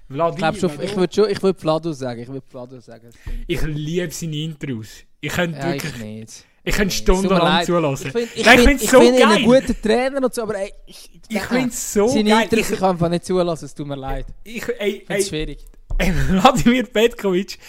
Vladi, 0.07 0.45
ich, 0.53 0.59
schon, 0.59 0.81
ich 0.81 0.95
würde 0.95 1.13
schon, 1.13 1.29
ich 1.29 1.41
würde 1.41 1.59
Vlado 1.59 1.91
sagen, 1.91 2.21
ich 2.21 2.27
würde 2.27 2.45
Vlado 2.47 2.79
sagen. 2.79 3.09
Ich 3.47 3.61
liebe 3.63 4.11
seine 4.11 4.35
Intros. 4.35 5.03
Ich 5.19 5.33
könnte 5.33 5.57
ja, 5.57 5.73
wirklich... 5.73 5.95
Ich 5.95 6.01
nicht. 6.01 6.45
Ich 6.67 6.75
könnte 6.75 6.95
stundenlang 6.95 7.63
zulassen. 7.63 8.07
Ich 8.07 8.13
finde 8.13 8.29
ich 8.35 8.47
find, 8.47 8.61
find, 8.61 8.81
so 8.81 8.99
find 8.99 9.19
ihn 9.19 9.23
einen 9.23 9.45
guten 9.45 9.81
Trainer 9.81 10.23
und 10.23 10.33
so, 10.33 10.41
aber 10.41 10.55
ey, 10.55 10.73
ich, 10.87 11.21
ich 11.29 11.41
finde 11.41 11.69
es 11.69 11.93
so 11.93 12.07
seine 12.07 12.29
geil. 12.29 12.47
Seine 12.49 12.61
ich 12.61 12.67
kann 12.69 12.89
einfach 12.91 13.09
nicht 13.09 13.25
zulassen, 13.25 13.65
es 13.65 13.75
tut 13.75 13.87
mir 13.87 13.95
leid. 13.95 14.25
Ich, 14.43 14.67
ey, 14.79 15.05
ey, 15.07 15.23
schwierig. 15.23 15.65
Ey, 15.99 16.11
Vladimir 16.11 16.83
Petkovic, 16.87 17.59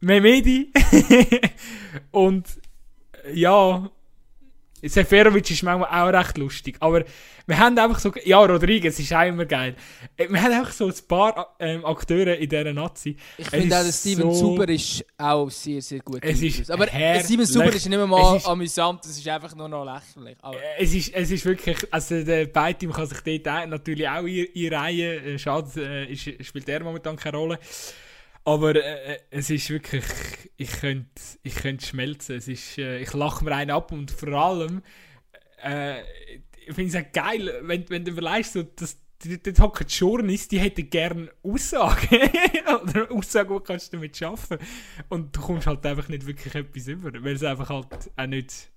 Memedi 0.00 0.72
und 2.10 2.46
ja, 3.32 3.88
Seferovic 4.82 5.50
ist 5.50 5.62
manchmal 5.62 5.88
auch 5.88 6.18
recht 6.18 6.38
lustig, 6.38 6.76
aber 6.80 7.04
wir 7.46 7.58
haben 7.58 7.78
einfach 7.78 7.98
so, 7.98 8.12
ja, 8.24 8.38
Rodriguez 8.38 8.98
ist 8.98 9.12
auch 9.12 9.26
immer 9.26 9.44
geil. 9.44 9.74
Äh, 10.16 10.28
wir 10.28 10.42
haben 10.42 10.52
einfach 10.52 10.72
so 10.72 10.86
ein 10.86 10.94
paar 11.08 11.54
ähm, 11.58 11.84
Akteure 11.84 12.36
in 12.36 12.48
dieser 12.48 12.72
Nazi. 12.72 13.16
Ich 13.38 13.48
finde 13.48 13.76
auch, 13.76 13.84
dass 13.84 14.00
Steven 14.00 14.32
so, 14.32 14.40
Zuber 14.40 14.68
ist 14.68 15.04
auch 15.18 15.50
sehr, 15.50 15.82
sehr 15.82 16.00
gut. 16.00 16.20
Es 16.22 16.42
ist 16.42 16.70
aber 16.70 16.86
Steven 16.88 17.46
Zuber 17.46 17.66
ist 17.66 17.88
nicht 17.88 17.96
mehr 17.96 18.06
mal 18.06 18.36
ist, 18.36 18.46
amüsant, 18.46 19.04
es 19.04 19.18
ist 19.18 19.28
einfach 19.28 19.54
nur 19.54 19.68
noch 19.68 19.84
lächerlich. 19.84 20.36
Aber. 20.40 20.56
Äh, 20.56 20.82
es, 20.82 20.94
ist, 20.94 21.14
es 21.14 21.30
ist 21.30 21.44
wirklich, 21.44 21.76
also 21.90 22.22
der 22.22 22.46
Beiteam 22.46 22.92
kann 22.92 23.06
sich 23.06 23.42
dort 23.42 23.68
natürlich 23.68 24.08
auch 24.08 24.24
einreihen. 24.24 25.24
Äh, 25.24 25.38
schade, 25.38 26.06
äh, 26.06 26.16
spielt 26.16 26.68
er 26.68 26.82
momentan 26.82 27.16
keine 27.16 27.36
Rolle. 27.36 27.58
Aber 28.44 28.74
äh, 28.74 29.18
es 29.30 29.50
ist 29.50 29.70
wirklich, 29.70 30.04
ich 30.56 30.72
könnte 30.72 31.22
ich 31.42 31.54
könnt 31.54 31.82
schmelzen. 31.82 32.36
Es 32.36 32.48
ist, 32.48 32.78
äh, 32.78 32.98
ich 32.98 33.12
lache 33.12 33.44
mir 33.44 33.54
einen 33.54 33.70
ab 33.70 33.92
und 33.92 34.10
vor 34.10 34.30
allem, 34.30 34.82
äh, 35.62 36.00
ich 36.66 36.74
finde 36.74 36.98
es 36.98 37.04
auch 37.04 37.12
geil, 37.12 37.60
wenn, 37.62 37.88
wenn 37.88 38.04
du 38.04 38.12
überlegst, 38.12 38.54
so, 38.54 38.62
dass 38.62 38.98
dort 39.24 39.60
hocken 39.60 39.86
Journalisten, 39.86 40.56
die 40.56 40.60
hätten 40.60 40.90
gerne 40.90 41.30
Aussagen. 41.42 42.08
Oder 42.82 43.10
Aussagen, 43.12 43.56
die 43.56 43.64
kannst 43.64 43.92
du 43.92 43.96
damit 43.96 44.16
schaffen. 44.16 44.58
Und 45.08 45.36
du 45.36 45.40
kommst 45.40 45.66
halt 45.66 45.86
einfach 45.86 46.08
nicht 46.08 46.26
wirklich 46.26 46.54
etwas 46.54 46.88
über, 46.88 47.12
weil 47.22 47.34
es 47.34 47.44
einfach 47.44 47.68
halt 47.68 48.10
auch 48.16 48.26
nicht 48.26 48.70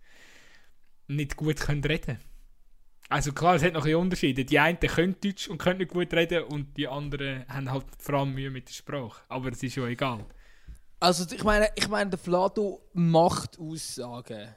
nicht 1.08 1.36
gut 1.36 1.60
können 1.60 1.84
reden 1.84 2.18
Also 3.10 3.34
klar, 3.34 3.56
es 3.56 3.64
hat 3.64 3.74
noch 3.74 3.86
ein 3.86 3.96
Unterschiede. 3.96 4.46
Die 4.46 4.60
einen 4.60 4.80
können 4.80 5.16
Deutsch 5.24 5.48
und 5.48 5.60
können 5.60 5.80
nicht 5.80 5.92
gut 5.92 6.12
reden 6.14 6.44
und 6.44 6.76
die 6.76 6.88
anderen 6.88 7.48
haben 7.48 7.72
halt 7.72 7.86
vor 8.00 8.16
allem 8.16 8.34
Mühe 8.34 8.50
mit 8.50 8.68
der 8.68 8.74
Sprache. 8.74 9.22
Aber 9.30 9.50
es 9.50 9.62
ist 9.62 9.76
ja 9.76 9.86
egal. 9.86 10.26
Also 11.00 11.26
ich 11.34 11.44
meine, 11.44 11.70
ich 11.76 11.88
meine, 11.88 12.10
der 12.10 12.20
Flato 12.20 12.82
macht 12.94 13.60
Aussagen. 13.60 14.56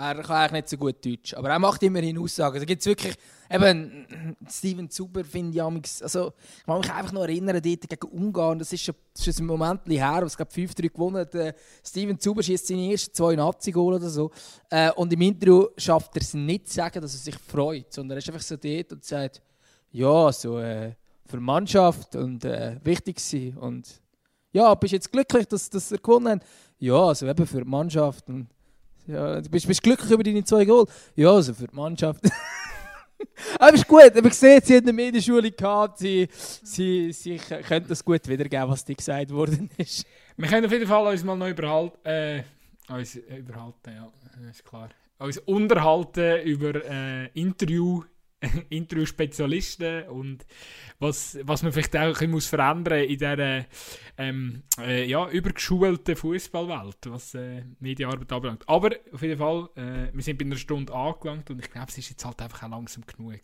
Er 0.00 0.22
kann 0.22 0.36
eigentlich 0.36 0.52
nicht 0.52 0.68
so 0.70 0.76
gut 0.78 1.04
Deutsch, 1.04 1.34
aber 1.34 1.50
er 1.50 1.58
macht 1.58 1.82
immerhin 1.82 2.16
Aussagen. 2.16 2.58
Da 2.58 2.64
gibt 2.64 2.80
es 2.80 2.86
wirklich, 2.86 3.14
eben, 3.50 4.06
Steven 4.48 4.88
Zuber 4.88 5.22
finde 5.24 5.56
ich 5.56 5.62
amigs, 5.62 6.00
also 6.00 6.32
ich 6.58 6.64
kann 6.64 6.78
mich 6.78 6.90
einfach 6.90 7.12
noch 7.12 7.22
erinnern, 7.22 7.60
dort 7.62 7.88
gegen 7.88 8.08
Ungarn, 8.10 8.58
das 8.58 8.72
ist 8.72 8.84
schon, 8.84 8.94
ein 9.26 9.44
Moment 9.44 9.82
her, 9.88 10.20
was 10.22 10.38
glaube 10.38 10.52
5-3 10.52 10.90
gewonnen 10.90 11.18
hat. 11.18 11.34
Äh, 11.34 11.52
Steven 11.84 12.18
Zuber 12.18 12.42
schießt 12.42 12.68
seine 12.68 12.90
ersten 12.90 13.12
zwei 13.12 13.36
Nazi-Goal 13.36 13.94
oder 13.94 14.08
so. 14.08 14.30
Äh, 14.70 14.90
und 14.92 15.12
im 15.12 15.20
Interview 15.20 15.66
schafft 15.76 16.16
er 16.16 16.22
es 16.22 16.32
nicht 16.32 16.68
zu 16.68 16.76
sagen, 16.76 17.02
dass 17.02 17.12
er 17.12 17.20
sich 17.20 17.36
freut, 17.36 17.92
sondern 17.92 18.16
er 18.16 18.18
ist 18.20 18.28
einfach 18.28 18.40
so 18.40 18.56
dort 18.56 18.92
und 18.92 19.04
sagt, 19.04 19.42
ja, 19.90 20.32
so 20.32 20.58
äh, 20.60 20.94
für 21.26 21.36
die 21.36 21.42
Mannschaft 21.42 22.16
und 22.16 22.42
äh, 22.46 22.76
wichtig 22.82 23.20
sein 23.20 23.54
und 23.58 24.00
ja, 24.52 24.74
bist 24.74 24.94
jetzt 24.94 25.12
glücklich, 25.12 25.46
dass, 25.46 25.68
dass 25.68 25.92
er 25.92 25.98
gewonnen 25.98 26.40
hat? 26.40 26.46
Ja, 26.78 27.04
also 27.04 27.26
eben 27.26 27.46
für 27.46 27.62
die 27.62 27.68
Mannschaft. 27.68 28.28
Und, 28.28 28.48
ja, 29.12 29.40
du 29.40 29.50
bist, 29.50 29.66
bist 29.66 29.82
glücklich 29.82 30.10
über 30.10 30.22
deine 30.22 30.44
zwei 30.44 30.64
Goal? 30.64 30.86
Ja, 31.16 31.30
also 31.32 31.54
für 31.54 31.66
die 31.66 31.76
Mannschaft. 31.76 32.22
Aber 33.58 33.74
ist 33.74 33.86
gut, 33.86 34.16
aber 34.16 34.30
sieht, 34.30 34.66
sie 34.66 34.76
hat 34.76 34.84
eine 34.84 34.92
Medienschule 34.92 35.50
gehabt, 35.50 35.98
sie, 35.98 36.28
sie, 36.32 37.12
sie 37.12 37.36
können 37.36 37.86
das 37.86 38.02
gut 38.02 38.26
wiedergeben, 38.26 38.68
was 38.68 38.84
dir 38.84 38.94
gesagt 38.94 39.30
worden 39.30 39.70
ist. 39.76 40.06
Wir 40.36 40.48
können 40.48 40.64
auf 40.64 40.72
jeden 40.72 40.86
Fall 40.86 41.06
uns 41.06 41.22
mal 41.22 41.36
noch 41.36 41.48
überhalten, 41.48 41.98
äh, 42.04 42.42
uns 42.88 43.16
überhalten, 43.16 43.90
ja, 43.94 44.10
ist 44.48 44.64
klar. 44.64 44.88
Uns 45.18 45.36
unterhalten 45.38 46.42
über 46.46 46.82
äh, 46.82 47.26
Interview 47.34 48.02
Interview-Spezialisten 48.70 50.08
und 50.08 50.46
was, 50.98 51.38
was 51.42 51.62
man 51.62 51.72
vielleicht 51.72 51.96
auch 51.96 52.20
ein 52.20 52.30
muss 52.30 52.46
verändern 52.46 53.00
in 53.00 53.18
dieser 53.18 53.64
ähm, 54.16 54.62
äh, 54.78 55.04
ja, 55.04 55.28
übergeschulten 55.28 56.16
Fußballwelt, 56.16 56.98
was 57.06 57.34
äh, 57.34 57.64
Medienarbeit 57.80 58.32
anbelangt. 58.32 58.68
Aber 58.68 58.90
auf 59.12 59.22
jeden 59.22 59.38
Fall, 59.38 59.68
äh, 59.76 60.14
wir 60.14 60.22
sind 60.22 60.38
bei 60.38 60.44
einer 60.44 60.56
Stunde 60.56 60.92
angelangt 60.92 61.50
und 61.50 61.60
ich 61.60 61.70
glaube, 61.70 61.88
es 61.88 61.98
ist 61.98 62.10
jetzt 62.10 62.24
halt 62.24 62.40
einfach 62.40 62.62
auch 62.62 62.70
langsam 62.70 63.04
genug. 63.06 63.40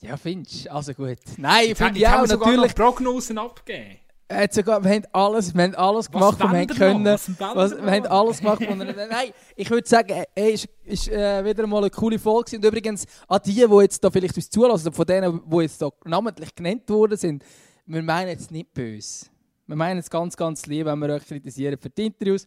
Ja, 0.00 0.16
findest? 0.16 0.68
Also 0.70 0.92
gut. 0.92 1.18
Nein, 1.36 1.70
ich 1.70 1.78
finde 1.78 2.00
ja 2.00 2.22
auch 2.22 2.26
natürlich... 2.26 2.74
Prognosen 2.74 3.38
abgeben. 3.38 3.98
Hat 4.28 4.52
sogar, 4.52 4.82
wir 4.82 4.90
haben 4.90 5.04
alles, 5.12 5.54
wir 5.54 5.62
haben 5.62 5.74
alles 5.76 6.10
gemacht, 6.10 6.40
was 6.40 6.52
wir 6.52 6.58
haben 6.58 6.66
können. 6.66 7.04
Was 7.04 7.30
was, 7.38 7.76
wir 7.76 7.90
haben 7.90 8.06
alles 8.06 8.38
gemacht. 8.38 8.60
wir, 8.60 8.74
nein, 8.74 9.30
ich 9.54 9.70
würde 9.70 9.88
sagen, 9.88 10.24
es 10.34 10.64
ist, 10.64 10.68
ist 10.84 11.08
äh, 11.08 11.44
wieder 11.44 11.64
mal 11.66 11.78
eine 11.78 11.90
coole 11.90 12.18
Folge. 12.18 12.56
Und 12.56 12.64
übrigens 12.64 13.06
an 13.28 13.40
die, 13.44 13.52
die 13.52 13.60
jetzt 13.60 14.02
da 14.02 14.10
vielleicht 14.10 14.34
uns 14.34 14.50
zulassen, 14.50 14.92
von 14.92 15.06
denen, 15.06 15.40
die 15.48 15.56
jetzt 15.58 15.80
da 15.80 15.90
namentlich 16.04 16.52
genannt 16.54 16.88
worden 16.90 17.16
sind, 17.16 17.44
wir 17.86 18.02
meinen 18.02 18.30
jetzt 18.30 18.50
nicht 18.50 18.74
böse. 18.74 19.26
Wir 19.68 19.76
meinen 19.76 19.98
es 19.98 20.10
ganz, 20.10 20.36
ganz 20.36 20.66
lieb, 20.66 20.86
wenn 20.86 20.98
wir 20.98 21.10
euch 21.10 21.26
kritisieren 21.26 21.78
für 21.78 21.90
die 21.90 22.06
Interviews. 22.06 22.46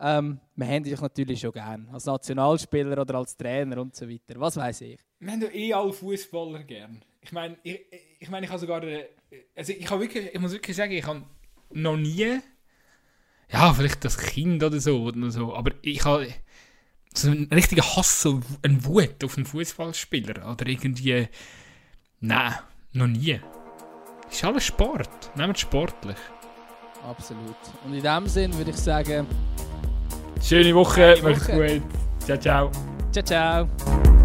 Ähm, 0.00 0.40
wir 0.56 0.66
haben 0.66 0.82
dich 0.82 1.00
natürlich 1.00 1.40
schon 1.40 1.52
gern. 1.52 1.88
Als 1.92 2.06
Nationalspieler 2.06 3.00
oder 3.00 3.16
als 3.16 3.36
Trainer 3.36 3.80
und 3.80 3.94
so 3.94 4.08
weiter. 4.08 4.34
Was 4.36 4.56
weiß 4.56 4.80
ich. 4.82 4.98
Wir 5.18 5.32
haben 5.32 5.42
ja 5.42 5.48
eh 5.52 5.72
alle 5.72 5.92
Fußballer 5.92 6.64
gern. 6.64 7.02
Ich 7.20 7.32
meine, 7.32 7.56
ich, 7.62 7.80
ich, 8.18 8.30
meine, 8.30 8.46
ich 8.46 8.50
habe 8.50 8.60
sogar. 8.60 8.82
Also 9.56 9.72
ich, 9.72 9.90
habe 9.90 10.02
wirklich, 10.02 10.34
ich 10.34 10.40
muss 10.40 10.52
wirklich 10.52 10.76
sagen, 10.76 10.92
ich 10.92 11.06
habe 11.06 11.22
noch 11.72 11.96
nie. 11.96 12.40
Ja, 13.52 13.74
vielleicht 13.74 14.04
das 14.04 14.18
Kind 14.18 14.62
oder 14.62 14.80
so, 14.80 15.02
oder 15.02 15.30
so 15.30 15.54
aber 15.54 15.72
ich 15.82 16.04
habe 16.04 16.32
so 17.12 17.30
einen 17.30 17.48
richtigen 17.52 17.82
Hass, 17.82 18.22
so 18.22 18.40
einen 18.62 18.84
Wut 18.84 19.24
auf 19.24 19.36
einen 19.36 19.46
Fußballspieler 19.46 20.50
oder 20.50 20.66
irgendwie. 20.66 21.28
Nein, 22.20 22.54
noch 22.92 23.06
nie. 23.06 23.40
Ist 24.30 24.44
alles 24.44 24.66
Sport. 24.66 25.36
Nehmt 25.36 25.58
sportlich. 25.58 26.16
Absolut. 27.04 27.56
Und 27.84 27.94
in 27.94 28.02
dem 28.02 28.26
Sinn 28.26 28.56
würde 28.56 28.70
ich 28.70 28.76
sagen. 28.76 29.26
Schöne 30.42 30.74
Woche, 30.74 31.18
macht's 31.22 31.46
gut. 31.46 31.82
Ciao, 32.24 32.38
ciao. 32.38 32.70
Ciao, 33.12 33.24
ciao. 33.24 34.19